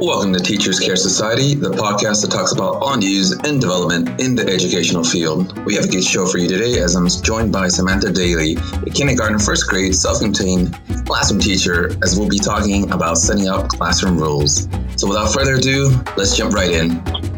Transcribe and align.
Welcome 0.00 0.32
to 0.32 0.40
Teachers 0.40 0.80
Care 0.80 0.96
Society, 0.96 1.54
the 1.54 1.68
podcast 1.68 2.22
that 2.22 2.30
talks 2.30 2.52
about 2.52 2.76
all 2.76 2.96
news 2.96 3.32
and 3.32 3.60
development 3.60 4.18
in 4.18 4.34
the 4.34 4.48
educational 4.48 5.04
field. 5.04 5.62
We 5.66 5.74
have 5.74 5.84
a 5.84 5.88
good 5.88 6.02
show 6.02 6.24
for 6.24 6.38
you 6.38 6.48
today 6.48 6.80
as 6.80 6.96
I'm 6.96 7.06
joined 7.22 7.52
by 7.52 7.68
Samantha 7.68 8.10
Daly, 8.10 8.56
a 8.56 8.88
kindergarten 8.88 9.38
first 9.38 9.68
grade 9.68 9.94
self 9.94 10.20
contained 10.20 10.74
classroom 11.04 11.42
teacher, 11.42 11.90
as 12.02 12.18
we'll 12.18 12.30
be 12.30 12.38
talking 12.38 12.90
about 12.92 13.18
setting 13.18 13.48
up 13.48 13.68
classroom 13.68 14.16
rules. 14.16 14.68
So 14.96 15.06
without 15.06 15.34
further 15.34 15.56
ado, 15.56 15.90
let's 16.16 16.34
jump 16.34 16.54
right 16.54 16.70
in. 16.70 17.29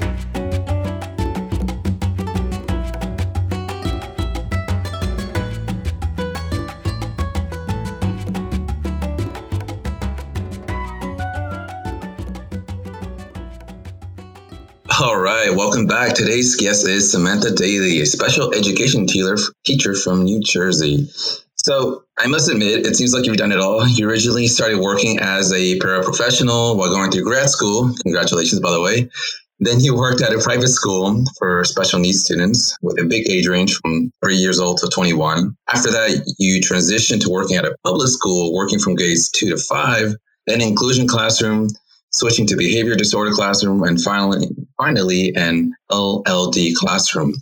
Right, 15.48 15.56
welcome 15.56 15.86
back. 15.86 16.14
Today's 16.14 16.54
guest 16.54 16.86
is 16.86 17.10
Samantha 17.10 17.50
Daly, 17.50 18.00
a 18.00 18.06
special 18.06 18.54
education 18.54 19.08
teacher 19.08 19.36
teacher 19.64 19.94
from 19.94 20.22
New 20.22 20.40
Jersey. 20.40 21.08
So 21.56 22.04
I 22.16 22.28
must 22.28 22.48
admit, 22.48 22.86
it 22.86 22.94
seems 22.94 23.12
like 23.12 23.26
you've 23.26 23.38
done 23.38 23.50
it 23.50 23.58
all. 23.58 23.86
You 23.88 24.08
originally 24.08 24.46
started 24.46 24.78
working 24.78 25.18
as 25.18 25.52
a 25.52 25.78
paraprofessional 25.80 26.76
while 26.76 26.90
going 26.90 27.10
through 27.10 27.24
grad 27.24 27.50
school. 27.50 27.92
Congratulations, 28.02 28.60
by 28.60 28.70
the 28.70 28.80
way. 28.80 29.08
Then 29.58 29.80
you 29.80 29.96
worked 29.96 30.22
at 30.22 30.32
a 30.32 30.38
private 30.38 30.68
school 30.68 31.24
for 31.38 31.64
special 31.64 31.98
needs 31.98 32.20
students 32.20 32.76
with 32.80 33.00
a 33.00 33.04
big 33.04 33.28
age 33.28 33.48
range 33.48 33.74
from 33.78 34.12
three 34.24 34.36
years 34.36 34.60
old 34.60 34.78
to 34.78 34.88
21. 34.88 35.56
After 35.68 35.90
that, 35.90 36.34
you 36.38 36.60
transitioned 36.60 37.20
to 37.22 37.30
working 37.30 37.56
at 37.56 37.64
a 37.64 37.74
public 37.84 38.08
school, 38.08 38.54
working 38.54 38.78
from 38.78 38.94
grades 38.94 39.28
two 39.28 39.50
to 39.50 39.56
five, 39.56 40.14
then 40.46 40.60
inclusion 40.60 41.08
classroom, 41.08 41.68
switching 42.12 42.46
to 42.46 42.56
behavior 42.56 42.94
disorder 42.94 43.32
classroom, 43.32 43.82
and 43.82 44.00
finally, 44.00 44.46
finally 44.82 45.32
an 45.36 45.72
LLD 45.92 46.74
classroom. 46.74 47.34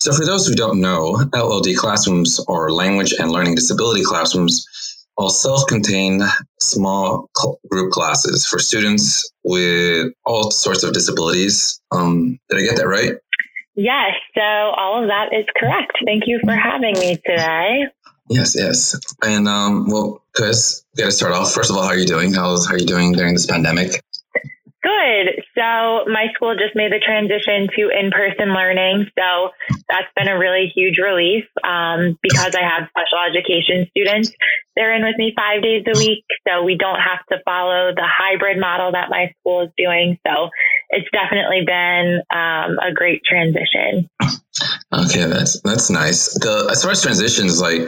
So 0.00 0.12
for 0.12 0.24
those 0.24 0.46
who 0.46 0.54
don't 0.54 0.80
know, 0.80 1.16
LLD 1.34 1.76
classrooms 1.76 2.40
are 2.48 2.70
language 2.70 3.12
and 3.18 3.30
learning 3.30 3.54
disability 3.54 4.02
classrooms, 4.02 4.66
all 5.18 5.28
self-contained 5.28 6.22
small 6.58 7.28
group 7.70 7.92
classes 7.92 8.46
for 8.46 8.58
students 8.58 9.30
with 9.44 10.10
all 10.24 10.50
sorts 10.50 10.84
of 10.84 10.94
disabilities. 10.94 11.78
Um, 11.90 12.38
did 12.48 12.60
I 12.60 12.62
get 12.62 12.76
that 12.76 12.88
right? 12.88 13.12
Yes, 13.74 14.14
so 14.34 14.40
all 14.40 15.02
of 15.02 15.08
that 15.08 15.36
is 15.38 15.44
correct. 15.54 15.92
Thank 16.06 16.22
you 16.26 16.40
for 16.42 16.56
having 16.56 16.98
me 16.98 17.16
today. 17.26 17.84
Yes, 18.30 18.56
yes. 18.56 18.98
And 19.22 19.46
um, 19.46 19.86
well, 19.90 20.24
Chris, 20.34 20.82
we 20.96 21.02
got 21.02 21.10
to 21.10 21.12
start 21.12 21.32
off. 21.32 21.52
First 21.52 21.70
of 21.70 21.76
all, 21.76 21.82
how 21.82 21.90
are 21.90 21.98
you 21.98 22.06
doing? 22.06 22.32
How's 22.32 22.66
how 22.66 22.74
are 22.74 22.78
you 22.78 22.86
doing 22.86 23.12
during 23.12 23.34
this 23.34 23.46
pandemic? 23.46 24.02
Good. 24.86 25.42
So 25.58 26.06
my 26.06 26.28
school 26.34 26.54
just 26.54 26.76
made 26.76 26.92
the 26.92 27.02
transition 27.02 27.66
to 27.74 27.90
in-person 27.90 28.54
learning. 28.54 29.10
So 29.18 29.50
that's 29.88 30.06
been 30.14 30.28
a 30.28 30.38
really 30.38 30.70
huge 30.72 30.98
relief 30.98 31.42
um, 31.64 32.16
because 32.22 32.54
I 32.54 32.62
have 32.62 32.86
special 32.94 33.18
education 33.18 33.90
students. 33.90 34.30
They're 34.76 34.94
in 34.94 35.02
with 35.02 35.16
me 35.18 35.34
five 35.34 35.62
days 35.62 35.82
a 35.92 35.98
week. 35.98 36.22
So 36.46 36.62
we 36.62 36.76
don't 36.76 37.00
have 37.00 37.18
to 37.32 37.42
follow 37.44 37.94
the 37.96 38.06
hybrid 38.06 38.60
model 38.60 38.92
that 38.92 39.10
my 39.10 39.34
school 39.40 39.62
is 39.62 39.70
doing. 39.76 40.18
So 40.24 40.50
it's 40.90 41.08
definitely 41.12 41.64
been 41.66 42.22
um, 42.30 42.78
a 42.78 42.92
great 42.94 43.22
transition. 43.24 44.08
Okay, 44.92 45.26
that's 45.26 45.60
that's 45.62 45.90
nice. 45.90 46.32
The 46.34 46.68
as 46.70 46.82
far 46.82 46.92
as 46.92 47.02
transitions, 47.02 47.60
like 47.60 47.80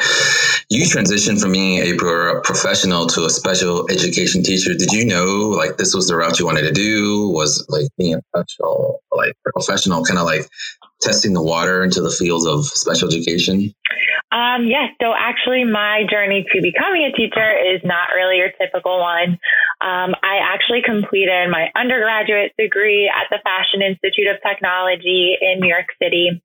you 0.69 0.85
transitioned 0.85 1.41
from 1.41 1.53
being 1.53 1.79
a 1.79 1.97
professional 1.97 3.07
to 3.09 3.25
a 3.25 3.31
special 3.31 3.89
education 3.91 4.43
teacher. 4.43 4.75
Did 4.75 4.93
you 4.93 5.07
know 5.07 5.49
like 5.57 5.77
this 5.77 5.95
was 5.95 6.09
the 6.09 6.17
route 6.17 6.39
you 6.39 6.47
wanted 6.47 6.63
to 6.63 6.73
do? 6.73 7.31
Was 7.31 7.65
like 7.69 7.89
being 7.97 8.15
a 8.15 8.23
professional, 8.33 9.01
like 9.13 9.35
professional, 9.45 10.05
kind 10.05 10.19
of 10.19 10.27
like 10.27 10.49
testing 11.01 11.33
the 11.33 11.43
water 11.43 11.83
into 11.85 12.03
the 12.03 12.11
fields 12.11 12.47
of 12.47 12.67
special 12.67 13.09
education? 13.09 13.73
Um, 14.31 14.67
yes. 14.67 14.93
So 15.01 15.15
actually, 15.17 15.65
my 15.65 16.05
journey 16.11 16.45
to 16.53 16.61
becoming 16.61 17.05
a 17.05 17.13
teacher 17.13 17.49
is 17.49 17.81
not 17.83 18.13
really 18.15 18.37
your 18.37 18.51
typical 18.61 19.01
one. 19.01 19.39
Um, 19.81 20.15
I 20.23 20.41
actually 20.43 20.83
completed 20.85 21.49
my 21.51 21.71
undergraduate 21.75 22.53
degree 22.59 23.09
at 23.09 23.29
the 23.31 23.39
Fashion 23.43 23.81
Institute 23.81 24.27
of 24.27 24.37
Technology 24.47 25.37
in 25.41 25.61
New 25.61 25.69
York 25.69 25.87
City. 26.03 26.43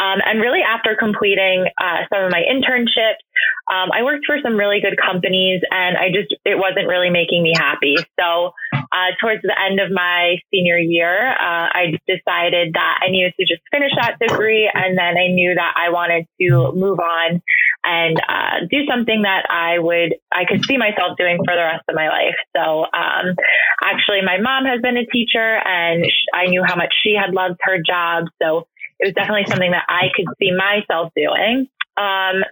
Um, 0.00 0.18
and 0.24 0.40
really, 0.40 0.62
after 0.62 0.96
completing 0.98 1.66
uh, 1.78 2.08
some 2.12 2.24
of 2.24 2.32
my 2.32 2.42
internships, 2.42 3.22
um, 3.70 3.90
I 3.92 4.02
worked 4.02 4.26
for 4.26 4.36
some 4.42 4.56
really 4.56 4.80
good 4.80 4.98
companies, 4.98 5.62
and 5.70 5.96
I 5.96 6.10
just 6.10 6.34
it 6.44 6.58
wasn't 6.58 6.88
really 6.88 7.10
making 7.10 7.42
me 7.42 7.52
happy. 7.54 7.96
So, 8.18 8.54
uh, 8.92 9.14
towards 9.20 9.42
the 9.42 9.54
end 9.58 9.80
of 9.80 9.90
my 9.90 10.36
senior 10.52 10.78
year, 10.78 11.30
uh, 11.30 11.68
I 11.70 11.98
decided 12.06 12.74
that 12.74 13.00
I 13.02 13.10
needed 13.10 13.34
to 13.38 13.46
just 13.46 13.62
finish 13.70 13.92
that 13.96 14.18
degree, 14.18 14.70
and 14.72 14.98
then 14.98 15.16
I 15.16 15.28
knew 15.28 15.54
that 15.54 15.74
I 15.76 15.90
wanted 15.90 16.26
to 16.40 16.72
move 16.74 16.98
on 16.98 17.42
and 17.84 18.20
uh, 18.28 18.66
do 18.70 18.84
something 18.86 19.22
that 19.22 19.46
I 19.48 19.78
would 19.78 20.16
I 20.32 20.44
could 20.44 20.64
see 20.64 20.76
myself 20.76 21.16
doing 21.16 21.38
for 21.38 21.54
the 21.54 21.62
rest 21.62 21.84
of 21.88 21.94
my 21.94 22.08
life. 22.08 22.36
So, 22.56 22.84
um, 22.92 23.36
actually, 23.82 24.22
my 24.22 24.38
mom 24.40 24.64
has 24.64 24.80
been 24.80 24.96
a 24.96 25.06
teacher, 25.06 25.58
and 25.64 26.04
I 26.34 26.46
knew 26.46 26.64
how 26.64 26.76
much 26.76 26.92
she 27.02 27.14
had 27.14 27.32
loved 27.32 27.60
her 27.62 27.78
job. 27.80 28.24
So 28.42 28.66
it 28.98 29.06
was 29.06 29.14
definitely 29.14 29.46
something 29.46 29.70
that 29.70 29.86
I 29.88 30.08
could 30.14 30.26
see 30.38 30.52
myself 30.52 31.12
doing. 31.16 31.68
Um, 32.00 32.42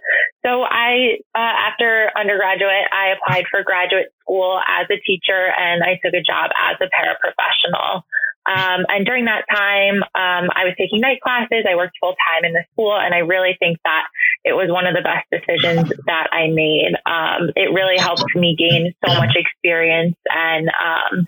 so 0.45 0.61
I, 0.61 1.17
uh, 1.33 1.53
after 1.71 2.11
undergraduate, 2.15 2.85
I 2.93 3.15
applied 3.17 3.45
for 3.49 3.63
graduate 3.63 4.13
school 4.21 4.59
as 4.67 4.85
a 4.91 4.97
teacher 5.01 5.49
and 5.57 5.83
I 5.83 5.99
took 6.03 6.13
a 6.13 6.21
job 6.21 6.51
as 6.55 6.77
a 6.79 6.85
paraprofessional. 6.85 8.03
Um, 8.45 8.85
and 8.89 9.05
during 9.05 9.25
that 9.25 9.45
time, 9.49 10.01
um, 10.15 10.49
I 10.55 10.65
was 10.65 10.73
taking 10.77 11.01
night 11.01 11.21
classes. 11.21 11.65
I 11.69 11.75
worked 11.75 11.97
full 11.99 12.15
time 12.31 12.45
in 12.45 12.53
the 12.53 12.63
school, 12.71 12.97
and 12.97 13.13
I 13.13 13.19
really 13.19 13.55
think 13.59 13.77
that 13.83 14.07
it 14.43 14.53
was 14.53 14.71
one 14.71 14.87
of 14.87 14.95
the 14.95 15.01
best 15.01 15.27
decisions 15.29 15.91
that 16.07 16.29
I 16.31 16.47
made. 16.47 16.93
Um, 17.05 17.51
it 17.55 17.73
really 17.73 17.97
helped 17.97 18.33
me 18.35 18.55
gain 18.57 18.93
so 19.05 19.13
much 19.19 19.35
experience 19.35 20.15
and 20.29 20.69
um, 20.69 21.25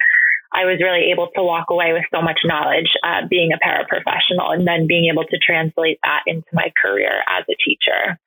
I 0.54 0.66
was 0.66 0.80
really 0.82 1.12
able 1.12 1.30
to 1.36 1.44
walk 1.44 1.68
away 1.70 1.94
with 1.94 2.04
so 2.14 2.22
much 2.22 2.40
knowledge 2.44 2.92
uh, 3.04 3.28
being 3.30 3.52
a 3.54 3.58
paraprofessional 3.58 4.54
and 4.54 4.68
then 4.68 4.88
being 4.88 5.10
able 5.12 5.24
to 5.24 5.38
translate 5.38 6.00
that 6.04 6.24
into 6.28 6.48
my 6.54 6.72
career 6.82 7.24
as 7.28 7.46
a 7.50 7.56
teacher. 7.64 8.20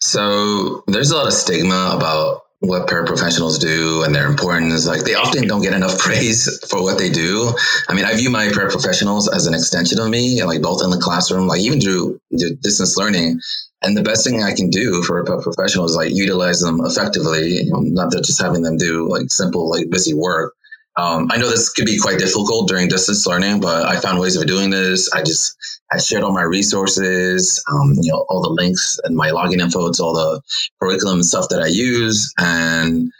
So 0.00 0.84
there's 0.86 1.10
a 1.10 1.16
lot 1.16 1.26
of 1.26 1.32
stigma 1.32 1.94
about 1.96 2.42
what 2.60 2.88
paraprofessionals 2.88 3.60
do 3.60 4.02
and 4.02 4.14
their 4.14 4.26
importance. 4.26 4.86
Like 4.86 5.04
they 5.04 5.14
often 5.14 5.46
don't 5.46 5.62
get 5.62 5.74
enough 5.74 5.98
praise 5.98 6.64
for 6.68 6.82
what 6.82 6.98
they 6.98 7.10
do. 7.10 7.52
I 7.88 7.94
mean, 7.94 8.04
I 8.04 8.14
view 8.14 8.30
my 8.30 8.48
paraprofessionals 8.48 9.32
as 9.32 9.46
an 9.46 9.54
extension 9.54 10.00
of 10.00 10.08
me, 10.08 10.42
like 10.44 10.62
both 10.62 10.82
in 10.82 10.90
the 10.90 10.98
classroom, 10.98 11.46
like 11.46 11.60
even 11.60 11.80
through 11.80 12.20
distance 12.30 12.96
learning. 12.96 13.40
And 13.82 13.96
the 13.96 14.02
best 14.02 14.26
thing 14.26 14.42
I 14.42 14.54
can 14.54 14.70
do 14.70 15.02
for 15.04 15.20
a 15.20 15.24
paraprofessional 15.24 15.84
is 15.84 15.94
like 15.94 16.12
utilize 16.12 16.60
them 16.60 16.80
effectively, 16.84 17.62
you 17.62 17.72
know, 17.72 17.80
not 17.80 18.12
just 18.12 18.42
having 18.42 18.62
them 18.62 18.76
do 18.76 19.08
like 19.08 19.30
simple, 19.30 19.70
like 19.70 19.88
busy 19.88 20.14
work, 20.14 20.54
um, 20.98 21.28
I 21.30 21.36
know 21.36 21.48
this 21.48 21.72
could 21.72 21.86
be 21.86 21.96
quite 21.96 22.18
difficult 22.18 22.66
during 22.66 22.88
distance 22.88 23.24
learning, 23.24 23.60
but 23.60 23.86
I 23.86 24.00
found 24.00 24.18
ways 24.18 24.34
of 24.34 24.48
doing 24.48 24.70
this. 24.70 25.08
I 25.12 25.22
just 25.22 25.56
I 25.92 25.98
shared 25.98 26.24
all 26.24 26.32
my 26.32 26.42
resources, 26.42 27.64
um, 27.70 27.94
you 28.00 28.10
know, 28.10 28.26
all 28.28 28.42
the 28.42 28.50
links 28.50 28.98
and 29.04 29.14
my 29.14 29.30
login 29.30 29.60
info 29.60 29.92
to 29.92 30.02
all 30.02 30.12
the 30.12 30.42
curriculum 30.82 31.18
and 31.18 31.24
stuff 31.24 31.48
that 31.50 31.62
I 31.62 31.68
use, 31.68 32.32
and 32.38 33.12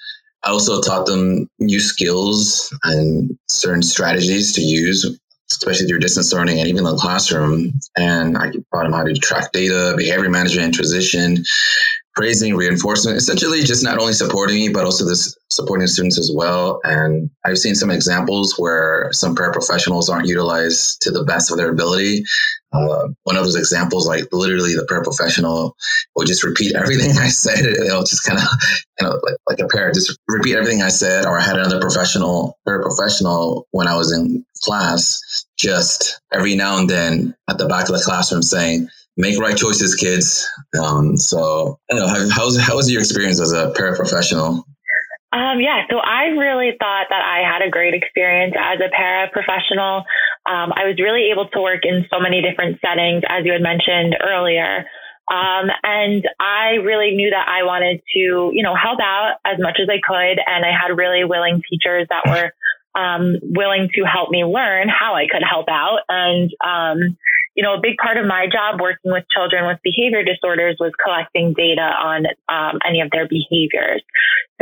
I 0.43 0.51
also 0.51 0.81
taught 0.81 1.07
them 1.07 1.49
new 1.61 1.79
skills 1.79 2.77
and 2.83 3.39
certain 3.49 3.83
strategies 3.83 4.55
to 4.55 4.61
use, 4.61 5.19
especially 5.51 5.87
through 5.87 5.99
distance 5.99 6.33
learning 6.33 6.59
and 6.59 6.69
even 6.69 6.85
the 6.85 6.97
classroom. 6.97 7.73
And 7.97 8.37
I 8.37 8.51
taught 8.51 8.85
them 8.85 8.93
how 8.93 9.05
to 9.05 9.15
track 9.15 9.53
data, 9.53 9.95
behavior 9.97 10.29
management, 10.29 10.75
transition, 10.75 11.45
praising, 12.15 12.57
reinforcement, 12.57 13.17
essentially 13.17 13.63
just 13.63 13.85
not 13.85 13.99
only 13.99 14.13
supporting 14.13 14.57
me, 14.57 14.69
but 14.69 14.85
also 14.85 15.05
this 15.05 15.39
supporting 15.51 15.87
students 15.87 16.19
as 16.19 16.31
well. 16.35 16.81
And 16.85 17.31
I've 17.45 17.59
seen 17.59 17.75
some 17.75 17.91
examples 17.91 18.59
where 18.59 19.09
some 19.13 19.37
paraprofessionals 19.37 20.11
aren't 20.11 20.27
utilized 20.27 21.01
to 21.03 21.11
the 21.11 21.25
best 21.25 21.51
of 21.51 21.59
their 21.59 21.71
ability. 21.71 22.25
Uh, 22.73 23.09
one 23.23 23.37
of 23.37 23.45
those 23.45 23.57
examples, 23.57 24.07
like 24.07 24.25
literally 24.31 24.75
the 24.75 24.87
paraprofessional 24.91 25.73
will 26.15 26.27
just 26.27 26.45
repeat 26.45 26.75
everything 26.75 27.11
I 27.19 27.29
said. 27.29 27.65
It'll 27.65 28.05
just 28.05 28.25
kind 28.25 28.39
of, 28.39 28.47
you 29.01 29.07
know, 29.07 29.21
like, 29.25 29.37
like 29.49 29.59
a 29.61 29.69
parent, 29.69 29.95
just 29.95 30.19
repeat 30.29 30.55
everything 30.55 30.83
I 30.83 30.89
said. 30.89 31.25
Or 31.25 31.39
I 31.39 31.43
had 31.43 31.57
another 31.57 31.81
professional, 31.81 32.59
paraprofessional 32.67 33.65
when 33.71 33.89
I 33.89 33.97
was 33.97 34.13
in 34.13 34.45
class, 34.63 35.47
just 35.59 36.21
every 36.33 36.55
now 36.55 36.79
and 36.79 36.91
then 36.91 37.35
at 37.49 37.59
the 37.59 37.67
back 37.67 37.89
of 37.89 37.95
the 37.95 38.03
classroom 38.05 38.43
saying, 38.43 38.89
make 39.17 39.39
right 39.39 39.57
choices, 39.57 39.95
kids. 39.95 40.47
Um, 40.81 41.17
so, 41.17 41.79
I 41.91 41.95
don't 41.95 42.07
know, 42.07 42.09
how, 42.09 42.29
how's, 42.29 42.61
how 42.61 42.77
was 42.77 42.91
your 42.91 43.01
experience 43.01 43.41
as 43.41 43.53
a 43.53 43.73
paraprofessional? 43.73 44.65
Um, 45.31 45.61
yeah, 45.61 45.83
so 45.91 45.99
I 45.99 46.29
really 46.29 46.73
thought 46.81 47.07
that 47.11 47.21
I 47.21 47.45
had 47.47 47.61
a 47.61 47.71
great 47.71 47.93
experience 47.93 48.55
as 48.59 48.81
a 48.81 48.89
paraprofessional. 48.89 50.05
Um, 50.49 50.73
I 50.73 50.87
was 50.87 50.97
really 50.99 51.31
able 51.31 51.49
to 51.51 51.61
work 51.61 51.85
in 51.85 52.07
so 52.11 52.19
many 52.19 52.41
different 52.41 52.81
settings, 52.81 53.23
as 53.29 53.45
you 53.45 53.53
had 53.53 53.61
mentioned 53.61 54.17
earlier. 54.21 54.87
Um, 55.31 55.69
and 55.83 56.25
I 56.41 56.81
really 56.83 57.15
knew 57.15 57.29
that 57.31 57.47
I 57.47 57.65
wanted 57.65 58.01
to, 58.15 58.51
you 58.55 58.63
know, 58.63 58.75
help 58.75 58.99
out 58.99 59.37
as 59.45 59.59
much 59.59 59.79
as 59.81 59.89
I 59.91 60.01
could. 60.01 60.41
And 60.47 60.65
I 60.65 60.73
had 60.73 60.97
really 60.97 61.25
willing 61.25 61.61
teachers 61.69 62.09
that 62.09 62.25
were 62.25 62.53
um, 62.99 63.37
willing 63.43 63.91
to 63.95 64.05
help 64.05 64.31
me 64.31 64.45
learn 64.45 64.89
how 64.89 65.15
I 65.15 65.27
could 65.31 65.43
help 65.49 65.69
out. 65.69 66.01
And, 66.09 66.51
um, 66.65 67.19
you 67.59 67.65
know, 67.65 67.75
a 67.75 67.81
big 67.83 67.97
part 67.97 68.17
of 68.17 68.25
my 68.25 68.47
job 68.47 68.81
working 68.81 69.11
with 69.11 69.25
children 69.35 69.67
with 69.67 69.83
behavior 69.83 70.23
disorders 70.23 70.77
was 70.79 70.93
collecting 71.03 71.55
data 71.55 71.83
on 71.83 72.25
um, 72.49 72.79
any 72.87 73.01
of 73.01 73.11
their 73.11 73.27
behaviors. 73.27 74.01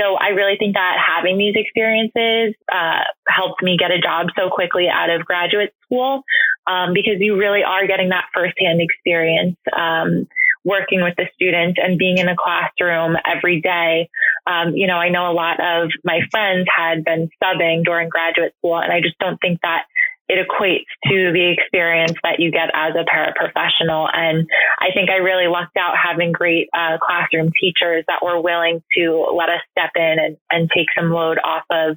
So 0.00 0.14
I 0.14 0.28
really 0.28 0.56
think 0.58 0.76
that 0.76 0.96
having 0.96 1.36
these 1.36 1.52
experiences 1.56 2.54
uh, 2.72 3.04
helped 3.28 3.62
me 3.62 3.76
get 3.76 3.90
a 3.90 4.00
job 4.00 4.28
so 4.34 4.48
quickly 4.48 4.88
out 4.88 5.10
of 5.10 5.26
graduate 5.26 5.74
school 5.84 6.22
um, 6.66 6.94
because 6.94 7.20
you 7.20 7.36
really 7.36 7.62
are 7.62 7.86
getting 7.86 8.08
that 8.16 8.32
firsthand 8.32 8.80
experience. 8.80 9.58
Um, 9.76 10.26
working 10.64 11.00
with 11.00 11.14
the 11.16 11.26
students 11.32 11.78
and 11.80 11.96
being 11.96 12.18
in 12.18 12.28
a 12.28 12.34
classroom 12.34 13.16
every 13.24 13.60
day. 13.60 14.10
Um, 14.48 14.74
you 14.74 14.88
know, 14.88 14.96
I 14.96 15.10
know 15.10 15.30
a 15.30 15.32
lot 15.32 15.60
of 15.60 15.90
my 16.02 16.18
friends 16.32 16.66
had 16.76 17.04
been 17.04 17.30
subbing 17.40 17.84
during 17.84 18.08
graduate 18.08 18.52
school, 18.58 18.76
and 18.76 18.92
I 18.92 19.00
just 19.00 19.16
don't 19.20 19.38
think 19.40 19.60
that 19.62 19.84
it 20.28 20.44
equates 20.44 20.86
to 21.04 21.32
the 21.32 21.54
experience 21.56 22.14
that 22.22 22.40
you 22.40 22.50
get 22.50 22.70
as 22.74 22.94
a 22.94 23.04
paraprofessional. 23.04 24.08
And 24.12 24.48
I 24.80 24.90
think 24.92 25.10
I 25.10 25.16
really 25.16 25.46
lucked 25.46 25.76
out 25.76 25.94
having 25.96 26.32
great 26.32 26.68
uh, 26.76 26.98
classroom 27.00 27.52
teachers 27.60 28.04
that 28.08 28.22
were 28.22 28.40
willing 28.40 28.82
to 28.96 29.26
let 29.34 29.48
us 29.48 29.60
step 29.70 29.90
in 29.94 30.16
and, 30.18 30.36
and 30.50 30.70
take 30.74 30.88
some 30.96 31.10
load 31.10 31.38
off 31.42 31.64
of 31.70 31.96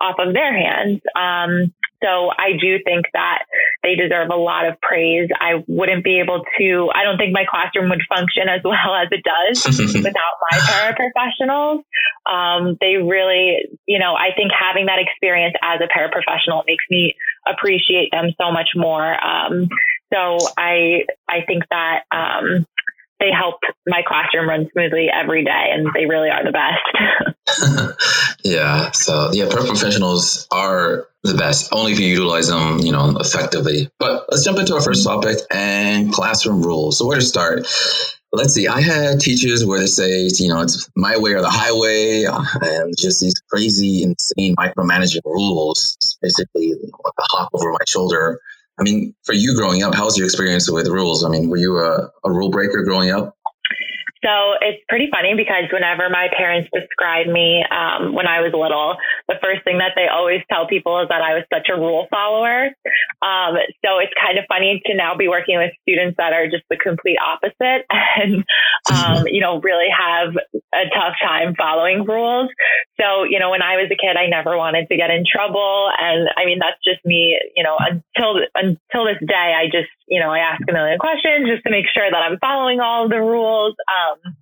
off 0.00 0.16
of 0.18 0.34
their 0.34 0.52
hands. 0.52 1.00
Um, 1.14 1.72
so 2.02 2.30
I 2.36 2.52
do 2.60 2.78
think 2.84 3.06
that 3.12 3.44
they 3.82 3.94
deserve 3.94 4.30
a 4.30 4.36
lot 4.36 4.66
of 4.66 4.80
praise. 4.80 5.28
I 5.38 5.64
wouldn't 5.66 6.04
be 6.04 6.20
able 6.20 6.42
to, 6.58 6.90
I 6.94 7.04
don't 7.04 7.18
think 7.18 7.32
my 7.32 7.44
classroom 7.48 7.90
would 7.90 8.02
function 8.08 8.48
as 8.48 8.60
well 8.64 8.94
as 8.94 9.08
it 9.10 9.22
does 9.24 9.64
without 9.94 10.36
my 10.50 10.58
paraprofessionals. 10.58 11.82
Um, 12.30 12.76
they 12.80 12.96
really, 12.96 13.68
you 13.86 13.98
know, 13.98 14.14
I 14.14 14.30
think 14.36 14.50
having 14.52 14.86
that 14.86 14.98
experience 14.98 15.54
as 15.62 15.80
a 15.80 15.88
paraprofessional 15.88 16.64
makes 16.66 16.84
me 16.90 17.14
appreciate 17.46 18.10
them 18.10 18.30
so 18.40 18.50
much 18.50 18.70
more. 18.74 19.24
Um, 19.24 19.68
so 20.12 20.38
I, 20.56 21.04
I 21.28 21.42
think 21.46 21.64
that, 21.70 22.04
um, 22.10 22.66
they 23.20 23.30
help 23.30 23.60
my 23.86 24.02
classroom 24.06 24.48
run 24.48 24.68
smoothly 24.72 25.08
every 25.12 25.44
day 25.44 25.70
and 25.72 25.88
they 25.94 26.06
really 26.06 26.28
are 26.28 26.44
the 26.44 26.52
best. 26.52 27.96
yeah. 28.44 28.90
So 28.92 29.30
yeah, 29.32 29.46
paraprofessionals 29.46 30.46
are 30.50 31.08
the 31.22 31.34
best 31.34 31.72
only 31.72 31.92
if 31.92 32.00
you 32.00 32.08
utilize 32.08 32.48
them, 32.48 32.78
you 32.80 32.92
know, 32.92 33.16
effectively. 33.18 33.88
But 33.98 34.26
let's 34.30 34.44
jump 34.44 34.58
into 34.58 34.74
our 34.74 34.82
first 34.82 35.04
topic 35.04 35.38
and 35.50 36.12
classroom 36.12 36.62
rules. 36.62 36.98
So 36.98 37.06
where 37.06 37.18
to 37.18 37.24
start? 37.24 37.66
Let's 38.32 38.52
see. 38.52 38.68
I 38.68 38.82
had 38.82 39.20
teachers 39.20 39.64
where 39.64 39.78
they 39.78 39.86
say, 39.86 40.28
you 40.38 40.48
know, 40.48 40.60
it's 40.60 40.90
my 40.94 41.16
way 41.16 41.32
or 41.32 41.40
the 41.40 41.48
highway, 41.48 42.24
uh, 42.24 42.44
and 42.60 42.94
just 42.98 43.20
these 43.20 43.34
crazy, 43.50 44.02
insane 44.02 44.54
micromanaging 44.56 45.24
rules, 45.24 45.96
basically 46.20 46.74
like 46.74 47.14
a 47.18 47.22
hawk 47.30 47.50
over 47.54 47.70
my 47.70 47.78
shoulder 47.86 48.40
I 48.78 48.82
mean, 48.82 49.14
for 49.24 49.32
you 49.32 49.54
growing 49.54 49.82
up, 49.82 49.94
how 49.94 50.04
was 50.04 50.18
your 50.18 50.26
experience 50.26 50.70
with 50.70 50.86
rules? 50.88 51.24
I 51.24 51.28
mean, 51.28 51.48
were 51.48 51.56
you 51.56 51.78
a, 51.78 52.10
a 52.24 52.30
rule 52.30 52.50
breaker 52.50 52.82
growing 52.82 53.10
up? 53.10 53.36
So 54.26 54.58
it's 54.60 54.82
pretty 54.88 55.08
funny 55.10 55.34
because 55.36 55.70
whenever 55.70 56.10
my 56.10 56.28
parents 56.36 56.68
describe 56.74 57.28
me 57.28 57.64
um, 57.70 58.12
when 58.12 58.26
I 58.26 58.40
was 58.40 58.52
little, 58.52 58.96
the 59.28 59.36
first 59.40 59.62
thing 59.62 59.78
that 59.78 59.92
they 59.94 60.08
always 60.08 60.40
tell 60.50 60.66
people 60.66 61.00
is 61.00 61.08
that 61.10 61.22
I 61.22 61.34
was 61.34 61.44
such 61.52 61.68
a 61.68 61.78
rule 61.78 62.08
follower. 62.10 62.74
Um, 63.22 63.54
so 63.84 63.98
it's 64.02 64.12
kind 64.20 64.38
of 64.38 64.44
funny 64.48 64.82
to 64.86 64.94
now 64.94 65.14
be 65.16 65.28
working 65.28 65.58
with 65.58 65.70
students 65.82 66.16
that 66.18 66.32
are 66.32 66.48
just 66.48 66.64
the 66.70 66.76
complete 66.76 67.18
opposite 67.22 67.86
and, 67.90 68.42
um, 68.90 69.26
you 69.28 69.40
know, 69.40 69.60
really 69.60 69.88
have 69.92 70.34
a 70.74 70.90
tough 70.90 71.14
time 71.22 71.54
following 71.54 72.04
rules. 72.04 72.50
So, 72.98 73.24
you 73.24 73.38
know, 73.38 73.50
when 73.50 73.62
I 73.62 73.76
was 73.76 73.90
a 73.92 73.96
kid, 73.96 74.16
I 74.16 74.26
never 74.26 74.56
wanted 74.56 74.88
to 74.88 74.96
get 74.96 75.10
in 75.10 75.24
trouble. 75.28 75.90
And 76.00 76.28
I 76.36 76.46
mean, 76.46 76.58
that's 76.58 76.80
just 76.82 77.04
me, 77.04 77.38
you 77.54 77.62
know, 77.62 77.76
until, 77.78 78.40
until 78.54 79.04
this 79.04 79.20
day, 79.20 79.54
I 79.56 79.66
just, 79.66 79.92
you 80.08 80.20
know, 80.20 80.30
I 80.30 80.38
ask 80.38 80.62
a 80.68 80.72
million 80.72 80.98
questions 80.98 81.48
just 81.48 81.62
to 81.64 81.70
make 81.70 81.86
sure 81.92 82.10
that 82.10 82.22
I'm 82.22 82.38
following 82.38 82.80
all 82.80 83.04
of 83.04 83.10
the 83.10 83.20
rules. 83.20 83.74
Um, 83.84 84.36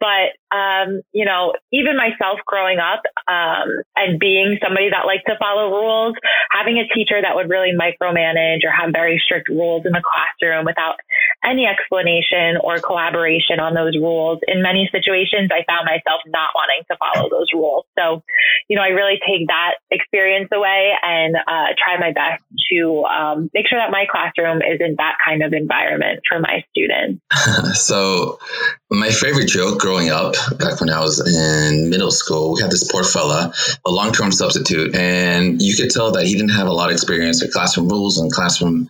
but, 0.00 0.32
um, 0.56 1.02
you 1.12 1.24
know, 1.24 1.52
even 1.72 1.96
myself 1.96 2.40
growing 2.46 2.78
up, 2.78 3.02
um, 3.28 3.68
and 3.94 4.18
being 4.18 4.58
somebody 4.64 4.88
that 4.88 5.04
liked 5.04 5.28
to 5.28 5.36
follow 5.38 5.70
rules, 5.70 6.14
having 6.50 6.78
a 6.78 6.88
teacher 6.88 7.20
that 7.20 7.36
would 7.36 7.50
really 7.50 7.76
micromanage 7.76 8.64
or 8.64 8.72
have 8.72 8.90
very 8.92 9.20
strict 9.22 9.48
rules 9.48 9.84
in 9.84 9.92
the 9.92 10.02
classroom 10.02 10.64
without 10.64 10.96
any 11.44 11.66
explanation 11.66 12.56
or 12.64 12.80
collaboration 12.80 13.60
on 13.60 13.74
those 13.74 13.94
rules. 13.96 14.40
In 14.48 14.62
many 14.62 14.88
situations, 14.90 15.50
I 15.52 15.64
found 15.68 15.84
myself 15.84 16.22
not 16.26 16.50
wanting 16.54 16.82
to 16.90 16.96
follow 16.96 17.28
those 17.28 17.52
rules. 17.52 17.84
So, 17.98 18.22
you 18.68 18.76
know, 18.76 18.82
I 18.82 18.88
really 18.88 19.20
take 19.20 19.48
that 19.48 19.76
experience 19.90 20.48
away 20.52 20.96
and, 21.02 21.36
uh, 21.36 21.76
try 21.76 22.00
my 22.00 22.12
best 22.12 22.42
to, 22.72 23.04
um, 23.04 23.50
make 23.52 23.68
sure 23.68 23.78
that 23.78 23.90
my 23.90 24.06
classroom 24.10 24.62
is 24.62 24.80
in 24.80 24.96
that 24.96 25.16
kind 25.22 25.42
of 25.42 25.52
environment 25.52 26.20
for 26.28 26.40
my 26.40 26.64
students. 26.70 27.20
so 27.74 28.38
my 28.90 29.10
favorite 29.10 29.48
joke 29.48 29.84
growing 29.90 30.10
up, 30.10 30.34
back 30.60 30.80
when 30.80 30.88
I 30.88 31.00
was 31.00 31.18
in 31.18 31.90
middle 31.90 32.12
school, 32.12 32.54
we 32.54 32.62
had 32.62 32.70
this 32.70 32.88
poor 32.92 33.02
fella, 33.02 33.52
a 33.84 33.90
long 33.90 34.12
term 34.12 34.30
substitute, 34.30 34.94
and 34.94 35.60
you 35.60 35.74
could 35.74 35.90
tell 35.90 36.12
that 36.12 36.26
he 36.26 36.34
didn't 36.34 36.50
have 36.50 36.68
a 36.68 36.72
lot 36.72 36.90
of 36.90 36.92
experience 36.92 37.42
with 37.42 37.52
classroom 37.52 37.88
rules 37.88 38.16
and 38.16 38.30
classroom 38.30 38.88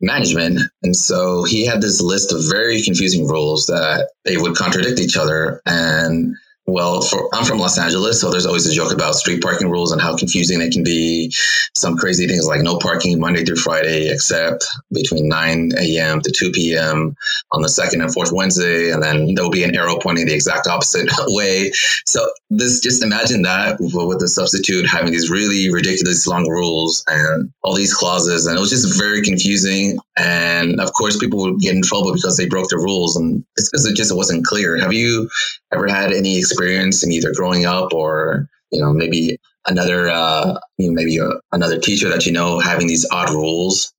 management. 0.00 0.60
And 0.82 0.96
so 0.96 1.44
he 1.44 1.66
had 1.66 1.82
this 1.82 2.00
list 2.00 2.32
of 2.32 2.40
very 2.48 2.80
confusing 2.80 3.26
rules 3.26 3.66
that 3.66 4.08
they 4.24 4.38
would 4.38 4.56
contradict 4.56 5.00
each 5.00 5.18
other. 5.18 5.60
And 5.66 6.34
well, 6.68 7.00
for, 7.00 7.34
I'm 7.34 7.46
from 7.46 7.58
Los 7.58 7.78
Angeles, 7.78 8.20
so 8.20 8.30
there's 8.30 8.44
always 8.44 8.66
a 8.66 8.74
joke 8.74 8.92
about 8.92 9.14
street 9.14 9.42
parking 9.42 9.70
rules 9.70 9.90
and 9.90 10.02
how 10.02 10.14
confusing 10.14 10.58
they 10.58 10.68
can 10.68 10.84
be. 10.84 11.32
Some 11.74 11.96
crazy 11.96 12.26
things 12.26 12.46
like 12.46 12.60
no 12.60 12.76
parking 12.76 13.18
Monday 13.18 13.42
through 13.42 13.56
Friday, 13.56 14.10
except 14.10 14.66
between 14.92 15.28
9 15.28 15.72
a.m. 15.78 16.20
to 16.20 16.30
2 16.30 16.50
p.m. 16.52 17.16
on 17.52 17.62
the 17.62 17.70
second 17.70 18.02
and 18.02 18.12
fourth 18.12 18.32
Wednesday, 18.32 18.90
and 18.90 19.02
then 19.02 19.34
there 19.34 19.44
will 19.44 19.50
be 19.50 19.64
an 19.64 19.74
arrow 19.74 19.98
pointing 19.98 20.26
the 20.26 20.34
exact 20.34 20.66
opposite 20.66 21.08
way. 21.28 21.70
So 22.04 22.28
this, 22.50 22.80
just 22.80 23.02
imagine 23.02 23.42
that 23.42 23.78
with 23.80 24.20
the 24.20 24.28
substitute 24.28 24.86
having 24.86 25.10
these 25.10 25.30
really 25.30 25.72
ridiculous 25.72 26.26
long 26.26 26.46
rules 26.46 27.02
and 27.08 27.50
all 27.62 27.74
these 27.76 27.94
clauses, 27.94 28.44
and 28.46 28.58
it 28.58 28.60
was 28.60 28.70
just 28.70 28.98
very 29.00 29.22
confusing. 29.22 29.98
And 30.18 30.80
of 30.80 30.92
course, 30.92 31.16
people 31.16 31.38
would 31.40 31.60
get 31.60 31.74
in 31.74 31.82
trouble 31.82 32.12
because 32.12 32.36
they 32.36 32.46
broke 32.46 32.68
the 32.68 32.76
rules, 32.76 33.16
and 33.16 33.42
it's 33.56 33.70
because 33.70 33.86
it 33.86 33.96
just 33.96 34.14
wasn't 34.14 34.44
clear. 34.44 34.76
Have 34.76 34.92
you 34.92 35.30
ever 35.72 35.88
had 35.88 36.12
any 36.12 36.36
experience? 36.36 36.57
Experience 36.58 37.04
in 37.04 37.12
either 37.12 37.32
growing 37.34 37.64
up 37.64 37.92
or 37.92 38.48
you 38.70 38.80
know 38.80 38.92
maybe 38.92 39.38
another 39.66 40.08
uh, 40.08 40.58
you 40.78 40.88
know, 40.88 40.94
maybe 40.94 41.18
a, 41.18 41.28
another 41.52 41.78
teacher 41.78 42.08
that 42.08 42.26
you 42.26 42.32
know 42.32 42.58
having 42.58 42.86
these 42.86 43.06
odd 43.10 43.30
rules? 43.30 43.92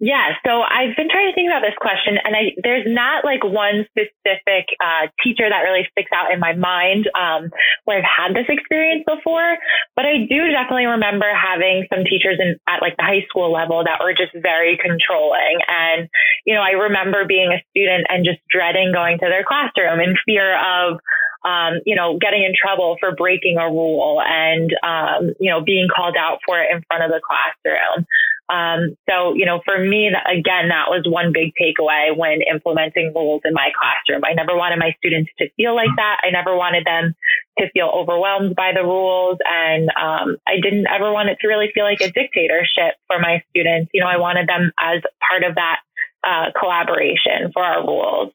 Yeah, 0.00 0.34
so 0.44 0.60
I've 0.60 0.96
been 0.96 1.08
trying 1.08 1.30
to 1.30 1.34
think 1.34 1.48
about 1.48 1.62
this 1.62 1.78
question, 1.80 2.18
and 2.22 2.34
I, 2.34 2.52
there's 2.62 2.84
not 2.84 3.24
like 3.24 3.44
one 3.44 3.86
specific 3.88 4.74
uh, 4.82 5.06
teacher 5.22 5.48
that 5.48 5.62
really 5.62 5.86
sticks 5.92 6.10
out 6.12 6.32
in 6.32 6.40
my 6.40 6.52
mind 6.52 7.08
um, 7.14 7.48
where 7.84 7.98
I've 7.98 8.04
had 8.04 8.34
this 8.34 8.44
experience 8.50 9.04
before. 9.06 9.56
But 9.96 10.04
I 10.04 10.26
do 10.28 10.50
definitely 10.50 10.92
remember 10.92 11.30
having 11.32 11.86
some 11.94 12.04
teachers 12.04 12.36
in, 12.42 12.58
at 12.66 12.82
like 12.82 12.98
the 12.98 13.06
high 13.06 13.24
school 13.30 13.52
level 13.52 13.84
that 13.84 14.02
were 14.02 14.12
just 14.12 14.34
very 14.34 14.76
controlling. 14.76 15.62
And 15.70 16.10
you 16.44 16.54
know, 16.54 16.60
I 16.60 16.76
remember 16.90 17.24
being 17.24 17.54
a 17.54 17.62
student 17.70 18.04
and 18.10 18.26
just 18.26 18.42
dreading 18.50 18.92
going 18.92 19.18
to 19.22 19.26
their 19.30 19.46
classroom 19.46 20.00
in 20.00 20.18
fear 20.26 20.58
of 20.58 20.98
um, 21.44 21.80
you 21.84 21.94
know, 21.94 22.18
getting 22.18 22.42
in 22.42 22.54
trouble 22.56 22.96
for 23.00 23.14
breaking 23.14 23.58
a 23.58 23.68
rule 23.68 24.20
and, 24.24 24.70
um, 24.82 25.34
you 25.38 25.50
know, 25.50 25.62
being 25.62 25.88
called 25.94 26.16
out 26.18 26.38
for 26.46 26.60
it 26.60 26.68
in 26.72 26.82
front 26.88 27.04
of 27.04 27.10
the 27.10 27.20
classroom. 27.20 28.06
Um, 28.48 28.96
so, 29.08 29.34
you 29.34 29.46
know, 29.46 29.60
for 29.64 29.78
me, 29.78 30.08
again, 30.08 30.68
that 30.68 30.88
was 30.88 31.04
one 31.08 31.32
big 31.32 31.52
takeaway 31.60 32.16
when 32.16 32.40
implementing 32.42 33.12
rules 33.14 33.40
in 33.44 33.54
my 33.54 33.70
classroom. 33.78 34.22
I 34.24 34.34
never 34.34 34.56
wanted 34.56 34.78
my 34.78 34.94
students 34.98 35.30
to 35.38 35.48
feel 35.56 35.74
like 35.74 35.88
that. 35.96 36.20
I 36.22 36.30
never 36.30 36.54
wanted 36.54 36.84
them 36.84 37.14
to 37.58 37.70
feel 37.70 37.86
overwhelmed 37.86 38.54
by 38.54 38.72
the 38.74 38.82
rules. 38.82 39.38
And 39.44 39.88
um, 39.90 40.36
I 40.46 40.60
didn't 40.62 40.86
ever 40.88 41.10
want 41.12 41.30
it 41.30 41.38
to 41.40 41.48
really 41.48 41.70
feel 41.72 41.84
like 41.84 42.00
a 42.02 42.10
dictatorship 42.10 42.96
for 43.06 43.18
my 43.18 43.42
students. 43.50 43.90
You 43.94 44.02
know, 44.02 44.08
I 44.08 44.18
wanted 44.18 44.46
them 44.46 44.72
as 44.78 45.00
part 45.26 45.42
of 45.42 45.54
that 45.54 45.80
uh, 46.22 46.50
collaboration 46.58 47.50
for 47.52 47.62
our 47.62 47.86
rules. 47.86 48.32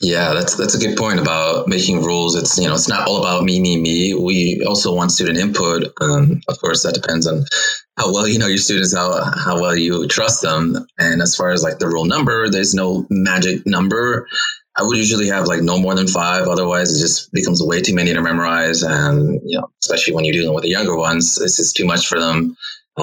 Yeah, 0.00 0.32
that's 0.32 0.56
that's 0.56 0.74
a 0.74 0.78
good 0.78 0.96
point 0.96 1.20
about 1.20 1.68
making 1.68 2.02
rules. 2.02 2.34
It's 2.34 2.56
you 2.56 2.66
know 2.66 2.72
it's 2.72 2.88
not 2.88 3.06
all 3.06 3.18
about 3.18 3.44
me, 3.44 3.60
me, 3.60 3.78
me. 3.78 4.14
We 4.14 4.64
also 4.66 4.94
want 4.94 5.12
student 5.12 5.36
input. 5.36 5.92
Um, 6.00 6.40
of 6.48 6.58
course, 6.58 6.84
that 6.84 6.94
depends 6.94 7.26
on 7.26 7.44
how 7.98 8.10
well 8.10 8.26
you 8.26 8.38
know 8.38 8.46
your 8.46 8.56
students, 8.56 8.96
how 8.96 9.22
how 9.22 9.60
well 9.60 9.76
you 9.76 10.08
trust 10.08 10.40
them. 10.40 10.86
And 10.98 11.20
as 11.20 11.36
far 11.36 11.50
as 11.50 11.62
like 11.62 11.78
the 11.78 11.88
rule 11.88 12.06
number, 12.06 12.48
there's 12.48 12.74
no 12.74 13.06
magic 13.10 13.66
number. 13.66 14.26
I 14.74 14.84
would 14.84 14.96
usually 14.96 15.28
have 15.28 15.46
like 15.46 15.60
no 15.60 15.78
more 15.78 15.94
than 15.94 16.08
five. 16.08 16.48
Otherwise, 16.48 16.96
it 16.96 17.00
just 17.00 17.30
becomes 17.32 17.62
way 17.62 17.82
too 17.82 17.94
many 17.94 18.14
to 18.14 18.22
memorize. 18.22 18.82
And 18.82 19.38
you 19.44 19.58
know, 19.58 19.70
especially 19.82 20.14
when 20.14 20.24
you're 20.24 20.32
dealing 20.32 20.54
with 20.54 20.62
the 20.64 20.70
younger 20.70 20.96
ones, 20.96 21.34
this 21.34 21.58
is 21.58 21.74
too 21.74 21.84
much 21.84 22.06
for 22.06 22.18
them. 22.18 22.56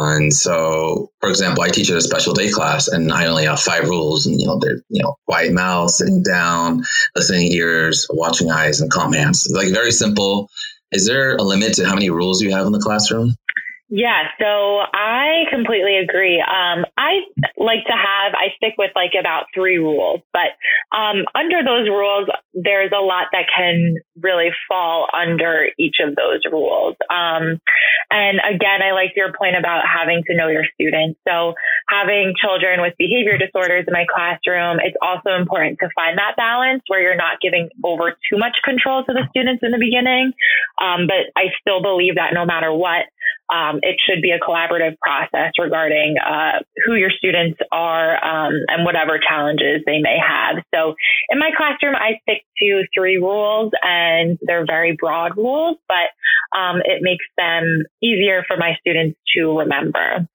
And 0.04 0.34
so, 0.34 1.12
for 1.20 1.30
example, 1.30 1.64
I 1.64 1.70
teach 1.70 1.90
at 1.90 1.98
a 1.98 2.02
special 2.02 2.34
day 2.34 2.50
class 2.50 2.88
and 2.88 3.12
I 3.12 3.28
only 3.28 3.46
have 3.46 3.60
five 3.60 3.90
rules 3.90 4.26
and, 4.26 4.40
you 4.40 4.48
know, 4.48 4.60
they're, 4.60 4.82
you 4.90 5.04
know, 5.04 5.18
quiet 5.26 5.54
mouth, 5.54 5.92
sitting 5.92 6.24
down, 6.24 6.84
listening 7.16 7.52
ears, 7.52 8.08
watching 8.10 8.52
eyes 8.52 8.82
and 8.82 8.92
calm 8.92 9.14
hands. 9.14 9.48
Like 9.52 9.70
very 9.70 9.92
simple. 9.92 10.50
Is 10.92 11.06
there 11.06 11.36
a 11.36 11.44
limit 11.44 11.74
to 11.76 11.86
how 11.86 11.94
many 11.94 12.10
rules 12.10 12.42
you 12.42 12.52
have 12.52 12.66
in 12.66 12.72
the 12.72 12.80
classroom? 12.80 13.36
Yeah, 13.90 14.24
so 14.38 14.46
I 14.46 15.46
completely 15.50 15.96
agree. 15.98 16.42
Um, 16.42 16.86
I 16.98 17.22
like 17.56 17.86
to 17.86 17.94
have, 17.94 18.34
I 18.36 18.52
stick 18.58 18.74
with 18.78 18.92
like 18.96 19.12
about 19.18 19.46
three 19.56 19.78
rules, 19.78 20.20
but 20.34 20.60
um, 20.92 21.24
under 21.34 21.64
those 21.64 21.88
rules, 21.88 22.28
there's 22.54 22.92
a 22.92 23.00
lot 23.00 23.28
that 23.32 23.46
can 23.56 23.96
really 24.20 24.50
fall 24.68 25.08
under 25.14 25.68
each 25.80 25.98
of 26.04 26.18
those 26.18 26.42
rules. 26.52 26.96
Um, 27.10 27.62
and 28.12 28.40
again, 28.44 28.84
I 28.84 28.92
like 28.92 29.14
your 29.16 29.32
point 29.32 29.56
about 29.56 29.84
having 29.88 30.22
to 30.28 30.36
know 30.36 30.50
your 30.50 30.66
students. 30.74 31.18
So 31.26 31.54
having 31.88 32.34
children 32.42 32.82
with 32.82 32.94
behavior 32.98 33.38
disorders 33.38 33.86
in 33.88 33.94
my 33.94 34.06
classroom, 34.14 34.80
it's 34.84 34.98
also 35.02 35.40
important 35.40 35.80
to 35.80 35.88
find 35.96 36.18
that 36.18 36.36
balance 36.36 36.84
where 36.88 37.02
you're 37.02 37.16
not 37.16 37.40
giving 37.42 37.70
over 37.86 38.18
too 38.30 38.38
much 38.38 38.58
control 38.66 39.06
to 39.06 39.14
the 39.14 39.24
students 39.30 39.64
in 39.64 39.72
the 39.72 39.80
beginning. 39.80 40.34
Um, 40.82 41.08
but 41.08 41.32
I 41.38 41.56
still 41.62 41.82
believe 41.82 42.16
that 42.16 42.34
no 42.34 42.46
matter 42.46 42.74
what, 42.74 43.06
um, 43.50 43.80
it 43.82 43.96
should 44.06 44.22
be 44.22 44.32
a 44.32 44.40
collaborative 44.40 44.98
process 45.00 45.54
regarding 45.58 46.18
uh, 46.18 46.60
who 46.86 46.96
your 46.96 47.12
students 47.12 47.60
are 47.72 48.24
um, 48.24 48.54
and 48.68 48.84
whatever 48.84 49.20
challenges 49.20 49.82
they 49.86 50.00
may 50.00 50.18
have. 50.18 50.58
So 50.74 50.96
in 51.30 51.40
my 51.40 51.52
classroom, 51.56 51.96
I 51.96 52.20
stick 52.24 52.44
to 52.60 52.84
three 52.94 53.18
rules, 53.18 53.72
and 53.82 54.38
they're 54.42 54.66
very 54.66 54.98
broad 55.00 55.38
rules, 55.38 55.78
but 55.88 56.58
um, 56.58 56.82
it 56.84 57.02
makes 57.02 57.26
them 57.38 57.84
easier 58.02 58.44
for 58.48 58.58
my 58.58 58.76
students 58.82 59.18
to 59.36 59.60
remember. 59.60 60.28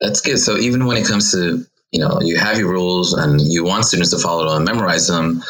That's 0.00 0.20
good. 0.20 0.38
So 0.38 0.56
even 0.56 0.86
when 0.86 0.96
it 0.96 1.06
comes 1.06 1.32
to 1.32 1.64
you 1.92 2.00
know 2.00 2.20
you 2.20 2.38
have 2.38 2.56
your 2.58 2.70
rules 2.70 3.14
and 3.14 3.40
you 3.40 3.64
want 3.64 3.84
students 3.84 4.10
to 4.12 4.18
follow 4.18 4.48
them 4.48 4.58
and 4.58 4.64
memorize 4.64 5.08
them 5.08 5.42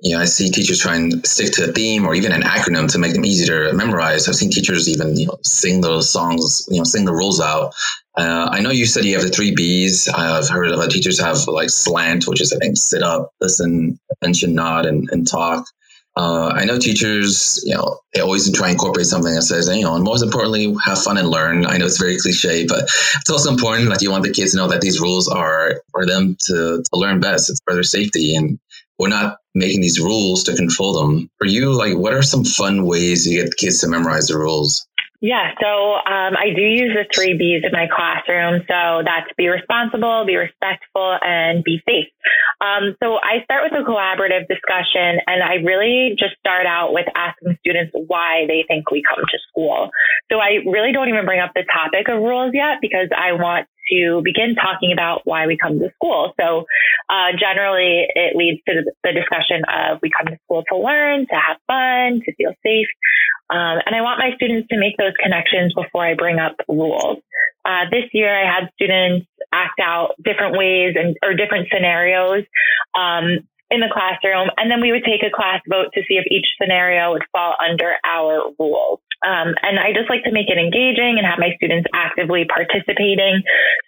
you 0.00 0.14
know, 0.14 0.22
I 0.22 0.26
see 0.26 0.50
teachers 0.50 0.80
try 0.80 0.96
and 0.96 1.26
stick 1.26 1.52
to 1.54 1.64
a 1.68 1.72
theme 1.72 2.06
or 2.06 2.14
even 2.14 2.32
an 2.32 2.42
acronym 2.42 2.90
to 2.92 2.98
make 2.98 3.14
them 3.14 3.24
easier 3.24 3.68
to 3.68 3.72
memorize. 3.72 4.28
I've 4.28 4.36
seen 4.36 4.50
teachers 4.50 4.88
even, 4.88 5.16
you 5.16 5.26
know, 5.26 5.38
sing 5.42 5.80
those 5.80 6.10
songs, 6.10 6.66
you 6.70 6.78
know, 6.78 6.84
sing 6.84 7.04
the 7.04 7.12
rules 7.12 7.40
out. 7.40 7.74
Uh, 8.16 8.48
I 8.50 8.60
know 8.60 8.70
you 8.70 8.86
said 8.86 9.04
you 9.04 9.14
have 9.14 9.24
the 9.24 9.30
three 9.30 9.54
B's. 9.54 10.08
I've 10.08 10.48
heard 10.48 10.70
of 10.70 10.88
teachers 10.90 11.20
have 11.20 11.46
like 11.48 11.70
SLANT, 11.70 12.26
which 12.28 12.40
is, 12.40 12.52
I 12.52 12.58
think, 12.58 12.76
sit 12.76 13.02
up, 13.02 13.32
listen, 13.40 13.98
attention, 14.12 14.54
nod, 14.54 14.86
and, 14.86 15.08
and 15.10 15.26
talk. 15.26 15.66
Uh, 16.16 16.48
I 16.48 16.64
know 16.64 16.78
teachers, 16.78 17.62
you 17.64 17.76
know, 17.76 18.00
they 18.12 18.20
always 18.20 18.50
try 18.52 18.66
and 18.68 18.74
incorporate 18.74 19.06
something 19.06 19.32
that 19.32 19.42
says, 19.42 19.68
you 19.68 19.82
know, 19.82 19.94
and 19.94 20.02
most 20.02 20.22
importantly, 20.22 20.74
have 20.84 21.00
fun 21.00 21.16
and 21.16 21.28
learn. 21.28 21.64
I 21.64 21.76
know 21.76 21.86
it's 21.86 21.98
very 21.98 22.18
cliche, 22.18 22.66
but 22.66 22.84
it's 23.20 23.30
also 23.30 23.50
important. 23.50 23.88
Like 23.88 24.02
you 24.02 24.10
want 24.10 24.24
the 24.24 24.32
kids 24.32 24.50
to 24.50 24.56
know 24.56 24.66
that 24.68 24.80
these 24.80 25.00
rules 25.00 25.28
are 25.28 25.80
for 25.92 26.06
them 26.06 26.36
to, 26.46 26.82
to 26.82 26.90
learn 26.92 27.20
best. 27.20 27.50
It's 27.50 27.60
for 27.64 27.74
their 27.74 27.84
safety. 27.84 28.34
And 28.34 28.58
we're 28.98 29.08
not 29.08 29.38
making 29.54 29.80
these 29.80 30.00
rules 30.00 30.44
to 30.44 30.56
control 30.56 31.00
them. 31.00 31.30
For 31.38 31.46
you, 31.46 31.72
like, 31.72 31.96
what 31.96 32.14
are 32.14 32.22
some 32.22 32.44
fun 32.44 32.84
ways 32.84 33.26
you 33.26 33.42
get 33.42 33.56
kids 33.56 33.80
to 33.80 33.88
memorize 33.88 34.26
the 34.26 34.38
rules? 34.38 34.86
Yeah, 35.20 35.50
so 35.60 35.94
um, 35.94 36.38
I 36.38 36.54
do 36.54 36.62
use 36.62 36.94
the 36.94 37.04
three 37.12 37.36
B's 37.36 37.64
in 37.64 37.72
my 37.72 37.88
classroom. 37.90 38.62
So 38.68 39.02
that's 39.04 39.26
be 39.36 39.48
responsible, 39.48 40.24
be 40.24 40.36
respectful, 40.36 41.18
and 41.20 41.64
be 41.64 41.82
safe. 41.88 42.06
Um, 42.60 42.94
so 43.02 43.18
I 43.18 43.42
start 43.42 43.64
with 43.66 43.80
a 43.80 43.82
collaborative 43.82 44.46
discussion, 44.46 45.18
and 45.26 45.42
I 45.42 45.54
really 45.66 46.14
just 46.16 46.38
start 46.38 46.66
out 46.66 46.92
with 46.92 47.06
asking 47.16 47.58
students 47.60 47.90
why 47.94 48.46
they 48.46 48.64
think 48.68 48.92
we 48.92 49.02
come 49.02 49.24
to 49.24 49.38
school. 49.50 49.90
So 50.30 50.38
I 50.38 50.62
really 50.64 50.92
don't 50.92 51.08
even 51.08 51.24
bring 51.26 51.40
up 51.40 51.50
the 51.52 51.64
topic 51.64 52.08
of 52.08 52.22
rules 52.22 52.52
yet 52.54 52.78
because 52.80 53.08
I 53.10 53.32
want 53.32 53.66
to 53.92 54.22
begin 54.24 54.54
talking 54.54 54.92
about 54.92 55.22
why 55.24 55.46
we 55.46 55.56
come 55.56 55.78
to 55.78 55.90
school. 55.94 56.32
So 56.40 56.64
uh, 57.08 57.32
generally, 57.38 58.06
it 58.14 58.36
leads 58.36 58.60
to 58.68 58.84
the 59.02 59.12
discussion 59.12 59.64
of 59.64 59.98
we 60.02 60.10
come 60.10 60.32
to 60.32 60.38
school 60.44 60.64
to 60.70 60.78
learn, 60.78 61.26
to 61.26 61.34
have 61.34 61.56
fun, 61.66 62.20
to 62.24 62.34
feel 62.34 62.54
safe. 62.64 62.88
Um, 63.50 63.80
and 63.86 63.96
I 63.96 64.02
want 64.02 64.18
my 64.18 64.32
students 64.36 64.68
to 64.68 64.78
make 64.78 64.96
those 64.98 65.14
connections 65.22 65.72
before 65.74 66.04
I 66.04 66.14
bring 66.14 66.38
up 66.38 66.56
rules. 66.68 67.18
Uh, 67.64 67.84
this 67.90 68.04
year, 68.12 68.28
I 68.28 68.44
had 68.44 68.70
students 68.74 69.26
act 69.52 69.80
out 69.80 70.14
different 70.22 70.56
ways 70.56 70.96
and 70.98 71.16
or 71.22 71.34
different 71.34 71.68
scenarios 71.72 72.44
um, 72.94 73.48
in 73.70 73.80
the 73.80 73.88
classroom, 73.92 74.48
and 74.56 74.70
then 74.70 74.80
we 74.80 74.92
would 74.92 75.04
take 75.04 75.22
a 75.22 75.34
class 75.34 75.60
vote 75.68 75.88
to 75.94 76.02
see 76.08 76.16
if 76.16 76.24
each 76.30 76.46
scenario 76.60 77.12
would 77.12 77.24
fall 77.32 77.54
under 77.58 77.94
our 78.04 78.50
rules. 78.58 79.00
Um, 79.24 79.54
and 79.62 79.78
I 79.78 79.92
just 79.92 80.08
like 80.08 80.22
to 80.24 80.32
make 80.32 80.48
it 80.48 80.58
engaging 80.58 81.18
and 81.18 81.26
have 81.26 81.38
my 81.38 81.50
students 81.56 81.88
actively 81.92 82.46
participating. 82.46 83.42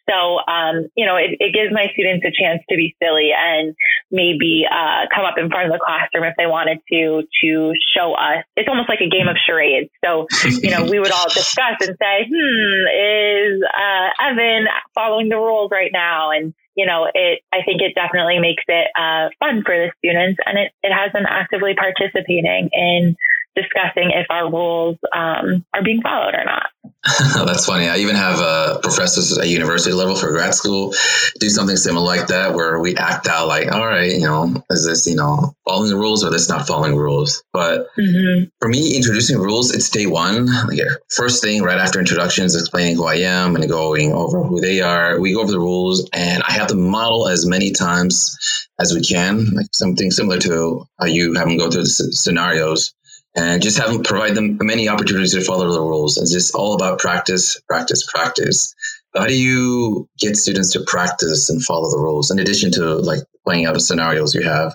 So, 0.09 0.43
um, 0.43 0.91
you 0.97 1.07
know, 1.07 1.15
it, 1.17 1.39
it, 1.39 1.55
gives 1.55 1.73
my 1.73 1.87
students 1.95 2.27
a 2.27 2.35
chance 2.35 2.63
to 2.69 2.75
be 2.75 2.97
silly 3.03 3.31
and 3.31 3.75
maybe 4.11 4.67
uh, 4.67 5.07
come 5.15 5.25
up 5.25 5.39
in 5.39 5.49
front 5.49 5.67
of 5.67 5.73
the 5.73 5.79
classroom 5.79 6.25
if 6.25 6.35
they 6.37 6.47
wanted 6.47 6.79
to 6.91 7.23
to 7.43 7.73
show 7.95 8.15
us. 8.15 8.43
It's 8.57 8.69
almost 8.69 8.89
like 8.89 9.01
a 9.01 9.09
game 9.09 9.29
of 9.29 9.37
charades. 9.39 9.91
So, 10.05 10.27
you 10.63 10.71
know, 10.71 10.85
we 10.85 10.99
would 10.99 11.13
all 11.13 11.29
discuss 11.29 11.79
and 11.79 11.95
say, 11.95 12.27
"Hmm, 12.27 12.83
is 12.91 13.63
uh, 13.63 14.09
Evan 14.19 14.67
following 14.95 15.29
the 15.29 15.37
rules 15.37 15.71
right 15.71 15.91
now?" 15.93 16.33
And 16.33 16.55
you 16.77 16.87
know, 16.87 17.07
it, 17.13 17.41
I 17.53 17.63
think 17.65 17.83
it 17.83 17.95
definitely 17.95 18.39
makes 18.39 18.65
it 18.67 18.89
uh, 18.97 19.29
fun 19.39 19.63
for 19.67 19.77
the 19.77 19.91
students 19.99 20.41
and 20.47 20.57
it, 20.57 20.73
it 20.83 20.93
has 20.95 21.13
them 21.13 21.27
actively 21.29 21.75
participating 21.75 22.71
in 22.73 23.17
discussing 23.57 24.11
if 24.13 24.27
our 24.31 24.51
rules 24.51 24.97
um, 25.15 25.65
are 25.75 25.83
being 25.83 26.03
followed 26.03 26.35
or 26.35 26.45
not. 26.45 26.67
That's 27.47 27.65
funny. 27.65 27.89
I 27.89 27.97
even 27.99 28.15
have 28.15 28.41
uh, 28.41 28.79
professors 28.81 29.37
at 29.39 29.49
university 29.49 29.95
level 29.95 30.17
for 30.17 30.31
grad 30.33 30.55
school 30.55 30.93
do 31.39 31.49
something 31.49 31.77
similar 31.77 32.05
like 32.05 32.27
that, 32.27 32.55
where 32.55 32.79
we 32.79 32.95
act 32.95 33.27
out 33.27 33.49
like, 33.49 33.73
all 33.73 33.87
right, 33.87 34.13
you 34.13 34.27
know, 34.27 34.63
is 34.69 34.85
this, 34.85 35.07
you 35.07 35.17
know, 35.17 35.55
following 35.65 35.89
the 35.89 35.97
rules 35.97 36.23
or 36.23 36.31
this 36.31 36.51
not 36.51 36.67
following 36.67 36.97
rules? 36.97 37.43
But 37.55 37.87
mm-hmm. 37.99 38.45
for 38.61 38.69
me, 38.69 38.97
introducing 38.97 39.39
rules, 39.39 39.75
it's 39.75 39.89
day 39.89 40.07
one. 40.07 40.47
Like, 40.69 40.81
first 41.09 41.43
thing 41.43 41.63
right 41.63 41.79
after 41.79 41.99
introductions, 41.99 42.55
explaining 42.55 42.97
who 42.97 43.07
I 43.07 43.17
am 43.17 43.57
and 43.57 43.67
going 43.67 44.13
over 44.13 44.43
who 44.43 44.61
they 44.61 44.83
are. 44.83 45.19
We 45.19 45.33
go 45.33 45.41
over 45.41 45.53
the 45.53 45.59
rules, 45.59 46.09
and 46.13 46.43
I 46.43 46.53
have 46.53 46.69
to 46.69 46.75
model 46.75 47.29
as 47.29 47.47
many 47.47 47.73
times 47.73 48.69
as 48.79 48.93
we 48.95 49.01
can, 49.01 49.47
like 49.55 49.67
something 49.73 50.11
similar 50.11 50.39
to 50.39 50.85
how 50.99 51.07
you 51.07 51.35
have 51.35 51.49
them 51.49 51.57
go 51.57 51.71
through 51.71 51.83
the 51.83 51.89
scenarios 51.89 52.95
and 53.41 53.63
just 53.63 53.79
have 53.79 53.93
them 53.93 54.03
provide 54.03 54.35
them 54.35 54.59
many 54.61 54.89
opportunities 54.89 55.33
to 55.33 55.41
follow 55.41 55.73
the 55.73 55.81
rules. 55.81 56.19
It's 56.19 56.33
just 56.33 56.55
all 56.55 56.75
about 56.75 56.99
practice, 56.99 57.59
practice, 57.69 58.07
practice. 58.07 58.75
How 59.17 59.27
do 59.27 59.35
you 59.35 60.09
get 60.19 60.37
students 60.37 60.73
to 60.73 60.85
practice 60.87 61.49
and 61.49 61.63
follow 61.65 61.91
the 61.91 61.99
rules 61.99 62.31
in 62.31 62.39
addition 62.39 62.71
to 62.73 62.97
like 62.97 63.21
playing 63.45 63.65
out 63.65 63.75
the 63.75 63.81
scenarios 63.81 64.35
you 64.35 64.43
have? 64.43 64.75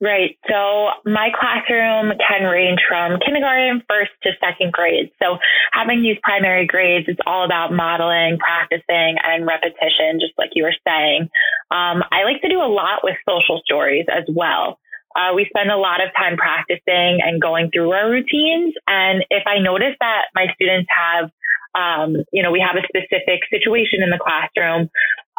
Right. 0.00 0.36
So 0.48 0.88
my 1.06 1.30
classroom 1.38 2.12
can 2.28 2.42
range 2.50 2.80
from 2.86 3.18
kindergarten, 3.24 3.82
first 3.88 4.10
to 4.24 4.32
second 4.44 4.72
grade. 4.72 5.10
So 5.22 5.38
having 5.72 6.02
these 6.02 6.18
primary 6.22 6.66
grades 6.66 7.08
is 7.08 7.16
all 7.24 7.44
about 7.44 7.72
modeling, 7.72 8.38
practicing, 8.38 9.16
and 9.22 9.46
repetition, 9.46 10.20
just 10.20 10.34
like 10.36 10.50
you 10.54 10.64
were 10.64 10.74
saying. 10.86 11.30
Um, 11.70 12.04
I 12.12 12.24
like 12.24 12.42
to 12.42 12.48
do 12.48 12.60
a 12.60 12.68
lot 12.68 13.00
with 13.04 13.16
social 13.28 13.62
stories 13.64 14.04
as 14.12 14.24
well. 14.28 14.78
Uh, 15.16 15.32
we 15.34 15.46
spend 15.48 15.70
a 15.70 15.76
lot 15.76 16.04
of 16.04 16.10
time 16.14 16.36
practicing 16.36 17.24
and 17.24 17.40
going 17.40 17.70
through 17.72 17.90
our 17.92 18.10
routines. 18.10 18.74
And 18.86 19.24
if 19.30 19.44
I 19.46 19.58
notice 19.58 19.96
that 20.00 20.26
my 20.34 20.46
students 20.54 20.88
have, 20.92 21.30
um, 21.74 22.16
you 22.32 22.42
know, 22.42 22.52
we 22.52 22.60
have 22.60 22.76
a 22.76 22.84
specific 22.84 23.40
situation 23.50 24.02
in 24.02 24.10
the 24.10 24.20
classroom, 24.20 24.90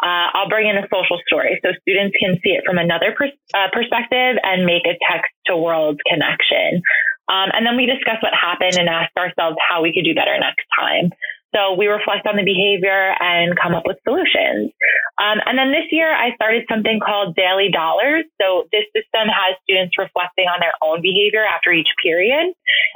uh, 0.02 0.34
I'll 0.34 0.48
bring 0.48 0.68
in 0.68 0.76
a 0.76 0.86
social 0.92 1.18
story 1.26 1.60
so 1.64 1.70
students 1.82 2.16
can 2.18 2.38
see 2.42 2.50
it 2.50 2.64
from 2.66 2.78
another 2.78 3.14
uh, 3.54 3.68
perspective 3.72 4.36
and 4.42 4.66
make 4.66 4.86
a 4.86 4.98
text 5.10 5.30
to 5.46 5.56
world 5.56 6.00
connection. 6.06 6.82
Um, 7.28 7.50
and 7.52 7.66
then 7.66 7.76
we 7.76 7.86
discuss 7.86 8.18
what 8.22 8.32
happened 8.34 8.78
and 8.78 8.88
ask 8.88 9.10
ourselves 9.16 9.56
how 9.68 9.82
we 9.82 9.92
could 9.92 10.04
do 10.04 10.14
better 10.14 10.38
next 10.38 10.64
time. 10.78 11.10
So 11.54 11.74
we 11.74 11.86
reflect 11.86 12.26
on 12.26 12.36
the 12.36 12.44
behavior 12.44 13.14
and 13.20 13.56
come 13.56 13.74
up 13.74 13.84
with 13.86 13.96
solutions. 14.04 14.72
Um, 15.16 15.40
and 15.44 15.58
then 15.58 15.72
this 15.72 15.88
year, 15.90 16.12
I 16.12 16.34
started 16.34 16.64
something 16.70 17.00
called 17.00 17.34
Daly 17.34 17.70
Dollars. 17.72 18.24
So 18.40 18.68
this 18.70 18.84
system 18.94 19.28
has 19.28 19.56
students 19.64 19.96
reflecting 19.98 20.46
on 20.46 20.60
their 20.60 20.76
own 20.82 21.00
behavior 21.00 21.44
after 21.44 21.72
each 21.72 21.88
period 22.02 22.52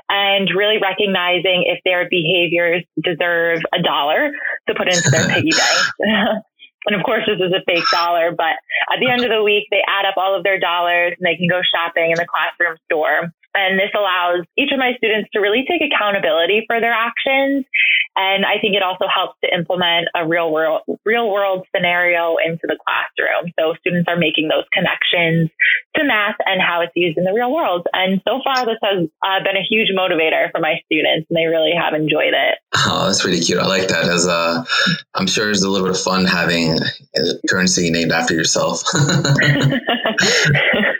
and 0.08 0.48
really 0.54 0.78
recognizing 0.78 1.64
if 1.66 1.80
their 1.84 2.08
behaviors 2.08 2.84
deserve 3.02 3.60
a 3.72 3.82
dollar 3.82 4.30
to 4.68 4.74
put 4.74 4.88
into 4.88 5.10
their 5.10 5.28
piggy 5.28 5.50
bank. 5.50 6.44
And 6.86 6.96
of 6.96 7.04
course, 7.04 7.22
this 7.26 7.38
is 7.38 7.52
a 7.52 7.62
fake 7.64 7.84
dollar, 7.92 8.32
but 8.32 8.58
at 8.92 8.98
the 8.98 9.08
end 9.08 9.22
of 9.22 9.30
the 9.30 9.42
week, 9.42 9.68
they 9.70 9.82
add 9.86 10.04
up 10.04 10.16
all 10.16 10.34
of 10.34 10.42
their 10.42 10.58
dollars 10.58 11.14
and 11.18 11.24
they 11.24 11.36
can 11.36 11.46
go 11.48 11.60
shopping 11.62 12.10
in 12.10 12.16
the 12.16 12.26
classroom 12.26 12.76
store. 12.90 13.32
And 13.54 13.78
this 13.78 13.90
allows 13.94 14.44
each 14.56 14.72
of 14.72 14.78
my 14.78 14.94
students 14.96 15.28
to 15.32 15.40
really 15.40 15.64
take 15.68 15.82
accountability 15.82 16.64
for 16.66 16.80
their 16.80 16.92
actions. 16.92 17.66
And 18.16 18.44
I 18.44 18.58
think 18.60 18.76
it 18.76 18.82
also 18.82 19.06
helps 19.08 19.38
to 19.44 19.54
implement 19.54 20.08
a 20.14 20.26
real 20.26 20.52
world, 20.52 20.82
real 21.04 21.30
world 21.30 21.66
scenario 21.74 22.36
into 22.44 22.62
the 22.64 22.76
classroom. 22.76 23.52
So 23.58 23.74
students 23.80 24.08
are 24.08 24.16
making 24.16 24.48
those 24.48 24.64
connections 24.72 25.50
to 25.96 26.04
math 26.04 26.36
and 26.44 26.60
how 26.60 26.80
it's 26.80 26.92
used 26.94 27.16
in 27.16 27.24
the 27.24 27.32
real 27.32 27.52
world. 27.52 27.86
And 27.92 28.20
so 28.26 28.40
far, 28.44 28.66
this 28.66 28.78
has 28.82 29.08
uh, 29.22 29.44
been 29.44 29.56
a 29.56 29.64
huge 29.68 29.88
motivator 29.96 30.50
for 30.50 30.60
my 30.60 30.76
students 30.84 31.26
and 31.28 31.36
they 31.36 31.46
really 31.46 31.72
have 31.72 31.94
enjoyed 31.94 32.34
it. 32.34 32.58
Oh, 32.74 33.06
that's 33.06 33.24
really 33.24 33.40
cute. 33.40 33.58
I 33.58 33.66
like 33.66 33.88
that. 33.88 34.04
As 34.04 34.26
uh, 34.26 34.64
I'm 35.14 35.26
sure 35.26 35.50
it's 35.50 35.64
a 35.64 35.68
little 35.68 35.86
bit 35.86 35.96
of 35.96 36.02
fun 36.02 36.24
having 36.24 36.78
a 37.16 37.48
currency 37.48 37.90
named 37.90 38.12
after 38.12 38.34
yourself. 38.34 38.82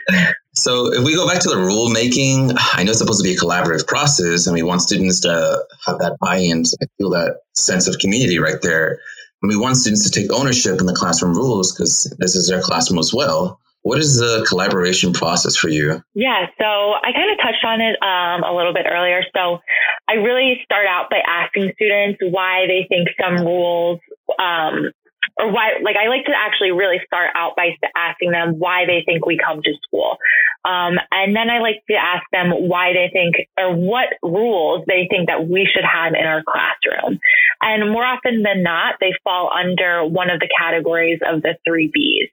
So 0.55 0.93
if 0.93 1.03
we 1.03 1.15
go 1.15 1.27
back 1.27 1.39
to 1.41 1.49
the 1.49 1.57
rule 1.57 1.89
making, 1.89 2.51
I 2.73 2.83
know 2.83 2.91
it's 2.91 2.99
supposed 2.99 3.23
to 3.23 3.27
be 3.27 3.35
a 3.35 3.37
collaborative 3.37 3.87
process, 3.87 4.45
and 4.45 4.53
we 4.53 4.61
want 4.61 4.81
students 4.81 5.21
to 5.21 5.65
have 5.85 5.97
that 5.99 6.17
buy-in, 6.19 6.63
to 6.63 6.87
feel 6.97 7.09
that 7.11 7.39
sense 7.53 7.87
of 7.87 7.97
community 7.97 8.37
right 8.37 8.61
there. 8.61 8.99
And 9.41 9.49
we 9.49 9.57
want 9.57 9.77
students 9.77 10.09
to 10.09 10.11
take 10.11 10.31
ownership 10.31 10.79
in 10.79 10.85
the 10.85 10.93
classroom 10.93 11.33
rules 11.33 11.73
because 11.73 12.15
this 12.19 12.35
is 12.35 12.47
their 12.47 12.61
classroom 12.61 12.99
as 12.99 13.11
well. 13.13 13.59
What 13.81 13.99
is 13.99 14.15
the 14.15 14.45
collaboration 14.47 15.11
process 15.11 15.57
for 15.57 15.67
you? 15.67 16.01
Yeah, 16.13 16.45
so 16.57 16.63
I 16.63 17.11
kind 17.13 17.31
of 17.31 17.37
touched 17.41 17.65
on 17.65 17.81
it 17.81 18.01
um, 18.01 18.43
a 18.43 18.55
little 18.55 18.73
bit 18.73 18.85
earlier. 18.89 19.23
So 19.35 19.59
I 20.07 20.13
really 20.13 20.61
start 20.63 20.85
out 20.87 21.09
by 21.09 21.19
asking 21.27 21.73
students 21.75 22.19
why 22.21 22.65
they 22.67 22.85
think 22.87 23.09
some 23.19 23.45
rules 23.45 23.99
um, 24.39 24.91
or 25.37 25.51
why, 25.51 25.79
like, 25.83 25.95
I 25.95 26.07
like 26.07 26.25
to 26.25 26.33
actually 26.35 26.71
really 26.71 26.99
start 27.05 27.31
out 27.35 27.55
by 27.55 27.77
asking 27.95 28.31
them 28.31 28.59
why 28.59 28.85
they 28.85 29.03
think 29.05 29.25
we 29.25 29.37
come 29.37 29.61
to 29.63 29.73
school. 29.83 30.17
Um, 30.65 30.97
and 31.11 31.35
then 31.35 31.49
I 31.49 31.59
like 31.59 31.83
to 31.89 31.95
ask 31.95 32.23
them 32.31 32.51
why 32.51 32.93
they 32.93 33.09
think 33.11 33.35
or 33.57 33.75
what 33.75 34.07
rules 34.23 34.85
they 34.87 35.07
think 35.09 35.27
that 35.27 35.47
we 35.47 35.67
should 35.71 35.83
have 35.83 36.13
in 36.13 36.25
our 36.25 36.43
classroom. 36.43 37.19
And 37.61 37.91
more 37.91 38.05
often 38.05 38.43
than 38.43 38.63
not, 38.63 38.95
they 38.99 39.13
fall 39.23 39.51
under 39.53 40.05
one 40.05 40.29
of 40.29 40.39
the 40.39 40.49
categories 40.57 41.19
of 41.25 41.41
the 41.41 41.57
three 41.67 41.91
B's. 41.93 42.29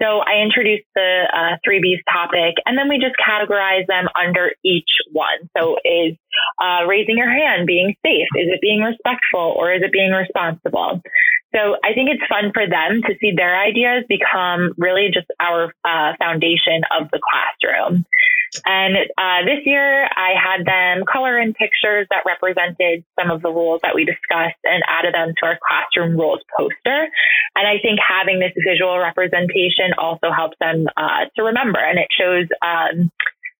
So 0.00 0.20
I 0.20 0.40
introduce 0.42 0.80
the 0.94 1.24
uh, 1.32 1.56
three 1.64 1.80
B's 1.80 2.00
topic 2.10 2.54
and 2.64 2.76
then 2.76 2.88
we 2.88 2.98
just 2.98 3.16
categorize 3.20 3.86
them 3.86 4.08
under 4.18 4.52
each 4.64 4.90
one. 5.12 5.48
So 5.56 5.76
is 5.84 6.16
uh, 6.60 6.86
raising 6.86 7.18
your 7.18 7.28
hand 7.30 7.66
being 7.66 7.94
safe? 8.04 8.28
Is 8.36 8.48
it 8.48 8.60
being 8.62 8.80
respectful 8.80 9.54
or 9.56 9.72
is 9.72 9.82
it 9.82 9.92
being 9.92 10.12
responsible? 10.12 11.02
So 11.54 11.76
I 11.82 11.94
think 11.94 12.10
it's 12.10 12.22
fun 12.28 12.52
for 12.54 12.68
them 12.68 13.02
to 13.06 13.14
see 13.20 13.32
their 13.36 13.58
ideas 13.58 14.04
become 14.08 14.72
really 14.76 15.10
just 15.12 15.26
our 15.40 15.74
uh, 15.84 16.14
foundation 16.18 16.82
of 16.90 17.10
the 17.10 17.18
classroom. 17.18 18.04
And 18.66 18.96
uh, 19.16 19.44
this 19.44 19.60
year, 19.64 20.04
I 20.04 20.34
had 20.34 20.64
them 20.64 21.04
color 21.10 21.38
in 21.38 21.54
pictures 21.54 22.06
that 22.10 22.24
represented 22.26 23.04
some 23.18 23.30
of 23.30 23.42
the 23.42 23.50
rules 23.50 23.80
that 23.82 23.94
we 23.94 24.04
discussed 24.04 24.58
and 24.64 24.82
added 24.86 25.14
them 25.14 25.34
to 25.38 25.46
our 25.46 25.58
classroom 25.66 26.18
rules 26.18 26.40
poster. 26.56 27.08
And 27.54 27.66
I 27.66 27.78
think 27.80 28.00
having 28.00 28.40
this 28.40 28.52
visual 28.66 28.98
representation 28.98 29.94
also 29.98 30.32
helps 30.32 30.56
them 30.60 30.86
uh, 30.96 31.26
to 31.36 31.44
remember, 31.44 31.78
and 31.78 31.98
it 31.98 32.08
shows 32.10 32.46
um, 32.62 33.10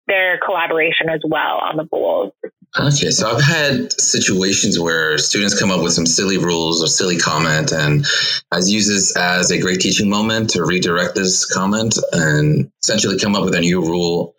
their 0.09 0.39
collaboration 0.45 1.09
as 1.09 1.21
well 1.25 1.59
on 1.59 1.77
the 1.77 1.89
rules. 1.93 2.33
Okay, 2.79 3.11
so 3.11 3.29
I've 3.29 3.43
had 3.43 3.93
situations 4.01 4.79
where 4.79 5.19
students 5.19 5.59
come 5.59 5.73
up 5.73 5.83
with 5.83 5.93
some 5.93 6.07
silly 6.07 6.39
rules 6.39 6.83
or 6.85 6.87
silly 6.87 7.19
comment, 7.19 7.73
and 7.73 8.07
I 8.53 8.59
use 8.59 8.87
this 8.87 9.17
as 9.17 9.51
a 9.51 9.59
great 9.59 9.81
teaching 9.81 10.09
moment 10.09 10.51
to 10.51 10.65
redirect 10.65 11.17
this 11.17 11.53
comment 11.53 11.99
and 12.13 12.71
essentially 12.81 13.19
come 13.19 13.35
up 13.35 13.45
with 13.45 13.57
a 13.57 13.61
new 13.61 13.81
rule 13.81 14.37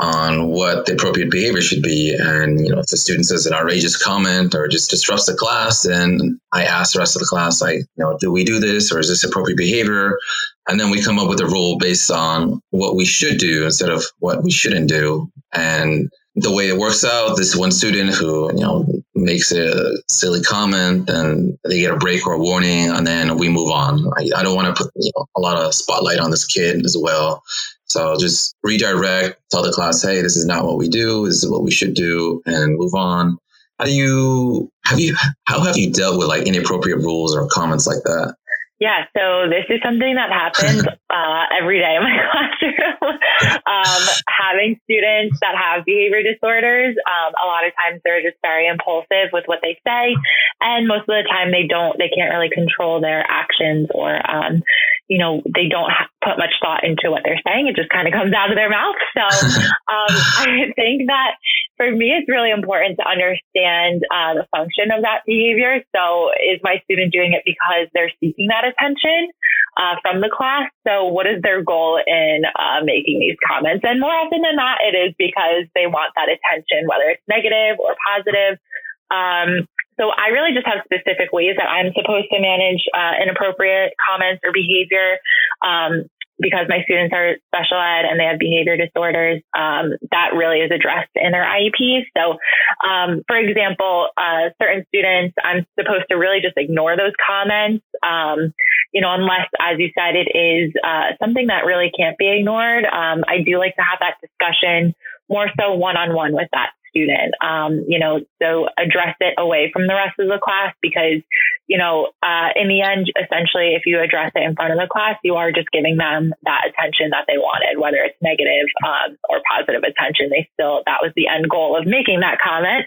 on 0.00 0.48
what 0.48 0.86
the 0.86 0.94
appropriate 0.94 1.30
behavior 1.30 1.60
should 1.60 1.82
be. 1.82 2.16
And 2.18 2.58
you 2.58 2.72
know, 2.72 2.80
if 2.80 2.86
the 2.86 2.96
student 2.96 3.26
says 3.26 3.46
an 3.46 3.52
outrageous 3.52 4.02
comment 4.02 4.54
or 4.56 4.66
just 4.66 4.90
disrupts 4.90 5.26
the 5.26 5.34
class, 5.34 5.82
then 5.82 6.40
I 6.52 6.64
ask 6.64 6.94
the 6.94 6.98
rest 6.98 7.14
of 7.14 7.20
the 7.20 7.26
class, 7.26 7.60
like, 7.60 7.76
you 7.76 7.86
know, 7.98 8.16
do 8.18 8.32
we 8.32 8.42
do 8.42 8.58
this 8.58 8.90
or 8.90 8.98
is 8.98 9.08
this 9.08 9.22
appropriate 9.22 9.58
behavior? 9.58 10.18
And 10.66 10.80
then 10.80 10.90
we 10.90 11.02
come 11.02 11.20
up 11.20 11.28
with 11.28 11.40
a 11.40 11.46
rule 11.46 11.78
based 11.78 12.10
on 12.10 12.60
what 12.70 12.96
we 12.96 13.04
should 13.04 13.38
do 13.38 13.66
instead 13.66 13.90
of 13.90 14.04
what 14.18 14.42
we 14.42 14.50
shouldn't 14.50 14.88
do. 14.88 15.30
And 15.52 16.10
the 16.36 16.52
way 16.52 16.68
it 16.68 16.76
works 16.76 17.04
out, 17.04 17.36
this 17.36 17.56
one 17.56 17.72
student 17.72 18.14
who, 18.14 18.52
you 18.54 18.60
know, 18.60 18.86
makes 19.14 19.52
a 19.52 19.92
silly 20.08 20.40
comment 20.40 21.08
and 21.10 21.58
they 21.64 21.80
get 21.80 21.92
a 21.92 21.96
break 21.96 22.26
or 22.26 22.34
a 22.34 22.38
warning 22.38 22.88
and 22.88 23.06
then 23.06 23.36
we 23.36 23.48
move 23.48 23.70
on. 23.70 24.06
I, 24.16 24.30
I 24.36 24.42
don't 24.42 24.54
want 24.54 24.74
to 24.74 24.82
put 24.82 24.92
you 24.96 25.10
know, 25.16 25.26
a 25.36 25.40
lot 25.40 25.58
of 25.58 25.74
spotlight 25.74 26.20
on 26.20 26.30
this 26.30 26.46
kid 26.46 26.84
as 26.84 26.96
well. 26.98 27.42
So 27.86 28.16
just 28.18 28.54
redirect, 28.62 29.40
tell 29.50 29.62
the 29.62 29.72
class, 29.72 30.02
hey, 30.02 30.22
this 30.22 30.36
is 30.36 30.46
not 30.46 30.64
what 30.64 30.78
we 30.78 30.88
do. 30.88 31.26
This 31.26 31.42
is 31.42 31.50
what 31.50 31.64
we 31.64 31.72
should 31.72 31.94
do 31.94 32.40
and 32.46 32.76
move 32.78 32.94
on. 32.94 33.36
How 33.78 33.86
do 33.86 33.92
you, 33.92 34.70
have 34.84 35.00
you, 35.00 35.16
how 35.46 35.60
have 35.62 35.76
you 35.76 35.90
dealt 35.92 36.18
with 36.18 36.28
like 36.28 36.46
inappropriate 36.46 36.98
rules 36.98 37.34
or 37.34 37.48
comments 37.48 37.86
like 37.86 38.02
that? 38.04 38.36
Yeah, 38.80 39.04
so 39.14 39.44
this 39.52 39.68
is 39.68 39.78
something 39.84 40.16
that 40.16 40.32
happens 40.32 40.88
uh, 41.12 41.44
every 41.52 41.78
day 41.78 41.96
in 41.96 42.02
my 42.02 42.16
classroom. 42.32 43.20
um, 43.68 44.02
having 44.24 44.80
students 44.88 45.36
that 45.44 45.52
have 45.54 45.84
behavior 45.84 46.24
disorders, 46.24 46.96
um, 47.04 47.32
a 47.36 47.46
lot 47.46 47.66
of 47.66 47.76
times 47.76 48.00
they're 48.02 48.22
just 48.22 48.40
very 48.40 48.66
impulsive 48.66 49.36
with 49.36 49.44
what 49.44 49.60
they 49.60 49.76
say, 49.86 50.16
and 50.62 50.88
most 50.88 51.04
of 51.04 51.12
the 51.12 51.28
time 51.28 51.52
they 51.52 51.68
don't, 51.68 51.98
they 51.98 52.08
can't 52.08 52.32
really 52.32 52.48
control 52.48 53.02
their 53.02 53.20
actions 53.28 53.88
or, 53.92 54.16
um, 54.24 54.62
you 55.08 55.18
know, 55.18 55.42
they 55.44 55.68
don't 55.68 55.90
ha- 55.92 56.08
put 56.24 56.38
much 56.38 56.56
thought 56.62 56.82
into 56.82 57.10
what 57.10 57.20
they're 57.22 57.40
saying. 57.44 57.68
It 57.68 57.76
just 57.76 57.90
kind 57.90 58.08
of 58.08 58.14
comes 58.14 58.32
out 58.32 58.48
of 58.48 58.56
their 58.56 58.70
mouth. 58.70 58.96
So 59.12 59.20
um, 59.92 60.14
I 60.40 60.72
think 60.74 61.08
that 61.12 61.36
for 61.80 61.90
me, 61.90 62.12
it's 62.12 62.28
really 62.28 62.52
important 62.52 63.00
to 63.00 63.08
understand 63.08 64.04
uh, 64.12 64.36
the 64.36 64.44
function 64.52 64.92
of 64.92 65.00
that 65.00 65.24
behavior. 65.24 65.80
So 65.96 66.28
is 66.36 66.60
my 66.60 66.76
student 66.84 67.08
doing 67.08 67.32
it 67.32 67.40
because 67.48 67.88
they're 67.96 68.12
seeking 68.20 68.52
that 68.52 68.68
attention 68.68 69.32
uh, 69.80 69.96
from 70.04 70.20
the 70.20 70.28
class? 70.28 70.68
So 70.84 71.08
what 71.08 71.24
is 71.24 71.40
their 71.40 71.64
goal 71.64 71.96
in 71.96 72.44
uh, 72.44 72.84
making 72.84 73.24
these 73.24 73.40
comments? 73.48 73.80
And 73.88 73.96
more 73.96 74.12
often 74.12 74.44
than 74.44 74.60
not, 74.60 74.84
it 74.84 74.92
is 74.92 75.16
because 75.16 75.72
they 75.72 75.88
want 75.88 76.12
that 76.20 76.28
attention, 76.28 76.84
whether 76.84 77.16
it's 77.16 77.24
negative 77.32 77.80
or 77.80 77.96
positive. 77.96 78.60
Um, 79.08 79.64
so 79.96 80.12
I 80.12 80.36
really 80.36 80.52
just 80.52 80.68
have 80.68 80.84
specific 80.84 81.32
ways 81.32 81.56
that 81.56 81.64
I'm 81.64 81.96
supposed 81.96 82.28
to 82.28 82.44
manage 82.44 82.84
uh, 82.92 83.24
inappropriate 83.24 83.96
comments 84.04 84.44
or 84.44 84.52
behavior. 84.52 85.16
Um, 85.64 86.12
because 86.40 86.66
my 86.68 86.82
students 86.84 87.14
are 87.14 87.36
special 87.48 87.78
ed 87.78 88.04
and 88.08 88.18
they 88.18 88.24
have 88.24 88.38
behavior 88.38 88.76
disorders, 88.76 89.42
um, 89.56 89.92
that 90.10 90.32
really 90.34 90.60
is 90.60 90.70
addressed 90.70 91.10
in 91.14 91.32
their 91.32 91.44
IEPs. 91.44 92.06
So, 92.16 92.38
um, 92.86 93.22
for 93.26 93.36
example, 93.36 94.08
uh, 94.16 94.50
certain 94.60 94.84
students, 94.88 95.34
I'm 95.42 95.66
supposed 95.78 96.04
to 96.10 96.16
really 96.16 96.40
just 96.40 96.56
ignore 96.56 96.96
those 96.96 97.12
comments, 97.24 97.84
um, 98.02 98.52
you 98.92 99.00
know, 99.00 99.12
unless, 99.12 99.48
as 99.60 99.78
you 99.78 99.90
said, 99.96 100.16
it 100.16 100.28
is 100.34 100.72
uh, 100.82 101.12
something 101.20 101.48
that 101.48 101.64
really 101.64 101.90
can't 101.96 102.18
be 102.18 102.28
ignored. 102.28 102.84
Um, 102.84 103.24
I 103.28 103.42
do 103.44 103.58
like 103.58 103.76
to 103.76 103.82
have 103.82 104.00
that 104.00 104.16
discussion 104.20 104.94
more 105.28 105.48
so 105.58 105.74
one 105.74 105.96
on 105.96 106.14
one 106.14 106.32
with 106.32 106.48
that 106.52 106.70
student. 106.90 107.34
Um, 107.40 107.84
you 107.88 107.98
know, 107.98 108.20
so 108.42 108.68
address 108.76 109.16
it 109.20 109.34
away 109.38 109.70
from 109.72 109.86
the 109.86 109.94
rest 109.94 110.18
of 110.18 110.28
the 110.28 110.38
class 110.42 110.74
because, 110.82 111.22
you 111.66 111.78
know, 111.78 112.10
uh, 112.22 112.50
in 112.54 112.68
the 112.68 112.82
end, 112.82 113.10
essentially, 113.16 113.74
if 113.74 113.82
you 113.86 114.00
address 114.00 114.32
it 114.34 114.42
in 114.42 114.54
front 114.54 114.72
of 114.72 114.78
the 114.78 114.88
class, 114.90 115.16
you 115.24 115.36
are 115.36 115.52
just 115.52 115.70
giving 115.72 115.96
them 115.96 116.32
that 116.42 116.68
attention 116.68 117.10
that 117.10 117.24
they 117.26 117.38
wanted, 117.38 117.78
whether 117.78 117.98
it's 117.98 118.18
negative 118.20 118.68
um, 118.84 119.16
or 119.28 119.40
positive 119.48 119.82
attention. 119.82 120.28
They 120.30 120.48
still, 120.54 120.82
that 120.86 120.98
was 121.02 121.12
the 121.16 121.28
end 121.28 121.48
goal 121.48 121.78
of 121.78 121.86
making 121.86 122.20
that 122.20 122.38
comment. 122.42 122.84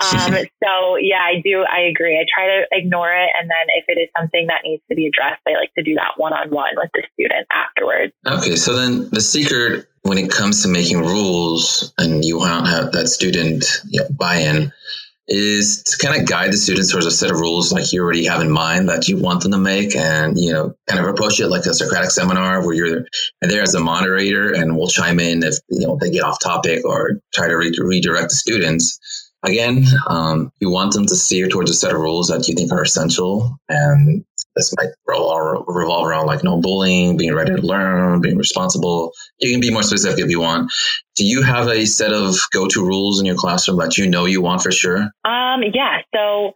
Um, 0.00 0.32
so 0.64 0.96
yeah, 0.96 1.22
I 1.22 1.40
do, 1.44 1.64
I 1.68 1.86
agree. 1.92 2.18
I 2.18 2.24
try 2.26 2.46
to 2.46 2.66
ignore 2.72 3.12
it. 3.12 3.30
And 3.38 3.48
then 3.48 3.66
if 3.76 3.84
it 3.88 4.00
is 4.00 4.08
something 4.16 4.46
that 4.48 4.62
needs 4.64 4.82
to 4.90 4.96
be 4.96 5.06
addressed, 5.06 5.42
I 5.46 5.52
like 5.54 5.72
to 5.78 5.84
do 5.84 5.94
that 5.94 6.16
one 6.16 6.32
on 6.32 6.50
one 6.50 6.74
with 6.76 6.90
the 6.94 7.02
student 7.14 7.46
afterwards. 7.52 8.12
Okay. 8.26 8.56
So 8.56 8.74
then 8.74 9.08
the 9.10 9.20
secret 9.20 9.86
when 10.02 10.18
it 10.18 10.30
comes 10.30 10.62
to 10.62 10.68
making 10.68 11.00
rules 11.00 11.92
and 11.98 12.24
you 12.24 12.38
want 12.38 12.66
to 12.66 12.70
have 12.70 12.92
that 12.92 13.08
student 13.08 13.64
you 13.88 14.00
know, 14.00 14.08
buy-in 14.10 14.72
is 15.28 15.84
to 15.84 16.04
kind 16.04 16.20
of 16.20 16.28
guide 16.28 16.52
the 16.52 16.56
students 16.56 16.90
towards 16.90 17.06
a 17.06 17.10
set 17.10 17.30
of 17.30 17.38
rules 17.38 17.72
like 17.72 17.92
you 17.92 18.02
already 18.02 18.26
have 18.26 18.40
in 18.40 18.50
mind 18.50 18.88
that 18.88 19.06
you 19.06 19.16
want 19.16 19.40
them 19.40 19.52
to 19.52 19.58
make 19.58 19.94
and 19.94 20.36
you 20.36 20.52
know 20.52 20.74
kind 20.88 21.00
of 21.00 21.06
approach 21.06 21.38
it 21.38 21.46
like 21.46 21.64
a 21.64 21.72
socratic 21.72 22.10
seminar 22.10 22.66
where 22.66 22.74
you're 22.74 23.06
there 23.40 23.62
as 23.62 23.74
a 23.74 23.80
moderator 23.80 24.52
and 24.52 24.76
we'll 24.76 24.88
chime 24.88 25.20
in 25.20 25.42
if 25.44 25.54
you 25.70 25.86
know 25.86 25.96
they 26.00 26.10
get 26.10 26.24
off 26.24 26.38
topic 26.42 26.84
or 26.84 27.20
try 27.32 27.46
to 27.46 27.56
re- 27.56 27.72
redirect 27.78 28.30
the 28.30 28.34
students 28.34 29.21
again 29.44 29.84
um, 30.08 30.52
you 30.60 30.70
want 30.70 30.92
them 30.92 31.06
to 31.06 31.16
steer 31.16 31.48
towards 31.48 31.70
a 31.70 31.74
set 31.74 31.94
of 31.94 32.00
rules 32.00 32.28
that 32.28 32.46
you 32.48 32.54
think 32.54 32.72
are 32.72 32.82
essential 32.82 33.58
and 33.68 34.24
this 34.56 34.74
might 34.76 34.90
revolve 35.06 36.06
around 36.06 36.26
like 36.26 36.44
no 36.44 36.60
bullying, 36.60 37.16
being 37.16 37.34
ready 37.34 37.54
to 37.54 37.62
learn, 37.62 38.20
being 38.20 38.36
responsible. 38.36 39.12
You 39.38 39.50
can 39.50 39.60
be 39.60 39.70
more 39.70 39.82
specific 39.82 40.22
if 40.24 40.30
you 40.30 40.40
want. 40.40 40.70
Do 41.16 41.24
you 41.24 41.42
have 41.42 41.68
a 41.68 41.86
set 41.86 42.12
of 42.12 42.34
go-to 42.52 42.84
rules 42.84 43.20
in 43.20 43.26
your 43.26 43.36
classroom 43.36 43.78
that 43.78 43.96
you 43.96 44.08
know 44.08 44.26
you 44.26 44.42
want 44.42 44.62
for 44.62 44.72
sure? 44.72 45.10
Um, 45.24 45.62
yeah. 45.72 46.02
So 46.14 46.52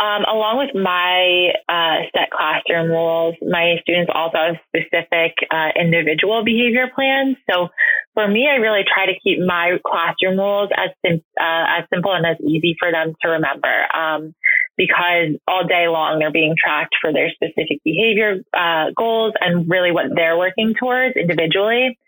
um, 0.00 0.24
along 0.24 0.58
with 0.58 0.74
my 0.74 1.52
uh, 1.68 2.06
set 2.14 2.30
classroom 2.30 2.90
rules, 2.90 3.34
my 3.42 3.76
students 3.82 4.10
also 4.14 4.38
have 4.38 4.56
specific 4.68 5.34
uh, 5.50 5.70
individual 5.76 6.44
behavior 6.44 6.90
plans. 6.94 7.36
So 7.50 7.68
for 8.14 8.26
me, 8.26 8.48
I 8.50 8.56
really 8.56 8.82
try 8.82 9.06
to 9.06 9.18
keep 9.22 9.38
my 9.40 9.78
classroom 9.86 10.38
rules 10.38 10.70
as 10.76 10.90
sim- 11.04 11.24
uh, 11.40 11.80
as 11.80 11.84
simple 11.92 12.12
and 12.12 12.26
as 12.26 12.36
easy 12.40 12.76
for 12.78 12.90
them 12.90 13.14
to 13.22 13.28
remember. 13.28 13.72
Um, 13.94 14.34
because 14.76 15.36
all 15.46 15.66
day 15.66 15.88
long 15.88 16.18
they're 16.18 16.32
being 16.32 16.54
tracked 16.56 16.94
for 17.02 17.12
their 17.12 17.30
specific 17.30 17.84
behavior 17.84 18.40
uh, 18.56 18.86
goals 18.96 19.34
and 19.38 19.68
really 19.68 19.92
what 19.92 20.06
they're 20.14 20.38
working 20.38 20.72
towards 20.78 21.16
individually. 21.16 21.98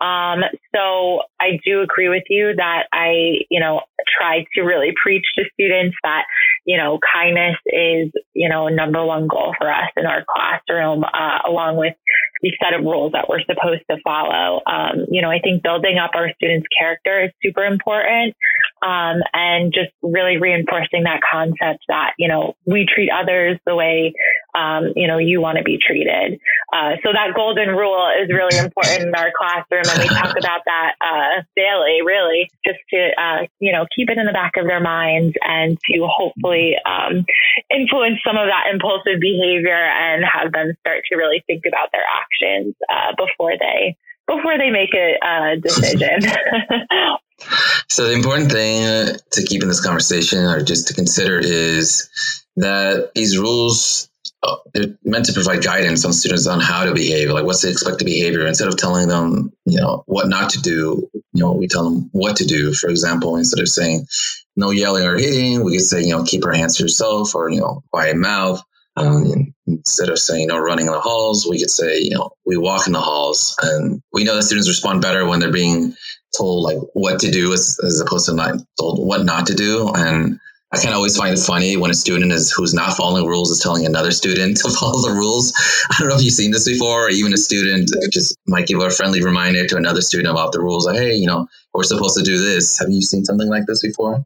Um, 0.00 0.44
so 0.74 1.22
I 1.40 1.58
do 1.64 1.80
agree 1.80 2.08
with 2.08 2.22
you 2.28 2.54
that 2.56 2.84
I, 2.92 3.40
you 3.50 3.58
know, 3.58 3.80
try 4.18 4.44
to 4.54 4.62
really 4.62 4.92
preach 5.02 5.24
to 5.36 5.44
students 5.54 5.96
that, 6.04 6.24
you 6.64 6.76
know, 6.76 6.98
kindness 7.12 7.56
is, 7.66 8.12
you 8.34 8.48
know, 8.48 8.68
number 8.68 9.04
one 9.04 9.26
goal 9.26 9.54
for 9.58 9.72
us 9.72 9.90
in 9.96 10.06
our 10.06 10.24
classroom, 10.28 11.02
uh, 11.02 11.38
along 11.48 11.78
with 11.78 11.94
set 12.62 12.74
of 12.74 12.84
rules 12.84 13.12
that 13.12 13.28
we're 13.28 13.42
supposed 13.42 13.82
to 13.90 13.98
follow. 14.02 14.60
Um, 14.66 15.06
you 15.10 15.22
know, 15.22 15.30
I 15.30 15.40
think 15.40 15.62
building 15.62 15.98
up 15.98 16.12
our 16.14 16.32
students' 16.34 16.66
character 16.78 17.24
is 17.24 17.30
super 17.42 17.64
important. 17.64 18.34
Um, 18.82 19.22
and 19.32 19.72
just 19.72 19.90
really 20.02 20.38
reinforcing 20.38 21.04
that 21.04 21.20
concept 21.20 21.84
that, 21.88 22.12
you 22.18 22.28
know, 22.28 22.54
we 22.64 22.86
treat 22.86 23.10
others 23.10 23.58
the 23.66 23.74
way, 23.74 24.14
um, 24.54 24.92
you 24.94 25.06
know, 25.06 25.18
you 25.18 25.40
want 25.40 25.58
to 25.58 25.64
be 25.64 25.78
treated. 25.78 26.38
Uh, 26.72 26.96
so 27.02 27.12
that 27.12 27.34
golden 27.34 27.70
rule 27.70 28.08
is 28.22 28.28
really 28.28 28.56
important 28.58 29.08
in 29.08 29.14
our 29.14 29.32
classroom. 29.36 29.84
And 29.88 29.98
we 29.98 30.08
talk 30.08 30.36
about 30.38 30.62
that, 30.66 30.94
uh, 31.00 31.42
daily, 31.56 32.02
really, 32.04 32.50
just 32.64 32.78
to, 32.90 33.10
uh, 33.20 33.46
you 33.58 33.72
know, 33.72 33.86
keep 33.94 34.10
it 34.10 34.18
in 34.18 34.26
the 34.26 34.32
back 34.32 34.56
of 34.56 34.66
their 34.66 34.80
minds 34.80 35.34
and 35.42 35.78
to 35.90 36.06
hopefully, 36.06 36.76
um, 36.86 37.24
influence 37.70 38.18
some 38.26 38.36
of 38.36 38.48
that 38.48 38.66
impulsive 38.72 39.20
behavior 39.20 39.74
and 39.74 40.24
have 40.24 40.52
them 40.52 40.72
start 40.80 41.02
to 41.10 41.16
really 41.16 41.42
think 41.46 41.64
about 41.66 41.90
their 41.92 42.04
actions, 42.04 42.74
uh, 42.88 43.12
before 43.16 43.54
they, 43.58 43.96
before 44.26 44.58
they 44.58 44.70
make 44.70 44.94
a, 44.94 45.16
a 45.22 45.56
decision. 45.56 46.20
So 47.88 48.06
the 48.06 48.14
important 48.14 48.50
thing 48.50 49.16
to 49.32 49.42
keep 49.44 49.62
in 49.62 49.68
this 49.68 49.84
conversation 49.84 50.38
or 50.38 50.62
just 50.62 50.88
to 50.88 50.94
consider 50.94 51.38
is 51.38 52.10
that 52.56 53.12
these 53.14 53.38
rules 53.38 54.08
uh, 54.42 54.56
they're 54.72 54.96
meant 55.04 55.24
to 55.24 55.32
provide 55.32 55.64
guidance 55.64 56.04
on 56.04 56.12
students 56.12 56.46
on 56.46 56.60
how 56.60 56.84
to 56.84 56.94
behave, 56.94 57.30
like 57.30 57.44
what's 57.44 57.62
the 57.62 57.70
expected 57.70 58.04
behavior. 58.04 58.46
Instead 58.46 58.68
of 58.68 58.76
telling 58.76 59.08
them, 59.08 59.52
you 59.64 59.80
know, 59.80 60.04
what 60.06 60.28
not 60.28 60.50
to 60.50 60.60
do, 60.62 61.08
you 61.12 61.42
know, 61.42 61.52
we 61.52 61.66
tell 61.66 61.84
them 61.84 62.08
what 62.12 62.36
to 62.36 62.44
do. 62.44 62.72
For 62.72 62.88
example, 62.88 63.36
instead 63.36 63.60
of 63.60 63.68
saying 63.68 64.06
no 64.54 64.70
yelling 64.70 65.04
or 65.04 65.16
hitting, 65.16 65.64
we 65.64 65.72
could 65.72 65.86
say, 65.86 66.02
you 66.02 66.16
know, 66.16 66.24
keep 66.24 66.44
your 66.44 66.52
hands 66.52 66.76
to 66.76 66.84
yourself 66.84 67.34
or, 67.34 67.50
you 67.50 67.60
know, 67.60 67.82
quiet 67.90 68.16
mouth. 68.16 68.62
Um, 68.96 69.54
instead 69.66 70.08
of 70.08 70.18
saying, 70.18 70.42
you 70.42 70.46
know, 70.48 70.58
running 70.58 70.86
in 70.86 70.92
the 70.92 71.00
halls, 71.00 71.46
we 71.48 71.58
could 71.58 71.70
say, 71.70 71.98
you 72.00 72.10
know, 72.10 72.30
we 72.44 72.56
walk 72.56 72.86
in 72.86 72.92
the 72.92 73.00
halls. 73.00 73.56
And 73.62 74.02
we 74.12 74.24
know 74.24 74.36
that 74.36 74.42
students 74.42 74.68
respond 74.68 75.02
better 75.02 75.26
when 75.26 75.40
they're 75.40 75.52
being 75.52 75.94
told 76.36 76.64
like 76.64 76.78
what 76.94 77.20
to 77.20 77.30
do 77.30 77.52
as, 77.52 77.78
as 77.84 78.00
opposed 78.00 78.26
to 78.26 78.34
not 78.34 78.56
told 78.78 79.06
what 79.06 79.24
not 79.24 79.46
to 79.46 79.54
do. 79.54 79.90
And 79.94 80.38
I 80.72 80.76
kind 80.76 80.90
of 80.90 80.96
always 80.96 81.16
find 81.16 81.34
it 81.34 81.40
funny 81.40 81.78
when 81.78 81.90
a 81.90 81.94
student 81.94 82.30
is 82.30 82.52
who's 82.52 82.74
not 82.74 82.94
following 82.94 83.26
rules 83.26 83.50
is 83.50 83.60
telling 83.60 83.86
another 83.86 84.10
student 84.10 84.56
to 84.62 84.70
follow 84.70 85.00
the 85.00 85.14
rules. 85.14 85.52
I 85.90 85.96
don't 86.00 86.08
know 86.08 86.16
if 86.16 86.22
you've 86.22 86.34
seen 86.34 86.50
this 86.50 86.68
before, 86.68 87.06
or 87.06 87.10
even 87.10 87.32
a 87.32 87.38
student 87.38 87.90
just 88.12 88.36
might 88.46 88.66
give 88.66 88.80
a 88.80 88.90
friendly 88.90 89.22
reminder 89.22 89.66
to 89.66 89.76
another 89.76 90.02
student 90.02 90.30
about 90.30 90.52
the 90.52 90.60
rules. 90.60 90.86
Like, 90.86 90.98
hey, 90.98 91.14
you 91.14 91.26
know, 91.26 91.46
we're 91.72 91.84
supposed 91.84 92.18
to 92.18 92.24
do 92.24 92.38
this. 92.38 92.78
Have 92.78 92.90
you 92.90 93.00
seen 93.00 93.24
something 93.24 93.48
like 93.48 93.66
this 93.66 93.82
before? 93.82 94.24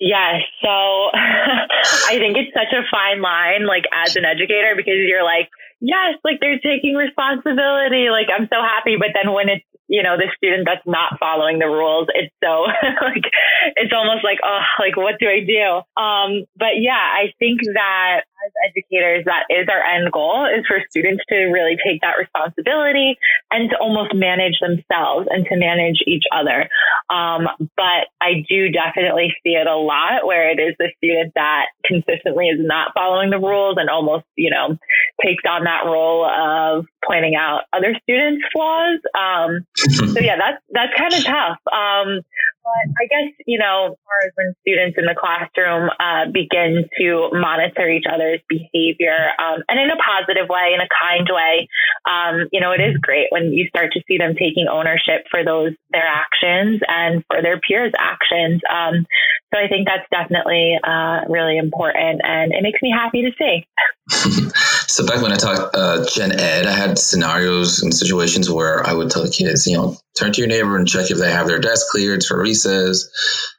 Yes. 0.00 0.42
So 0.62 0.68
I 1.14 2.16
think 2.18 2.36
it's 2.36 2.52
such 2.54 2.72
a 2.72 2.82
fine 2.90 3.20
line, 3.20 3.66
like 3.66 3.84
as 3.92 4.16
an 4.16 4.24
educator, 4.24 4.74
because 4.74 4.96
you're 4.96 5.22
like, 5.22 5.50
yes, 5.80 6.16
like 6.24 6.40
they're 6.40 6.58
taking 6.58 6.94
responsibility. 6.94 8.08
Like 8.10 8.26
I'm 8.32 8.48
so 8.52 8.60
happy. 8.62 8.96
But 8.96 9.10
then 9.14 9.32
when 9.32 9.48
it's 9.48 9.64
you 9.90 10.04
know, 10.04 10.16
the 10.16 10.30
student 10.36 10.70
that's 10.70 10.86
not 10.86 11.18
following 11.18 11.58
the 11.58 11.66
rules. 11.66 12.06
It's 12.14 12.32
so 12.42 12.70
like, 13.02 13.26
it's 13.74 13.92
almost 13.92 14.22
like, 14.22 14.38
oh, 14.44 14.62
like, 14.78 14.96
what 14.96 15.18
do 15.18 15.26
I 15.26 15.42
do? 15.42 15.82
Um, 16.00 16.46
but 16.56 16.78
yeah, 16.78 16.94
I 16.94 17.34
think 17.40 17.58
that 17.74 18.22
as 18.46 18.52
educators, 18.70 19.24
that 19.26 19.44
is 19.50 19.66
our 19.68 19.82
end 19.82 20.12
goal 20.12 20.46
is 20.46 20.64
for 20.66 20.78
students 20.88 21.24
to 21.28 21.50
really 21.50 21.76
take 21.84 22.00
that 22.00 22.16
responsibility 22.18 23.18
and 23.50 23.68
to 23.70 23.76
almost 23.78 24.14
manage 24.14 24.54
themselves 24.62 25.28
and 25.28 25.44
to 25.46 25.56
manage 25.56 26.00
each 26.06 26.24
other. 26.32 26.70
Um, 27.10 27.48
but 27.76 28.08
I 28.20 28.46
do 28.48 28.70
definitely 28.70 29.34
see 29.42 29.58
it 29.58 29.66
a 29.66 29.76
lot 29.76 30.24
where 30.24 30.50
it 30.50 30.60
is 30.62 30.74
the 30.78 30.88
student 30.98 31.34
that 31.34 31.66
consistently 31.84 32.46
is 32.46 32.60
not 32.60 32.92
following 32.94 33.30
the 33.30 33.38
rules 33.38 33.76
and 33.78 33.90
almost, 33.90 34.24
you 34.36 34.50
know, 34.50 34.78
takes 35.24 35.42
on 35.48 35.64
that 35.64 35.84
role 35.84 36.24
of 36.24 36.86
pointing 37.04 37.34
out 37.34 37.64
other 37.72 37.94
students' 38.02 38.44
flaws. 38.52 39.00
Um, 39.18 39.66
so 40.14 40.20
yeah, 40.20 40.36
that's 40.36 40.62
that's 40.70 40.92
kind 40.96 41.14
of 41.14 41.24
tough. 41.24 41.58
Um, 41.72 42.20
but 42.62 42.84
I 43.00 43.06
guess 43.08 43.32
you 43.46 43.58
know, 43.58 43.92
as 43.92 43.98
far 44.04 44.18
as 44.26 44.32
when 44.34 44.54
students 44.60 44.98
in 44.98 45.06
the 45.06 45.16
classroom 45.16 45.90
uh, 45.98 46.30
begin 46.30 46.84
to 47.00 47.30
monitor 47.32 47.88
each 47.88 48.04
other's 48.10 48.40
behavior, 48.48 49.32
um, 49.38 49.62
and 49.68 49.80
in 49.80 49.90
a 49.90 49.96
positive 49.96 50.48
way, 50.48 50.72
in 50.74 50.80
a 50.80 50.88
kind 50.90 51.28
way, 51.30 51.68
um, 52.04 52.48
you 52.52 52.60
know, 52.60 52.72
it 52.72 52.80
is 52.80 52.96
great 53.00 53.28
when 53.30 53.52
you 53.52 53.66
start 53.68 53.92
to 53.92 54.00
see 54.06 54.18
them 54.18 54.34
taking 54.34 54.68
ownership 54.70 55.24
for 55.30 55.44
those 55.44 55.72
their 55.90 56.06
actions 56.06 56.80
and 56.86 57.24
for 57.26 57.42
their 57.42 57.58
peers' 57.60 57.92
actions. 57.98 58.60
So 59.52 59.58
I 59.58 59.68
think 59.68 59.88
that's 59.88 60.06
definitely 60.10 60.78
uh, 60.82 61.22
really 61.28 61.58
important, 61.58 62.20
and 62.22 62.52
it 62.52 62.62
makes 62.62 62.80
me 62.82 62.92
happy 62.92 63.22
to 63.22 63.30
see. 63.36 63.66
so 64.86 65.04
back 65.06 65.22
when 65.22 65.32
I 65.32 65.36
taught 65.36 65.74
uh, 65.74 66.06
gen 66.06 66.32
ed, 66.32 66.66
I 66.66 66.72
had 66.72 66.98
scenarios 66.98 67.82
and 67.82 67.92
situations 67.92 68.48
where 68.48 68.86
I 68.86 68.92
would 68.92 69.10
tell 69.10 69.24
the 69.24 69.30
kids, 69.30 69.66
you 69.66 69.76
know, 69.76 69.96
turn 70.16 70.32
to 70.32 70.40
your 70.40 70.48
neighbor 70.48 70.76
and 70.76 70.86
check 70.86 71.10
if 71.10 71.18
they 71.18 71.32
have 71.32 71.48
their 71.48 71.58
desk 71.58 71.86
cleared 71.90 72.24
for 72.24 72.40
recess. 72.40 73.08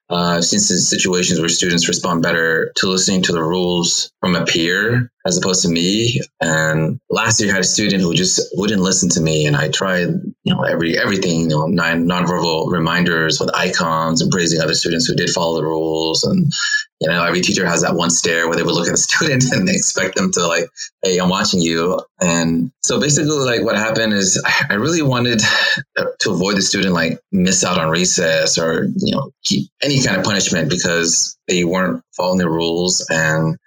Uh, 0.10 0.38
I've 0.38 0.46
seen 0.46 0.60
situations 0.60 1.40
where 1.40 1.50
students 1.50 1.88
respond 1.88 2.22
better 2.22 2.72
to 2.78 2.88
listening 2.88 3.24
to 3.24 3.32
the 3.32 3.44
rules 3.44 4.12
from 4.20 4.36
a 4.36 4.46
peer 4.46 5.12
as 5.26 5.38
opposed 5.38 5.62
to 5.64 5.70
me. 5.70 6.22
And 6.40 7.00
last 7.10 7.40
year 7.40 7.50
I 7.50 7.54
had 7.54 7.62
a 7.62 7.66
student 7.66 8.02
who 8.02 8.14
just 8.14 8.42
wouldn't 8.54 8.82
listen 8.82 9.10
to 9.10 9.22
me. 9.22 9.46
And 9.46 9.56
I 9.56 9.70
tried, 9.70 10.10
you 10.44 10.54
know, 10.54 10.64
every, 10.64 10.98
everything, 10.98 11.42
you 11.42 11.48
know, 11.50 11.66
non, 11.68 12.06
nonverbal 12.06 12.72
reminders 12.72 13.40
with 13.40 13.56
icons 13.56 14.22
and 14.22 14.32
praising 14.32 14.62
other 14.62 14.74
students 14.74 15.06
who 15.06 15.16
did 15.16 15.30
follow 15.30 15.56
the 15.56 15.66
rules 15.66 16.24
and 16.24 16.52
you 17.02 17.10
know, 17.10 17.26
every 17.26 17.42
teacher 17.42 17.66
has 17.66 17.82
that 17.82 17.96
one 17.96 18.12
stare 18.12 18.48
where 18.48 18.56
they 18.56 18.62
would 18.62 18.76
look 18.76 18.88
at 18.88 18.92
the 18.92 18.98
student 18.98 19.44
and 19.52 19.68
they 19.68 19.74
expect 19.74 20.16
them 20.16 20.32
to 20.34 20.48
like, 20.48 20.66
hey, 21.02 21.18
I'm 21.18 21.30
watching 21.30 21.60
you. 21.60 22.00
And 22.22 22.72
so 22.84 23.02
basically, 23.02 23.32
like 23.32 23.64
what 23.64 23.76
happened 23.76 24.14
is 24.14 24.42
I 24.70 24.76
really 24.76 25.02
wanted 25.02 25.42
to 25.98 26.32
avoid 26.32 26.58
the 26.58 26.62
student 26.62 26.94
like 26.94 27.20
miss 27.32 27.66
out 27.66 27.80
on 27.80 27.90
recess 27.90 28.60
or, 28.60 28.86
you 28.98 29.16
know, 29.16 29.32
keep 29.44 29.72
any 29.82 30.04
kind 30.04 30.18
of 30.18 30.24
punishment 30.24 30.70
because 30.70 31.36
they 31.48 31.64
weren't 31.64 32.04
following 32.16 32.38
the 32.38 32.50
rules. 32.50 33.06
And 33.10 33.58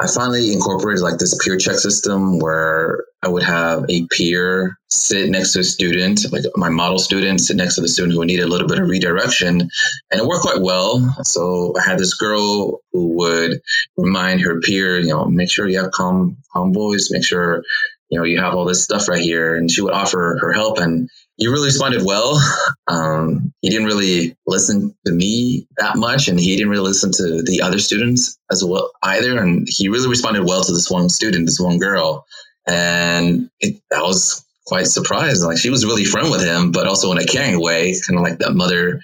I 0.00 0.08
finally 0.08 0.52
incorporated 0.52 1.02
like 1.02 1.18
this 1.18 1.38
peer 1.44 1.56
check 1.56 1.76
system 1.76 2.40
where 2.40 3.04
I 3.22 3.28
would 3.28 3.44
have 3.44 3.84
a 3.88 4.06
peer 4.10 4.76
sit 4.88 5.30
next 5.30 5.52
to 5.52 5.60
a 5.60 5.64
student, 5.64 6.20
like 6.32 6.42
my 6.56 6.68
model 6.68 6.98
student, 6.98 7.40
sit 7.40 7.56
next 7.56 7.76
to 7.76 7.80
the 7.80 7.88
student 7.88 8.14
who 8.14 8.24
needed 8.24 8.42
a 8.42 8.48
little 8.48 8.66
bit 8.66 8.80
of 8.80 8.88
redirection. 8.88 9.60
And 9.60 10.20
it 10.20 10.26
worked 10.26 10.42
quite 10.42 10.60
well. 10.60 11.16
So 11.22 11.74
I 11.78 11.88
had 11.88 11.98
this 11.98 12.14
girl 12.14 12.80
who 12.92 13.16
would 13.16 13.60
remind 13.96 14.40
her 14.40 14.60
peer, 14.60 14.98
you 14.98 15.10
know, 15.10 15.26
make 15.26 15.50
sure 15.50 15.68
you 15.68 15.80
have 15.80 15.92
calm, 15.92 16.38
calm 16.52 16.74
voice, 16.74 17.10
make 17.12 17.24
sure, 17.24 17.62
you 18.10 18.18
know, 18.18 18.24
you 18.24 18.40
have 18.40 18.54
all 18.54 18.64
this 18.64 18.84
stuff 18.84 19.08
right 19.08 19.22
here. 19.22 19.56
And 19.56 19.70
she 19.70 19.80
would 19.80 19.92
offer 19.92 20.38
her 20.40 20.52
help. 20.52 20.78
And 20.78 21.08
he 21.36 21.48
really 21.48 21.66
responded 21.66 22.02
well. 22.04 22.40
Um, 22.86 23.54
he 23.62 23.70
didn't 23.70 23.86
really 23.86 24.36
listen 24.46 24.94
to 25.06 25.12
me 25.12 25.66
that 25.78 25.96
much, 25.96 26.28
and 26.28 26.38
he 26.38 26.54
didn't 26.54 26.68
really 26.68 26.84
listen 26.84 27.12
to 27.12 27.42
the 27.42 27.62
other 27.62 27.78
students 27.78 28.38
as 28.52 28.62
well 28.62 28.92
either. 29.02 29.42
And 29.42 29.66
he 29.66 29.88
really 29.88 30.06
responded 30.06 30.44
well 30.44 30.62
to 30.62 30.70
this 30.70 30.90
one 30.90 31.08
student, 31.08 31.46
this 31.46 31.58
one 31.58 31.78
girl, 31.78 32.26
and 32.66 33.48
it, 33.60 33.80
I 33.90 34.02
was 34.02 34.44
quite 34.66 34.86
surprised. 34.86 35.42
Like 35.42 35.56
she 35.56 35.70
was 35.70 35.86
really 35.86 36.04
friend 36.04 36.30
with 36.30 36.44
him, 36.44 36.72
but 36.72 36.86
also 36.86 37.10
in 37.10 37.18
a 37.18 37.24
caring 37.24 37.58
way, 37.58 37.94
kind 38.06 38.18
of 38.18 38.22
like 38.22 38.38
that 38.40 38.52
mother, 38.52 39.00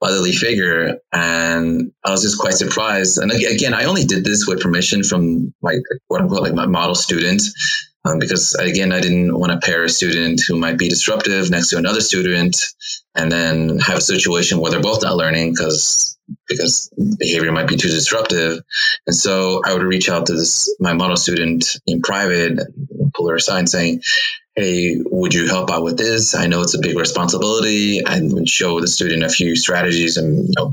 motherly 0.00 0.32
figure. 0.32 0.98
And 1.12 1.92
I 2.04 2.10
was 2.10 2.22
just 2.22 2.38
quite 2.38 2.54
surprised. 2.54 3.18
And 3.18 3.32
again, 3.32 3.74
I 3.74 3.84
only 3.84 4.04
did 4.04 4.24
this 4.24 4.46
with 4.46 4.60
permission 4.60 5.02
from 5.02 5.52
like 5.60 5.80
quote 6.08 6.22
unquote 6.22 6.42
like 6.42 6.54
my 6.54 6.66
model 6.66 6.94
student 6.94 7.42
um, 8.04 8.18
because 8.18 8.54
again, 8.54 8.92
I 8.92 9.00
didn't 9.00 9.38
want 9.38 9.52
to 9.52 9.66
pair 9.66 9.84
a 9.84 9.88
student 9.88 10.42
who 10.46 10.56
might 10.56 10.78
be 10.78 10.88
disruptive 10.88 11.50
next 11.50 11.70
to 11.70 11.78
another 11.78 12.00
student, 12.00 12.56
and 13.14 13.30
then 13.30 13.78
have 13.78 13.98
a 13.98 14.02
situation 14.02 14.58
where 14.58 14.70
they're 14.70 14.80
both 14.80 15.02
not 15.02 15.16
learning 15.16 15.52
because 15.52 16.13
because 16.48 16.90
behavior 17.18 17.52
might 17.52 17.68
be 17.68 17.76
too 17.76 17.88
disruptive. 17.88 18.62
And 19.06 19.14
so 19.14 19.62
I 19.64 19.72
would 19.72 19.82
reach 19.82 20.08
out 20.08 20.26
to 20.26 20.34
this 20.34 20.74
my 20.80 20.92
model 20.92 21.16
student 21.16 21.66
in 21.86 22.02
private, 22.02 22.58
pull 23.14 23.28
her 23.28 23.36
aside, 23.36 23.68
saying, 23.68 24.02
hey, 24.56 24.98
would 25.04 25.34
you 25.34 25.48
help 25.48 25.70
out 25.70 25.82
with 25.82 25.98
this? 25.98 26.34
I 26.34 26.46
know 26.46 26.60
it's 26.60 26.74
a 26.74 26.80
big 26.80 26.96
responsibility 26.96 28.00
and 28.00 28.32
would 28.32 28.48
show 28.48 28.80
the 28.80 28.86
student 28.86 29.24
a 29.24 29.28
few 29.28 29.56
strategies 29.56 30.16
and 30.16 30.48
you 30.48 30.54
know, 30.56 30.70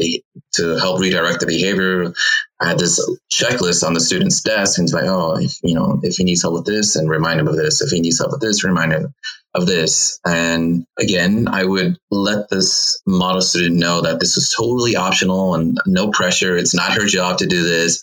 to 0.53 0.77
help 0.77 0.99
redirect 0.99 1.39
the 1.39 1.47
behavior. 1.47 2.13
I 2.59 2.69
had 2.69 2.79
this 2.79 3.03
checklist 3.31 3.85
on 3.85 3.93
the 3.93 3.99
student's 3.99 4.41
desk 4.41 4.77
and 4.77 4.85
it's 4.85 4.93
like, 4.93 5.05
oh, 5.05 5.37
if, 5.37 5.57
you 5.63 5.73
know, 5.73 5.99
if 6.03 6.17
he 6.17 6.23
needs 6.23 6.43
help 6.43 6.53
with 6.53 6.65
this 6.65 6.95
and 6.95 7.09
remind 7.09 7.39
him 7.39 7.47
of 7.47 7.55
this, 7.55 7.81
if 7.81 7.89
he 7.89 8.01
needs 8.01 8.19
help 8.19 8.31
with 8.31 8.41
this, 8.41 8.63
remind 8.63 8.93
him 8.93 9.13
of 9.53 9.65
this. 9.65 10.19
And 10.25 10.85
again, 10.97 11.47
I 11.49 11.65
would 11.65 11.97
let 12.09 12.49
this 12.49 13.01
model 13.05 13.41
student 13.41 13.75
know 13.75 14.01
that 14.01 14.19
this 14.19 14.37
is 14.37 14.53
totally 14.55 14.95
optional 14.95 15.55
and 15.55 15.77
no 15.85 16.09
pressure. 16.11 16.55
It's 16.55 16.73
not 16.73 16.93
her 16.93 17.05
job 17.05 17.37
to 17.39 17.47
do 17.47 17.63
this, 17.63 18.01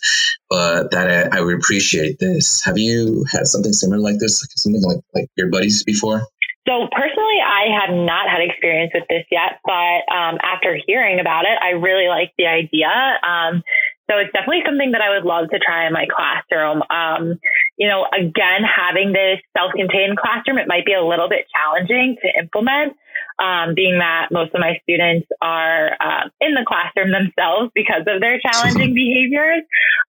but 0.49 0.91
that 0.91 1.33
I, 1.33 1.39
I 1.39 1.41
would 1.41 1.55
appreciate 1.55 2.19
this. 2.19 2.63
Have 2.63 2.77
you 2.77 3.25
had 3.31 3.47
something 3.47 3.73
similar 3.73 3.99
like 3.99 4.19
this, 4.19 4.43
like 4.43 4.49
something 4.55 4.83
like, 4.83 5.01
like 5.15 5.29
your 5.35 5.49
buddies 5.49 5.83
before? 5.83 6.21
So 6.67 6.87
personally, 6.91 7.41
I 7.41 7.81
have 7.81 7.95
not 7.95 8.29
had 8.29 8.41
experience 8.41 8.91
with 8.93 9.05
this 9.09 9.25
yet, 9.31 9.59
but 9.65 10.05
um, 10.13 10.37
after 10.43 10.77
hearing 10.85 11.19
about 11.19 11.45
it, 11.45 11.57
I 11.59 11.71
really 11.71 12.07
like 12.07 12.31
the 12.37 12.45
idea. 12.45 12.89
Um, 13.23 13.63
So 14.09 14.17
it's 14.17 14.33
definitely 14.33 14.63
something 14.65 14.91
that 14.91 15.01
I 15.01 15.13
would 15.13 15.23
love 15.23 15.49
to 15.51 15.59
try 15.59 15.85
in 15.85 15.93
my 15.93 16.07
classroom. 16.09 16.81
Um, 16.89 17.39
you 17.77 17.87
know, 17.87 18.07
again, 18.11 18.65
having 18.65 19.13
this 19.13 19.39
self-contained 19.55 20.17
classroom, 20.17 20.57
it 20.57 20.67
might 20.67 20.85
be 20.85 20.93
a 20.93 21.05
little 21.05 21.29
bit 21.29 21.45
challenging 21.53 22.17
to 22.21 22.39
implement, 22.39 22.97
um, 23.37 23.75
being 23.75 23.99
that 23.99 24.29
most 24.31 24.53
of 24.55 24.61
my 24.61 24.79
students 24.81 25.27
are 25.41 25.93
uh, 25.99 26.29
in 26.41 26.55
the 26.55 26.65
classroom 26.65 27.11
themselves 27.11 27.71
because 27.75 28.01
of 28.07 28.19
their 28.19 28.39
challenging 28.41 28.93
behaviors. 28.97 29.61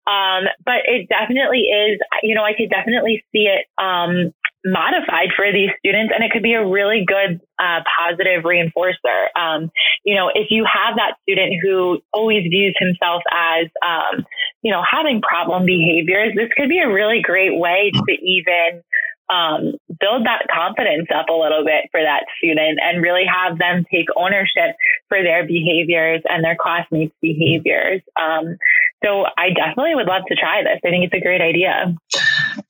Um, 0.06 0.48
but 0.64 0.88
it 0.88 1.08
definitely 1.08 1.68
is, 1.68 2.00
you 2.22 2.34
know, 2.34 2.42
I 2.42 2.54
could 2.54 2.70
definitely 2.70 3.22
see 3.32 3.52
it 3.52 3.66
um, 3.76 4.32
modified 4.64 5.30
for 5.34 5.50
these 5.52 5.70
students 5.78 6.12
and 6.14 6.22
it 6.24 6.30
could 6.30 6.42
be 6.42 6.54
a 6.54 6.66
really 6.66 7.04
good 7.06 7.40
uh, 7.58 7.80
positive 7.98 8.44
reinforcer 8.44 9.28
um, 9.36 9.70
you 10.04 10.14
know 10.14 10.30
if 10.34 10.48
you 10.50 10.64
have 10.64 10.96
that 10.96 11.14
student 11.22 11.54
who 11.62 11.98
always 12.12 12.42
views 12.42 12.76
himself 12.78 13.22
as 13.32 13.66
um, 13.84 14.24
you 14.62 14.70
know 14.70 14.82
having 14.88 15.20
problem 15.22 15.64
behaviors 15.64 16.34
this 16.36 16.48
could 16.56 16.68
be 16.68 16.78
a 16.78 16.92
really 16.92 17.22
great 17.22 17.58
way 17.58 17.90
to 17.94 18.12
even 18.12 18.82
um, 19.30 19.74
build 20.00 20.26
that 20.26 20.46
confidence 20.52 21.06
up 21.14 21.28
a 21.28 21.32
little 21.32 21.64
bit 21.64 21.84
for 21.92 22.02
that 22.02 22.24
student 22.38 22.80
and 22.82 23.00
really 23.00 23.24
have 23.24 23.58
them 23.58 23.84
take 23.90 24.06
ownership 24.16 24.76
for 25.08 25.22
their 25.22 25.46
behaviors 25.46 26.20
and 26.28 26.44
their 26.44 26.56
classmates 26.60 27.14
behaviors 27.22 28.02
um, 28.20 28.56
so 29.02 29.24
I 29.36 29.50
definitely 29.50 29.94
would 29.94 30.06
love 30.06 30.22
to 30.28 30.34
try 30.34 30.62
this. 30.62 30.78
I 30.84 30.90
think 30.90 31.04
it's 31.04 31.14
a 31.14 31.24
great 31.24 31.40
idea. 31.40 31.94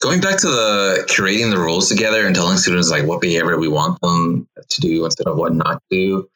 Going 0.00 0.22
back 0.22 0.38
to 0.38 0.46
the 0.46 1.04
curating 1.10 1.50
the 1.50 1.58
rules 1.58 1.90
together 1.90 2.26
and 2.26 2.34
telling 2.34 2.56
students 2.56 2.90
like 2.90 3.04
what 3.04 3.20
behavior 3.20 3.58
we 3.58 3.68
want 3.68 4.00
them 4.00 4.48
to 4.70 4.80
do 4.80 5.04
instead 5.04 5.26
of 5.26 5.36
what 5.36 5.54
not 5.54 5.82
to 5.90 5.96
do. 5.96 6.28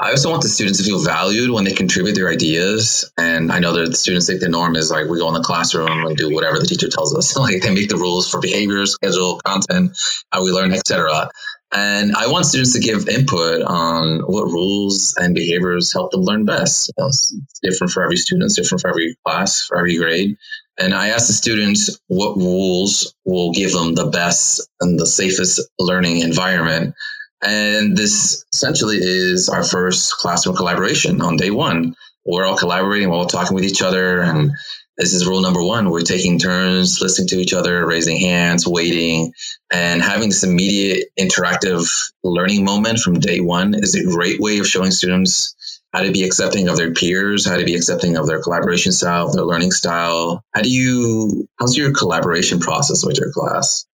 I 0.00 0.10
also 0.10 0.30
want 0.30 0.42
the 0.42 0.48
students 0.48 0.78
to 0.78 0.84
feel 0.84 0.98
valued 0.98 1.50
when 1.50 1.64
they 1.64 1.72
contribute 1.72 2.14
their 2.14 2.30
ideas. 2.30 3.12
And 3.18 3.52
I 3.52 3.58
know 3.58 3.74
that 3.74 3.94
students 3.96 4.28
think 4.28 4.40
the 4.40 4.48
norm 4.48 4.76
is 4.76 4.90
like 4.90 5.08
we 5.08 5.18
go 5.18 5.28
in 5.28 5.34
the 5.34 5.42
classroom 5.42 6.06
and 6.06 6.16
do 6.16 6.34
whatever 6.34 6.58
the 6.58 6.64
teacher 6.64 6.88
tells 6.88 7.14
us. 7.14 7.36
like 7.36 7.60
they 7.60 7.74
make 7.74 7.90
the 7.90 7.98
rules 7.98 8.30
for 8.30 8.40
behavior, 8.40 8.86
schedule, 8.86 9.38
content, 9.44 9.96
how 10.32 10.42
we 10.42 10.50
learn, 10.50 10.72
etc. 10.72 11.28
And 11.70 12.16
I 12.16 12.28
want 12.28 12.46
students 12.46 12.72
to 12.72 12.80
give 12.80 13.08
input 13.08 13.62
on 13.62 14.20
what 14.20 14.44
rules 14.44 15.16
and 15.18 15.34
behaviors 15.34 15.92
help 15.92 16.12
them 16.12 16.22
learn 16.22 16.46
best. 16.46 16.88
You 16.88 17.02
know, 17.02 17.08
it's 17.08 17.34
different 17.62 17.92
for 17.92 18.02
every 18.02 18.16
student, 18.16 18.44
it's 18.44 18.56
different 18.56 18.80
for 18.80 18.88
every 18.88 19.16
class, 19.24 19.66
for 19.66 19.76
every 19.76 19.96
grade. 19.96 20.36
And 20.82 20.92
I 20.92 21.10
ask 21.10 21.28
the 21.28 21.32
students 21.32 21.96
what 22.08 22.36
rules 22.36 23.14
will 23.24 23.52
give 23.52 23.70
them 23.70 23.94
the 23.94 24.06
best 24.06 24.68
and 24.80 24.98
the 24.98 25.06
safest 25.06 25.60
learning 25.78 26.22
environment. 26.22 26.96
And 27.40 27.96
this 27.96 28.44
essentially 28.52 28.96
is 28.96 29.48
our 29.48 29.62
first 29.62 30.14
classroom 30.16 30.56
collaboration 30.56 31.20
on 31.20 31.36
day 31.36 31.52
one. 31.52 31.94
We're 32.26 32.44
all 32.44 32.56
collaborating, 32.56 33.10
we're 33.10 33.16
all 33.16 33.26
talking 33.26 33.54
with 33.54 33.64
each 33.64 33.80
other, 33.80 34.22
and 34.22 34.50
this 34.98 35.14
is 35.14 35.24
rule 35.24 35.40
number 35.40 35.62
one. 35.62 35.88
We're 35.88 36.00
taking 36.00 36.40
turns, 36.40 37.00
listening 37.00 37.28
to 37.28 37.38
each 37.38 37.52
other, 37.52 37.86
raising 37.86 38.18
hands, 38.18 38.66
waiting, 38.66 39.32
and 39.72 40.02
having 40.02 40.30
this 40.30 40.42
immediate 40.42 41.10
interactive 41.18 41.88
learning 42.24 42.64
moment 42.64 42.98
from 42.98 43.20
day 43.20 43.38
one 43.38 43.74
is 43.74 43.94
a 43.94 44.04
great 44.04 44.40
way 44.40 44.58
of 44.58 44.66
showing 44.66 44.90
students 44.90 45.54
how 45.92 46.02
to 46.02 46.10
be 46.10 46.24
accepting 46.24 46.68
of 46.68 46.76
their 46.76 46.92
peers, 46.92 47.46
how 47.46 47.56
to 47.56 47.64
be 47.64 47.74
accepting 47.74 48.16
of 48.16 48.26
their 48.26 48.42
collaboration 48.42 48.92
style, 48.92 49.32
their 49.32 49.44
learning 49.44 49.72
style. 49.72 50.42
How 50.54 50.62
do 50.62 50.70
you, 50.70 51.48
how's 51.58 51.76
your 51.76 51.92
collaboration 51.92 52.60
process 52.60 53.04
with 53.04 53.18
your 53.18 53.30
class? 53.32 53.86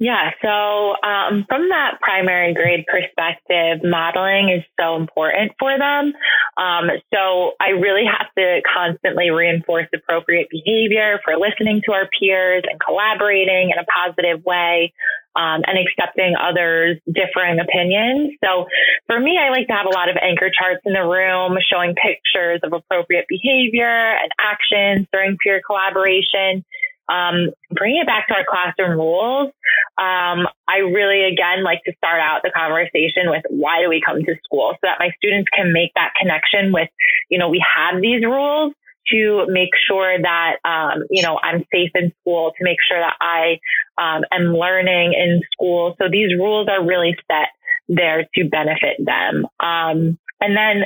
Yeah, 0.00 0.30
so 0.40 0.96
um, 1.06 1.44
from 1.46 1.68
that 1.68 1.98
primary 2.00 2.54
grade 2.54 2.86
perspective, 2.86 3.84
modeling 3.84 4.48
is 4.48 4.64
so 4.80 4.96
important 4.96 5.52
for 5.58 5.76
them. 5.76 6.14
Um, 6.56 6.88
so 7.12 7.52
I 7.60 7.76
really 7.76 8.06
have 8.06 8.28
to 8.38 8.62
constantly 8.74 9.30
reinforce 9.30 9.88
appropriate 9.94 10.48
behavior 10.50 11.20
for 11.22 11.36
listening 11.36 11.82
to 11.84 11.92
our 11.92 12.08
peers 12.18 12.64
and 12.68 12.80
collaborating 12.80 13.72
in 13.72 13.78
a 13.78 13.84
positive 13.84 14.42
way. 14.42 14.94
Um, 15.36 15.62
and 15.64 15.78
accepting 15.78 16.34
others' 16.34 16.98
differing 17.06 17.60
opinions. 17.60 18.34
So 18.42 18.66
for 19.06 19.20
me, 19.20 19.38
I 19.38 19.50
like 19.50 19.68
to 19.68 19.72
have 19.72 19.86
a 19.86 19.94
lot 19.94 20.08
of 20.10 20.16
anchor 20.20 20.50
charts 20.50 20.82
in 20.84 20.92
the 20.92 21.06
room 21.06 21.56
showing 21.70 21.94
pictures 21.94 22.58
of 22.64 22.72
appropriate 22.72 23.26
behavior 23.28 23.86
and 23.86 24.28
actions 24.42 25.06
during 25.12 25.38
peer 25.40 25.62
collaboration 25.64 26.64
um, 27.10 27.50
bringing 27.70 28.00
it 28.02 28.06
back 28.06 28.28
to 28.28 28.34
our 28.34 28.44
classroom 28.48 28.98
rules, 28.98 29.50
um, 29.98 30.46
I 30.68 30.78
really, 30.86 31.26
again, 31.26 31.64
like 31.64 31.82
to 31.84 31.92
start 31.96 32.20
out 32.20 32.42
the 32.42 32.50
conversation 32.54 33.26
with 33.26 33.42
why 33.50 33.82
do 33.82 33.88
we 33.88 34.00
come 34.00 34.22
to 34.22 34.34
school 34.44 34.72
so 34.74 34.84
that 34.84 34.96
my 34.98 35.10
students 35.18 35.50
can 35.54 35.72
make 35.72 35.92
that 35.94 36.12
connection 36.18 36.72
with, 36.72 36.88
you 37.28 37.38
know, 37.38 37.48
we 37.48 37.62
have 37.76 38.00
these 38.00 38.24
rules 38.24 38.72
to 39.12 39.46
make 39.48 39.70
sure 39.88 40.16
that, 40.20 40.56
um, 40.64 41.04
you 41.10 41.22
know, 41.22 41.38
I'm 41.42 41.64
safe 41.72 41.90
in 41.94 42.12
school, 42.20 42.52
to 42.56 42.64
make 42.64 42.78
sure 42.88 43.00
that 43.00 43.16
I 43.20 43.58
um, 44.00 44.24
am 44.30 44.54
learning 44.54 45.14
in 45.14 45.40
school. 45.52 45.96
So 46.00 46.08
these 46.10 46.32
rules 46.38 46.68
are 46.68 46.84
really 46.84 47.16
set 47.30 47.48
there 47.88 48.26
to 48.34 48.48
benefit 48.48 48.96
them. 49.04 49.46
Um, 49.58 50.18
and 50.40 50.56
then 50.56 50.84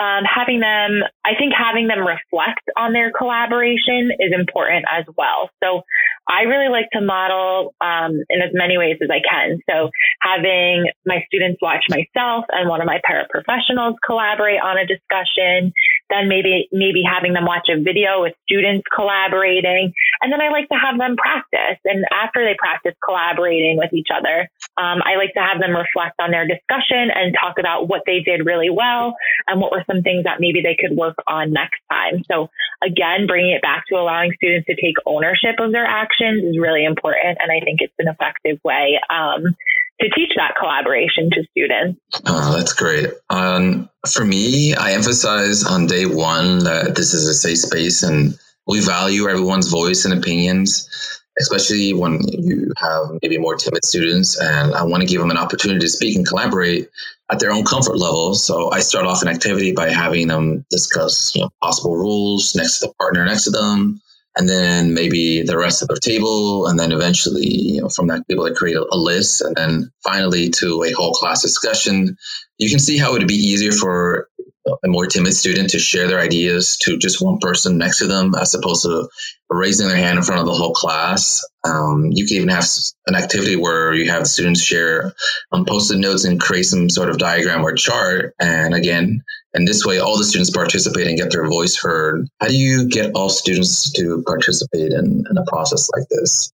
um, 0.00 0.24
having 0.24 0.60
them, 0.60 1.02
I 1.24 1.34
think 1.38 1.52
having 1.56 1.88
them 1.88 2.00
reflect 2.00 2.62
on 2.76 2.92
their 2.92 3.12
collaboration 3.12 4.10
is 4.18 4.32
important 4.32 4.84
as 4.90 5.04
well. 5.16 5.48
So 5.62 5.82
I 6.28 6.42
really 6.42 6.68
like 6.68 6.86
to 6.92 7.00
model 7.00 7.74
um, 7.80 8.12
in 8.28 8.42
as 8.42 8.50
many 8.52 8.78
ways 8.78 8.98
as 9.02 9.08
I 9.10 9.20
can. 9.20 9.58
So 9.68 9.90
having 10.20 10.86
my 11.06 11.24
students 11.26 11.60
watch 11.62 11.84
myself 11.88 12.44
and 12.50 12.68
one 12.68 12.80
of 12.80 12.86
my 12.86 13.00
paraprofessionals 13.08 13.94
collaborate 14.04 14.60
on 14.60 14.76
a 14.76 14.86
discussion, 14.86 15.72
then 16.10 16.28
maybe 16.28 16.68
maybe 16.72 17.02
having 17.06 17.32
them 17.32 17.46
watch 17.46 17.68
a 17.70 17.80
video 17.80 18.22
with 18.22 18.34
students 18.44 18.84
collaborating, 18.94 19.92
and 20.20 20.32
then 20.32 20.40
I 20.40 20.48
like 20.48 20.68
to 20.68 20.78
have 20.78 20.98
them 20.98 21.16
practice. 21.16 21.78
And 21.84 22.04
after 22.12 22.44
they 22.44 22.56
practice 22.58 22.94
collaborating 23.04 23.78
with 23.78 23.92
each 23.92 24.08
other, 24.14 24.48
um, 24.76 25.02
I 25.04 25.16
like 25.16 25.32
to 25.34 25.40
have 25.40 25.60
them 25.60 25.76
reflect 25.76 26.20
on 26.20 26.30
their 26.30 26.46
discussion 26.46 27.10
and 27.14 27.34
talk 27.38 27.58
about 27.58 27.88
what 27.88 28.02
they 28.06 28.20
did 28.20 28.44
really 28.44 28.70
well 28.70 29.14
and 29.46 29.60
what 29.60 29.72
were 29.72 29.84
some 29.90 30.02
things 30.02 30.24
that 30.24 30.40
maybe 30.40 30.60
they 30.60 30.76
could 30.78 30.96
work 30.96 31.16
on 31.26 31.52
next 31.52 31.80
time. 31.90 32.22
So 32.30 32.50
again, 32.82 33.26
bringing 33.26 33.52
it 33.52 33.62
back 33.62 33.84
to 33.88 33.96
allowing 33.96 34.32
students 34.36 34.66
to 34.66 34.74
take 34.74 34.96
ownership 35.06 35.56
of 35.58 35.72
their 35.72 35.86
actions 35.86 36.44
is 36.44 36.58
really 36.58 36.84
important, 36.84 37.38
and 37.40 37.50
I 37.50 37.64
think 37.64 37.80
it's 37.80 37.94
an 37.98 38.08
effective 38.08 38.58
way. 38.64 39.00
Um, 39.08 39.54
to 40.00 40.08
teach 40.10 40.32
that 40.36 40.54
collaboration 40.58 41.30
to 41.30 41.44
students. 41.50 42.00
Oh, 42.26 42.56
that's 42.56 42.72
great. 42.72 43.10
Um, 43.28 43.88
for 44.08 44.24
me, 44.24 44.74
I 44.74 44.92
emphasize 44.92 45.64
on 45.64 45.86
day 45.86 46.06
one 46.06 46.60
that 46.64 46.94
this 46.96 47.12
is 47.12 47.28
a 47.28 47.34
safe 47.34 47.58
space 47.58 48.02
and 48.02 48.38
we 48.66 48.80
value 48.80 49.28
everyone's 49.28 49.68
voice 49.68 50.04
and 50.04 50.14
opinions, 50.14 50.88
especially 51.38 51.92
when 51.92 52.20
you 52.26 52.72
have 52.76 53.18
maybe 53.22 53.38
more 53.38 53.56
timid 53.56 53.84
students. 53.84 54.40
And 54.40 54.74
I 54.74 54.84
want 54.84 55.02
to 55.02 55.06
give 55.06 55.20
them 55.20 55.30
an 55.30 55.36
opportunity 55.36 55.80
to 55.80 55.88
speak 55.88 56.16
and 56.16 56.26
collaborate 56.26 56.88
at 57.30 57.38
their 57.38 57.52
own 57.52 57.64
comfort 57.64 57.96
level. 57.96 58.34
So 58.34 58.72
I 58.72 58.80
start 58.80 59.06
off 59.06 59.22
an 59.22 59.28
activity 59.28 59.72
by 59.72 59.90
having 59.90 60.28
them 60.28 60.64
discuss 60.70 61.34
you 61.34 61.42
know, 61.42 61.50
possible 61.62 61.96
rules 61.96 62.54
next 62.54 62.78
to 62.78 62.86
the 62.86 62.94
partner 62.94 63.24
next 63.24 63.44
to 63.44 63.50
them 63.50 64.00
and 64.40 64.48
then 64.48 64.94
maybe 64.94 65.42
the 65.42 65.58
rest 65.58 65.82
of 65.82 65.88
the 65.88 66.00
table, 66.00 66.66
and 66.66 66.80
then 66.80 66.92
eventually, 66.92 67.46
you 67.46 67.82
know, 67.82 67.90
from 67.90 68.06
that 68.06 68.26
table, 68.26 68.48
to 68.48 68.54
create 68.54 68.74
a, 68.74 68.86
a, 68.90 68.96
list, 68.96 69.42
and 69.42 69.54
then 69.54 69.92
finally 70.02 70.48
to 70.48 70.82
a 70.82 70.92
whole 70.92 71.12
class 71.12 71.42
discussion. 71.42 72.16
You 72.56 72.70
can 72.70 72.78
see 72.78 72.96
how 72.96 73.10
it 73.10 73.18
would 73.18 73.28
be 73.28 73.34
easier 73.34 73.72
for 73.72 74.29
a 74.84 74.88
more 74.88 75.06
timid 75.06 75.34
student 75.34 75.70
to 75.70 75.78
share 75.78 76.08
their 76.08 76.20
ideas 76.20 76.76
to 76.78 76.98
just 76.98 77.22
one 77.22 77.38
person 77.38 77.78
next 77.78 77.98
to 77.98 78.06
them, 78.06 78.34
as 78.34 78.54
opposed 78.54 78.82
to 78.82 79.08
raising 79.48 79.88
their 79.88 79.96
hand 79.96 80.18
in 80.18 80.24
front 80.24 80.40
of 80.40 80.46
the 80.46 80.52
whole 80.52 80.72
class. 80.72 81.44
Um, 81.64 82.08
you 82.10 82.26
can 82.26 82.36
even 82.36 82.48
have 82.48 82.64
an 83.06 83.16
activity 83.16 83.56
where 83.56 83.92
you 83.92 84.10
have 84.10 84.26
students 84.26 84.62
share 84.62 85.12
um, 85.52 85.64
post-it 85.64 85.98
notes 85.98 86.24
and 86.24 86.40
create 86.40 86.64
some 86.64 86.88
sort 86.88 87.10
of 87.10 87.18
diagram 87.18 87.64
or 87.64 87.74
chart, 87.74 88.34
and 88.40 88.74
again 88.74 89.22
and 89.52 89.66
this 89.66 89.84
way, 89.84 89.98
all 89.98 90.16
the 90.16 90.24
students 90.24 90.50
participate 90.50 91.08
and 91.08 91.18
get 91.18 91.32
their 91.32 91.48
voice 91.48 91.76
heard. 91.76 92.28
How 92.40 92.48
do 92.48 92.56
you 92.56 92.88
get 92.88 93.12
all 93.14 93.28
students 93.28 93.90
to 93.92 94.22
participate 94.26 94.92
in, 94.92 95.24
in 95.28 95.36
a 95.36 95.44
process 95.46 95.88
like 95.96 96.06
this? 96.08 96.52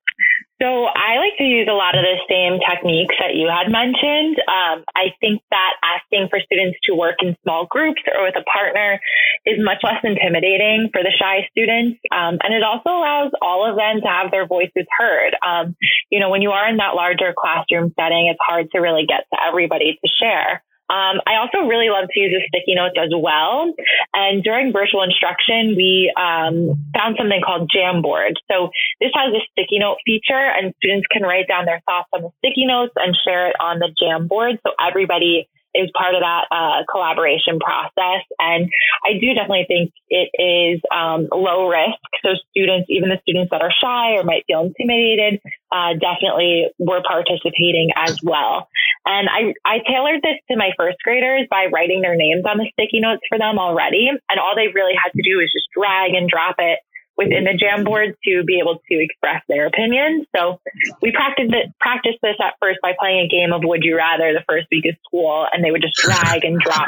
So 0.62 0.86
I 0.88 1.20
like 1.20 1.36
to 1.38 1.44
use 1.44 1.68
a 1.70 1.76
lot 1.76 1.98
of 1.98 2.04
the 2.08 2.16
same 2.32 2.64
techniques 2.64 3.16
that 3.20 3.36
you 3.36 3.52
had 3.52 3.68
mentioned. 3.68 4.40
Um, 4.48 4.88
I 4.96 5.12
think 5.20 5.42
that 5.52 5.74
asking 5.84 6.30
for 6.30 6.40
students 6.40 6.80
to 6.88 6.96
work 6.96 7.20
in 7.22 7.36
small 7.44 7.68
groups 7.68 8.02
or 8.08 8.24
with 8.24 8.36
a 8.40 8.44
partner 8.44 9.02
is 9.46 9.60
much 9.60 9.84
less 9.84 10.00
intimidating 10.04 10.90
for 10.94 11.04
the 11.04 11.12
shy 11.12 11.48
students. 11.52 12.00
Um, 12.10 12.40
and 12.40 12.56
it 12.56 12.64
also 12.64 12.88
allows 12.88 13.32
all 13.42 13.70
of 13.70 13.76
them 13.76 14.00
to 14.00 14.08
have 14.08 14.32
their 14.32 14.48
voices 14.48 14.88
heard. 14.98 15.36
Um, 15.46 15.76
you 16.10 16.20
know, 16.20 16.30
when 16.30 16.42
you 16.42 16.52
are 16.52 16.70
in 16.70 16.78
that 16.78 16.96
larger 16.96 17.36
classroom 17.38 17.92
setting, 18.00 18.28
it's 18.32 18.40
hard 18.40 18.72
to 18.72 18.80
really 18.80 19.06
get 19.06 19.28
to 19.34 19.40
everybody 19.44 20.00
to 20.00 20.08
share. 20.08 20.64
Um, 20.88 21.18
I 21.26 21.38
also 21.42 21.68
really 21.68 21.90
love 21.90 22.06
to 22.14 22.20
use 22.20 22.32
the 22.32 22.42
sticky 22.48 22.76
notes 22.76 22.96
as 22.98 23.10
well. 23.16 23.74
And 24.14 24.44
during 24.44 24.72
virtual 24.72 25.02
instruction, 25.02 25.74
we 25.76 26.14
um, 26.16 26.78
found 26.94 27.16
something 27.18 27.42
called 27.44 27.72
Jamboard. 27.74 28.34
So 28.52 28.70
this 29.02 29.12
has 29.16 29.34
a 29.34 29.42
sticky 29.52 29.80
note 29.80 29.98
feature, 30.06 30.34
and 30.34 30.74
students 30.78 31.08
can 31.12 31.24
write 31.24 31.48
down 31.48 31.66
their 31.66 31.82
thoughts 31.86 32.10
on 32.14 32.22
the 32.22 32.30
sticky 32.38 32.68
notes 32.68 32.94
and 32.98 33.18
share 33.26 33.50
it 33.50 33.56
on 33.60 33.80
the 33.80 33.90
Jamboard. 34.02 34.60
So 34.66 34.74
everybody 34.80 35.50
is 35.76 35.92
part 35.98 36.16
of 36.16 36.22
that 36.22 36.48
uh, 36.52 36.84
collaboration 36.90 37.60
process. 37.60 38.24
And 38.40 38.70
I 39.04 39.20
do 39.20 39.34
definitely 39.34 39.66
think 39.68 39.92
it 40.10 40.30
is 40.40 40.82
um, 40.94 41.28
low 41.32 41.68
risk. 41.68 42.00
So 42.24 42.34
students, 42.50 42.88
even 42.90 43.10
the 43.10 43.20
students 43.22 43.52
that 43.52 43.62
are 43.62 43.72
shy 43.72 44.16
or 44.16 44.24
might 44.24 44.44
feel 44.48 44.62
intimidated, 44.62 45.42
uh, 45.72 45.94
definitely 46.00 46.68
were 46.80 47.04
participating 47.06 47.92
as 47.96 48.20
well. 48.24 48.68
And 49.06 49.30
I, 49.30 49.54
I 49.64 49.80
tailored 49.86 50.22
this 50.24 50.40
to 50.50 50.58
my 50.58 50.72
first 50.78 50.98
graders 51.04 51.48
by 51.50 51.68
writing 51.72 52.02
their 52.02 52.16
names 52.16 52.44
on 52.48 52.58
the 52.58 52.66
sticky 52.74 53.02
notes 53.02 53.22
for 53.30 53.38
them 53.38 53.60
already. 53.60 54.10
And 54.10 54.40
all 54.40 54.56
they 54.56 54.70
really 54.74 54.96
had 54.96 55.12
to 55.14 55.22
do 55.22 55.38
was 55.38 55.52
just 55.54 55.68
drag 55.76 56.14
and 56.14 56.30
drop 56.30 56.56
it 56.58 56.80
within 57.18 57.46
the 57.46 57.58
Jamboard 57.58 58.14
to 58.26 58.44
be 58.44 58.60
able 58.60 58.82
to 58.90 58.96
express 58.96 59.42
their 59.48 59.68
opinion. 59.68 60.26
So 60.36 60.60
we 61.02 61.12
practiced 61.12 61.54
it, 61.54 61.72
practiced 61.80 62.20
this 62.22 62.36
at 62.42 62.56
first 62.62 62.80
by 62.82 62.94
playing 63.00 63.26
a 63.26 63.28
game 63.28 63.54
of 63.54 63.64
Would 63.64 63.84
You 63.84 63.98
Rather 63.98 64.34
the 64.34 64.44
first 64.48 64.68
week 64.72 64.86
of 64.86 64.96
school, 65.06 65.48
and 65.52 65.64
they 65.64 65.72
would 65.72 65.82
just 65.82 65.96
drag 65.96 66.44
and 66.44 66.60
drop 66.60 66.88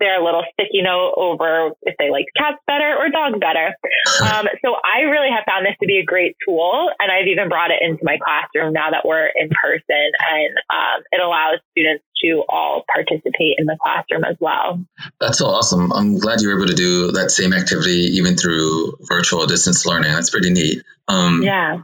their 0.00 0.22
little 0.22 0.44
sticky 0.52 0.82
note 0.82 1.14
over 1.16 1.72
if 1.82 1.94
they 1.98 2.10
liked 2.10 2.30
cats 2.36 2.58
better 2.66 2.94
or 2.96 3.08
dogs 3.10 3.38
better. 3.38 3.74
Um, 4.22 4.46
so 4.64 4.76
I 4.82 5.02
really 5.02 5.30
have 5.30 5.44
found 5.46 5.66
this 5.66 5.74
to 5.80 5.86
be 5.86 5.98
a 5.98 6.04
great 6.04 6.36
tool, 6.46 6.90
and 6.98 7.10
I've 7.10 7.26
even 7.26 7.48
brought 7.48 7.70
it 7.70 7.82
into 7.82 8.02
my 8.02 8.18
classroom 8.18 8.72
now 8.72 8.90
that 8.90 9.04
we're 9.04 9.30
in 9.34 9.50
person, 9.62 10.10
and 10.18 10.52
um, 10.70 11.02
it 11.12 11.20
allows 11.20 11.58
students 11.72 12.04
to 12.24 12.44
all 12.48 12.84
participate 12.92 13.56
in 13.58 13.66
the 13.66 13.76
classroom 13.82 14.24
as 14.24 14.36
well. 14.40 14.84
That's 15.20 15.38
so 15.38 15.46
awesome. 15.46 15.92
I'm 15.92 16.18
glad 16.18 16.40
you 16.40 16.48
were 16.48 16.56
able 16.56 16.66
to 16.66 16.74
do 16.74 17.12
that 17.12 17.30
same 17.30 17.52
activity 17.52 18.16
even 18.16 18.36
through 18.36 18.96
virtual 19.02 19.46
distance 19.46 19.86
learning. 19.86 20.12
That's 20.12 20.30
pretty 20.30 20.50
neat. 20.50 20.82
Um, 21.08 21.42
yeah. 21.42 21.82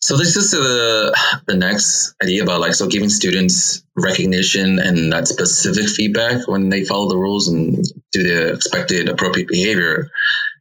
So 0.00 0.16
this 0.16 0.36
is 0.36 0.52
the 0.52 1.16
the 1.46 1.56
next 1.56 2.14
idea 2.22 2.42
about 2.42 2.60
like 2.60 2.74
so 2.74 2.86
giving 2.86 3.08
students 3.08 3.82
recognition 3.96 4.78
and 4.78 5.12
that 5.12 5.26
specific 5.26 5.88
feedback 5.88 6.46
when 6.46 6.68
they 6.68 6.84
follow 6.84 7.08
the 7.08 7.16
rules 7.16 7.48
and 7.48 7.84
do 8.12 8.22
the 8.22 8.54
expected 8.54 9.08
appropriate 9.08 9.48
behavior. 9.48 10.10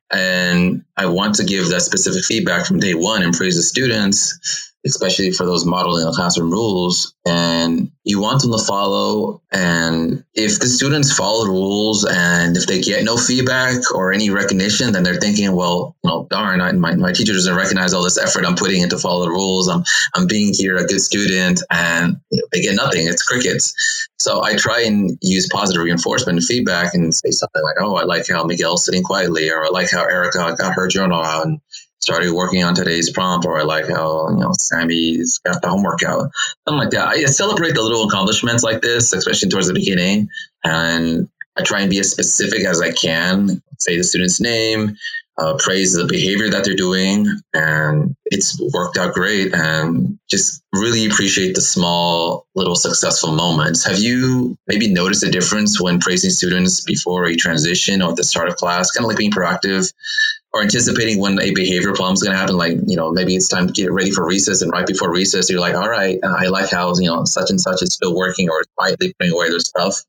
And 0.10 0.86
I 0.96 1.08
want 1.08 1.36
to 1.36 1.44
give 1.44 1.70
that 1.70 1.82
specific 1.82 2.24
feedback 2.24 2.66
from 2.66 2.80
day 2.80 2.94
one 2.94 3.22
and 3.22 3.34
praise 3.34 3.58
the 3.58 3.62
students 3.62 4.67
especially 4.88 5.32
for 5.32 5.46
those 5.46 5.66
modeling 5.66 6.06
the 6.06 6.12
classroom 6.12 6.52
rules. 6.52 7.14
And 7.26 7.92
you 8.04 8.22
want 8.22 8.42
them 8.42 8.52
to 8.52 8.58
follow. 8.58 9.42
And 9.52 10.24
if 10.34 10.60
the 10.60 10.68
students 10.68 11.16
follow 11.16 11.46
the 11.46 11.52
rules 11.52 12.06
and 12.06 12.56
if 12.56 12.66
they 12.68 12.82
get 12.82 13.04
no 13.04 13.18
feedback 13.18 13.94
or 13.94 14.14
any 14.14 14.30
recognition, 14.30 14.94
then 14.94 15.04
they're 15.04 15.16
thinking, 15.16 15.54
well, 15.54 15.96
know, 16.08 16.28
darn, 16.30 16.62
I, 16.62 16.72
my, 16.72 16.96
my 16.96 17.12
teacher 17.12 17.34
doesn't 17.34 17.56
recognize 17.56 17.94
all 17.94 18.04
this 18.04 18.18
effort 18.18 18.46
I'm 18.46 18.56
putting 18.56 18.82
into 18.82 18.98
follow 18.98 19.26
the 19.26 19.32
rules. 19.32 19.68
I'm, 19.68 19.84
I'm 20.16 20.28
being 20.28 20.54
here 20.54 20.78
a 20.78 20.86
good 20.86 21.02
student 21.02 21.62
and 21.70 22.18
they 22.32 22.62
get 22.62 22.76
nothing. 22.76 23.08
It's 23.08 23.24
crickets. 23.24 24.08
So 24.20 24.44
I 24.44 24.56
try 24.56 24.82
and 24.82 25.18
use 25.22 25.48
positive 25.52 25.84
reinforcement 25.84 26.40
and 26.40 26.46
feedback 26.46 26.94
and 26.96 27.14
say 27.14 27.30
something 27.30 27.62
like, 27.62 27.76
oh, 27.80 27.96
I 27.96 28.04
like 28.04 28.28
how 28.28 28.44
Miguel's 28.44 28.86
sitting 28.86 29.04
quietly, 29.04 29.50
or 29.52 29.66
I 29.66 29.70
like 29.70 29.92
how 29.92 30.04
Erica 30.04 30.56
got 30.58 30.74
her 30.74 30.88
journal 30.88 31.22
out 31.22 31.46
and 31.46 31.62
started 32.00 32.32
working 32.32 32.64
on 32.64 32.76
today's 32.76 33.12
prompt, 33.12 33.46
or 33.46 33.60
I 33.60 33.64
like 33.64 33.88
how 33.88 34.30
you 34.30 34.38
know 34.38 34.52
Sammy's 34.60 35.40
got 35.40 35.62
the 35.62 35.70
homework 35.70 36.04
out, 36.04 36.30
something 36.68 36.80
like 36.80 36.92
that. 36.92 37.08
I 37.08 37.26
celebrate 37.26 37.74
the 37.74 37.82
little 37.82 38.08
accomplishments 38.08 38.64
like 38.64 38.82
this, 38.82 39.14
especially 39.14 39.50
towards 39.50 39.68
the 39.68 39.74
beginning, 39.74 40.30
and 40.64 41.28
I 41.58 41.64
try 41.64 41.82
and 41.82 41.90
be 41.90 42.00
as 42.00 42.12
specific 42.12 42.66
as 42.66 42.82
I 42.82 42.92
can. 42.92 43.62
Say 43.80 43.98
the 43.98 44.04
student's 44.04 44.40
name, 44.40 44.96
uh, 45.38 45.56
praise 45.60 45.94
the 45.94 46.06
behavior 46.06 46.50
that 46.50 46.64
they're 46.64 46.76
doing, 46.76 47.28
and 47.54 48.16
it's 48.26 48.60
worked 48.74 48.98
out 48.98 49.14
great. 49.14 49.54
And 49.54 50.18
just 50.30 50.64
really 50.74 51.06
appreciate 51.06 51.56
the 51.56 51.62
small, 51.62 52.48
little 52.56 52.76
successful 52.76 53.34
moments. 53.34 53.86
Have 53.86 54.00
you 54.00 54.58
maybe 54.68 54.92
noticed 54.92 55.24
a 55.24 55.32
difference 55.32 55.82
when 55.82 56.00
praising 56.00 56.32
students 56.32 56.82
before 56.82 57.26
a 57.26 57.36
transition 57.36 58.02
or 58.02 58.12
at 58.12 58.16
the 58.16 58.24
start 58.24 58.50
of 58.50 58.56
class? 58.56 58.92
Kind 58.92 59.06
of 59.06 59.10
like 59.10 59.18
being 59.18 59.32
proactive 59.32 59.92
or 60.54 60.62
anticipating 60.62 61.20
when 61.20 61.40
a 61.40 61.52
behavior 61.52 61.94
problem 61.94 62.14
is 62.14 62.24
going 62.24 62.34
to 62.34 62.40
happen. 62.40 62.58
Like, 62.58 62.78
you 62.86 62.96
know, 62.96 63.12
maybe 63.12 63.36
it's 63.36 63.48
time 63.48 63.68
to 63.68 63.74
get 63.74 63.92
ready 63.92 64.12
for 64.12 64.26
recess, 64.26 64.62
and 64.62 64.72
right 64.72 64.88
before 64.88 65.12
recess, 65.12 65.50
you're 65.50 65.60
like, 65.60 65.76
all 65.76 65.90
right, 65.90 66.18
uh, 66.24 66.36
I 66.38 66.48
like 66.48 66.70
how, 66.70 66.94
you 66.98 67.10
know, 67.10 67.26
such 67.26 67.50
and 67.50 67.60
such 67.60 67.82
is 67.82 67.94
still 67.94 68.16
working 68.16 68.50
or 68.50 68.64
quietly 68.76 69.14
putting 69.20 69.34
away 69.34 69.50
their 69.50 69.60
stuff. 69.60 70.04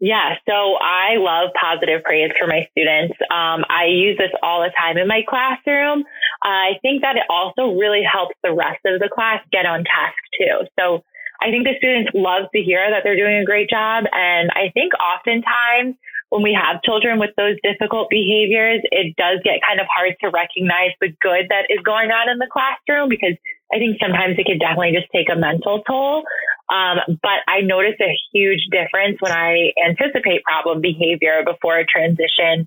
Yeah, 0.00 0.36
so 0.48 0.76
I 0.80 1.16
love 1.16 1.50
positive 1.60 2.02
praise 2.04 2.30
for 2.38 2.46
my 2.46 2.66
students. 2.70 3.14
Um, 3.30 3.64
I 3.68 3.86
use 3.90 4.16
this 4.16 4.30
all 4.42 4.62
the 4.62 4.72
time 4.78 4.96
in 4.96 5.08
my 5.08 5.22
classroom. 5.28 6.04
I 6.42 6.78
think 6.80 7.02
that 7.02 7.16
it 7.16 7.24
also 7.28 7.74
really 7.74 8.02
helps 8.02 8.34
the 8.42 8.52
rest 8.52 8.80
of 8.86 9.00
the 9.00 9.10
class 9.12 9.40
get 9.50 9.66
on 9.66 9.84
task 9.84 10.16
too. 10.38 10.66
So 10.78 11.02
I 11.42 11.50
think 11.50 11.64
the 11.64 11.74
students 11.76 12.12
love 12.14 12.44
to 12.54 12.62
hear 12.62 12.88
that 12.90 13.02
they're 13.02 13.16
doing 13.16 13.36
a 13.36 13.44
great 13.44 13.68
job. 13.68 14.04
And 14.12 14.50
I 14.50 14.70
think 14.72 14.92
oftentimes 14.94 15.96
when 16.30 16.42
we 16.42 16.56
have 16.58 16.82
children 16.82 17.18
with 17.18 17.30
those 17.36 17.56
difficult 17.62 18.10
behaviors, 18.10 18.80
it 18.90 19.14
does 19.16 19.38
get 19.44 19.60
kind 19.66 19.80
of 19.80 19.86
hard 19.94 20.16
to 20.20 20.30
recognize 20.30 20.90
the 21.00 21.08
good 21.20 21.46
that 21.50 21.66
is 21.70 21.78
going 21.84 22.10
on 22.10 22.28
in 22.28 22.38
the 22.38 22.48
classroom 22.50 23.08
because 23.08 23.34
I 23.72 23.78
think 23.78 23.98
sometimes 24.00 24.36
it 24.38 24.46
could 24.46 24.60
definitely 24.60 24.92
just 24.92 25.10
take 25.12 25.28
a 25.30 25.36
mental 25.36 25.82
toll. 25.86 26.24
Um, 26.68 26.98
but 27.22 27.44
I 27.46 27.60
notice 27.60 27.94
a 28.00 28.16
huge 28.32 28.66
difference 28.70 29.20
when 29.20 29.32
I 29.32 29.72
anticipate 29.78 30.42
problem 30.44 30.80
behavior 30.80 31.42
before 31.44 31.78
a 31.78 31.86
transition 31.86 32.66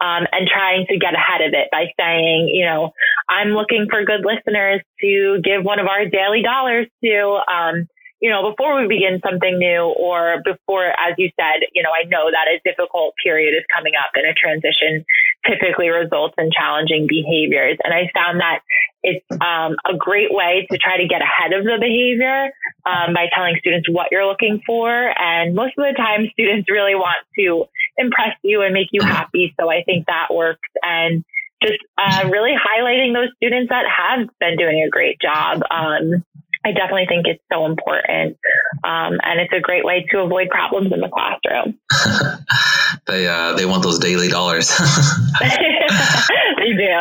um, 0.00 0.26
and 0.30 0.46
trying 0.46 0.86
to 0.86 0.98
get 0.98 1.14
ahead 1.14 1.40
of 1.40 1.54
it 1.54 1.68
by 1.72 1.86
saying, 1.98 2.50
you 2.52 2.66
know, 2.66 2.92
I'm 3.28 3.48
looking 3.48 3.86
for 3.90 4.04
good 4.04 4.24
listeners 4.24 4.80
to 5.00 5.40
give 5.42 5.64
one 5.64 5.80
of 5.80 5.86
our 5.86 6.06
Daly 6.06 6.42
Dollars 6.42 6.86
to. 7.02 7.40
Um, 7.50 7.88
you 8.20 8.30
know, 8.30 8.50
before 8.50 8.80
we 8.80 8.88
begin 8.88 9.20
something 9.24 9.58
new 9.58 9.94
or 9.96 10.42
before, 10.44 10.86
as 10.86 11.14
you 11.18 11.30
said, 11.38 11.66
you 11.72 11.82
know, 11.82 11.90
I 11.90 12.04
know 12.08 12.30
that 12.30 12.48
a 12.48 12.60
difficult 12.64 13.14
period 13.22 13.54
is 13.54 13.64
coming 13.74 13.92
up 13.94 14.10
and 14.14 14.26
a 14.26 14.34
transition 14.34 15.04
typically 15.46 15.88
results 15.88 16.34
in 16.36 16.50
challenging 16.50 17.06
behaviors. 17.08 17.78
And 17.84 17.94
I 17.94 18.10
found 18.12 18.40
that 18.40 18.60
it's 19.04 19.24
um, 19.30 19.76
a 19.86 19.96
great 19.96 20.32
way 20.32 20.66
to 20.70 20.78
try 20.78 20.96
to 20.96 21.06
get 21.06 21.22
ahead 21.22 21.52
of 21.52 21.64
the 21.64 21.78
behavior 21.80 22.50
um, 22.84 23.14
by 23.14 23.28
telling 23.32 23.56
students 23.60 23.88
what 23.88 24.08
you're 24.10 24.26
looking 24.26 24.62
for. 24.66 24.90
And 24.90 25.54
most 25.54 25.74
of 25.78 25.84
the 25.86 25.94
time, 25.96 26.26
students 26.32 26.68
really 26.68 26.96
want 26.96 27.18
to 27.38 27.66
impress 27.96 28.34
you 28.42 28.62
and 28.62 28.74
make 28.74 28.88
you 28.90 29.02
happy. 29.02 29.54
So 29.60 29.70
I 29.70 29.84
think 29.84 30.06
that 30.06 30.34
works. 30.34 30.68
And 30.82 31.24
just 31.62 31.78
uh, 31.96 32.28
really 32.30 32.54
highlighting 32.54 33.14
those 33.14 33.30
students 33.36 33.70
that 33.70 33.84
have 33.86 34.28
been 34.40 34.56
doing 34.56 34.82
a 34.86 34.90
great 34.90 35.20
job. 35.20 35.62
Um, 35.70 36.24
I 36.68 36.72
definitely 36.72 37.06
think 37.06 37.26
it's 37.26 37.42
so 37.50 37.64
important. 37.64 38.36
Um, 38.84 39.18
and 39.22 39.40
it's 39.40 39.52
a 39.54 39.60
great 39.60 39.86
way 39.86 40.06
to 40.10 40.20
avoid 40.20 40.50
problems 40.50 40.92
in 40.92 41.00
the 41.00 41.08
classroom. 41.08 41.78
they, 43.06 43.26
uh, 43.26 43.54
they 43.54 43.64
want 43.64 43.82
those 43.82 43.98
Daly 43.98 44.28
Dollars. 44.28 44.68
they 45.40 46.72
do. 46.76 47.00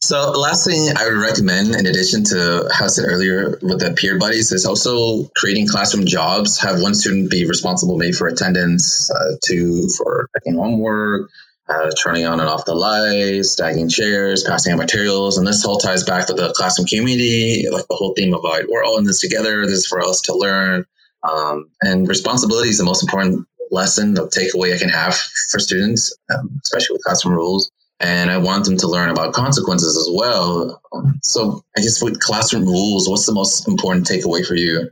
so 0.00 0.32
last 0.32 0.66
thing 0.66 0.88
I 0.96 1.04
would 1.04 1.20
recommend, 1.22 1.76
in 1.76 1.86
addition 1.86 2.24
to 2.24 2.68
how 2.72 2.86
I 2.86 2.88
said 2.88 3.04
earlier 3.06 3.58
with 3.62 3.78
the 3.78 3.94
peer 3.96 4.18
buddies, 4.18 4.50
is 4.50 4.66
also 4.66 5.30
creating 5.36 5.68
classroom 5.68 6.04
jobs. 6.04 6.58
Have 6.58 6.82
one 6.82 6.94
student 6.94 7.30
be 7.30 7.46
responsible 7.46 7.96
maybe 7.96 8.12
for 8.12 8.26
attendance, 8.26 9.08
uh, 9.12 9.36
two 9.40 9.88
for 9.96 10.28
checking 10.34 10.56
homework, 10.58 11.30
uh, 11.70 11.90
turning 12.02 12.26
on 12.26 12.40
and 12.40 12.48
off 12.48 12.64
the 12.64 12.74
lights, 12.74 13.52
stacking 13.52 13.88
chairs, 13.88 14.42
passing 14.42 14.72
out 14.72 14.78
materials. 14.78 15.38
And 15.38 15.46
this 15.46 15.64
all 15.64 15.78
ties 15.78 16.02
back 16.02 16.26
to 16.26 16.34
the 16.34 16.52
classroom 16.56 16.86
community, 16.86 17.66
like 17.70 17.86
the 17.88 17.94
whole 17.94 18.12
theme 18.14 18.34
of 18.34 18.42
like, 18.42 18.66
we're 18.68 18.84
all 18.84 18.98
in 18.98 19.04
this 19.04 19.20
together. 19.20 19.64
This 19.64 19.78
is 19.78 19.86
for 19.86 20.00
us 20.00 20.22
to 20.22 20.34
learn. 20.34 20.84
Um, 21.22 21.70
and 21.80 22.08
responsibility 22.08 22.70
is 22.70 22.78
the 22.78 22.84
most 22.84 23.02
important 23.02 23.46
lesson, 23.70 24.14
the 24.14 24.26
takeaway 24.26 24.74
I 24.74 24.78
can 24.78 24.88
have 24.88 25.14
for 25.50 25.60
students, 25.60 26.16
um, 26.34 26.60
especially 26.64 26.94
with 26.94 27.04
classroom 27.04 27.34
rules. 27.34 27.70
And 28.00 28.30
I 28.30 28.38
want 28.38 28.64
them 28.64 28.78
to 28.78 28.88
learn 28.88 29.10
about 29.10 29.34
consequences 29.34 29.96
as 29.96 30.08
well. 30.10 30.80
So 31.22 31.62
I 31.76 31.82
guess 31.82 32.02
with 32.02 32.18
classroom 32.18 32.64
rules, 32.64 33.08
what's 33.08 33.26
the 33.26 33.34
most 33.34 33.68
important 33.68 34.08
takeaway 34.08 34.44
for 34.44 34.54
you? 34.54 34.90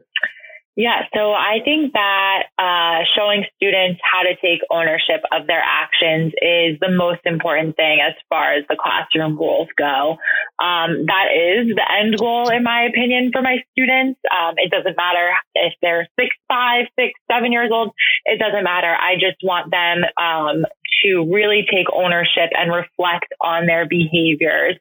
Yeah, 0.79 1.03
so 1.13 1.33
I 1.33 1.59
think 1.65 1.93
that 1.95 2.45
uh, 2.57 3.03
showing 3.17 3.45
students 3.57 4.01
how 4.01 4.23
to 4.23 4.37
take 4.37 4.61
ownership 4.71 5.25
of 5.33 5.49
their 5.49 5.61
actions 5.61 6.33
is 6.41 6.79
the 6.79 6.89
most 6.89 7.19
important 7.25 7.75
thing 7.75 7.99
as 8.01 8.15
far 8.29 8.53
as 8.53 8.63
the 8.69 8.77
classroom 8.81 9.37
rules 9.37 9.67
go. 9.77 10.19
Um, 10.63 11.05
that 11.07 11.35
is 11.35 11.75
the 11.75 11.83
end 11.99 12.17
goal, 12.17 12.49
in 12.51 12.63
my 12.63 12.85
opinion, 12.85 13.33
for 13.33 13.43
my 13.43 13.57
students. 13.73 14.21
Um, 14.31 14.55
it 14.59 14.71
doesn't 14.71 14.97
matter 14.97 15.33
if 15.57 15.73
they're 15.83 16.07
six, 16.15 16.37
five, 16.47 16.87
six, 16.97 17.11
seven 17.29 17.51
years 17.51 17.71
old. 17.73 17.91
It 18.25 18.39
doesn't 18.39 18.63
matter. 18.63 18.95
I 18.95 19.15
just 19.15 19.39
want 19.43 19.73
them 19.73 20.05
um, 20.17 20.65
to 21.03 21.29
really 21.33 21.67
take 21.69 21.87
ownership 21.93 22.51
and 22.57 22.73
reflect 22.73 23.27
on 23.41 23.67
their 23.67 23.89
behaviors 23.89 24.77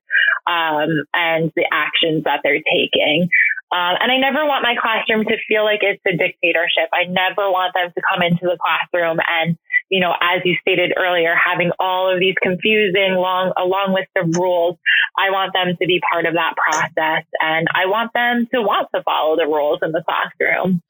um, 0.45 1.05
and 1.13 1.51
the 1.55 1.65
actions 1.71 2.23
that 2.25 2.41
they're 2.43 2.61
taking. 2.71 3.29
Um, 3.69 3.95
and 3.99 4.11
I 4.11 4.17
never 4.17 4.45
want 4.45 4.63
my 4.63 4.75
classroom 4.79 5.25
to 5.25 5.37
feel 5.47 5.63
like 5.63 5.79
it's 5.81 6.01
a 6.07 6.15
dictatorship. 6.15 6.89
I 6.93 7.03
never 7.03 7.51
want 7.51 7.73
them 7.73 7.91
to 7.93 8.01
come 8.09 8.21
into 8.21 8.45
the 8.45 8.57
classroom 8.57 9.19
and, 9.27 9.57
you 9.89 9.99
know, 9.99 10.13
as 10.21 10.41
you 10.45 10.55
stated 10.61 10.93
earlier, 10.95 11.35
having 11.35 11.71
all 11.79 12.13
of 12.13 12.19
these 12.19 12.35
confusing 12.41 13.15
long, 13.15 13.51
a 13.57 13.65
long 13.65 13.93
list 13.93 14.09
of 14.15 14.35
rules. 14.35 14.77
I 15.17 15.31
want 15.31 15.51
them 15.53 15.75
to 15.79 15.87
be 15.87 16.01
part 16.11 16.25
of 16.25 16.35
that 16.35 16.53
process 16.55 17.25
and 17.41 17.67
I 17.73 17.87
want 17.87 18.13
them 18.13 18.47
to 18.53 18.61
want 18.61 18.87
to 18.95 19.03
follow 19.03 19.35
the 19.35 19.47
rules 19.47 19.79
in 19.81 19.91
the 19.91 20.03
classroom. 20.03 20.81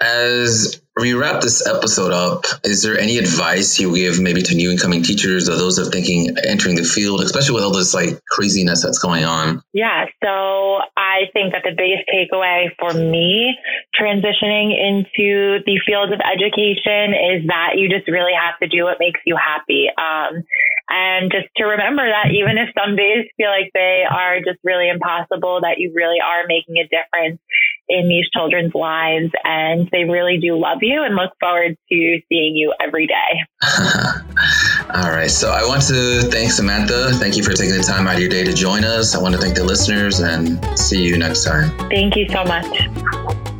As 0.00 0.80
we 0.98 1.12
wrap 1.12 1.42
this 1.42 1.66
episode 1.66 2.12
up, 2.12 2.46
is 2.64 2.82
there 2.82 2.98
any 2.98 3.18
advice 3.18 3.78
you 3.78 3.94
give 3.94 4.18
maybe 4.18 4.40
to 4.42 4.54
new 4.54 4.70
incoming 4.70 5.02
teachers 5.02 5.48
or 5.48 5.56
those 5.56 5.78
are 5.78 5.84
thinking 5.84 6.34
entering 6.42 6.74
the 6.74 6.84
field, 6.84 7.20
especially 7.20 7.54
with 7.54 7.64
all 7.64 7.72
this 7.72 7.92
like 7.92 8.24
craziness 8.24 8.82
that's 8.82 8.98
going 8.98 9.24
on? 9.24 9.60
Yeah, 9.74 10.06
so 10.24 10.78
I 10.96 11.28
think 11.34 11.52
that 11.52 11.64
the 11.64 11.74
biggest 11.76 12.08
takeaway 12.08 12.68
for 12.78 12.94
me 12.94 13.56
transitioning 13.94 14.72
into 14.72 15.60
the 15.66 15.78
field 15.84 16.12
of 16.12 16.20
education 16.20 17.12
is 17.12 17.46
that 17.48 17.74
you 17.76 17.90
just 17.90 18.08
really 18.08 18.32
have 18.32 18.58
to 18.60 18.68
do 18.68 18.84
what 18.84 18.96
makes 18.98 19.20
you 19.26 19.36
happy. 19.36 19.88
Um, 19.98 20.44
and 20.88 21.32
just 21.32 21.48
to 21.56 21.64
remember 21.64 22.06
that 22.06 22.30
even 22.32 22.58
if 22.58 22.70
some 22.78 22.94
days 22.94 23.26
feel 23.36 23.50
like 23.50 23.72
they 23.74 24.04
are 24.08 24.38
just 24.38 24.60
really 24.62 24.88
impossible, 24.88 25.60
that 25.62 25.78
you 25.78 25.92
really 25.94 26.20
are 26.20 26.46
making 26.46 26.76
a 26.78 26.86
difference 26.88 27.40
in 27.88 28.08
these 28.08 28.28
children's 28.30 28.74
lives 28.74 29.30
and 29.44 29.88
they 29.90 30.04
really 30.04 30.38
do 30.38 30.58
love 30.58 30.78
you 30.86 31.02
and 31.02 31.14
look 31.14 31.32
forward 31.40 31.76
to 31.90 32.20
seeing 32.28 32.56
you 32.56 32.72
every 32.80 33.06
day. 33.06 33.14
All 34.94 35.10
right. 35.10 35.30
So 35.30 35.50
I 35.50 35.66
want 35.66 35.82
to 35.88 36.22
thank 36.30 36.52
Samantha. 36.52 37.10
Thank 37.14 37.36
you 37.36 37.42
for 37.42 37.52
taking 37.52 37.76
the 37.76 37.82
time 37.82 38.06
out 38.06 38.14
of 38.14 38.20
your 38.20 38.28
day 38.28 38.44
to 38.44 38.52
join 38.52 38.84
us. 38.84 39.14
I 39.14 39.20
want 39.20 39.34
to 39.34 39.40
thank 39.40 39.56
the 39.56 39.64
listeners 39.64 40.20
and 40.20 40.64
see 40.78 41.02
you 41.02 41.18
next 41.18 41.44
time. 41.44 41.76
Thank 41.90 42.16
you 42.16 42.28
so 42.28 42.44
much. 42.44 43.52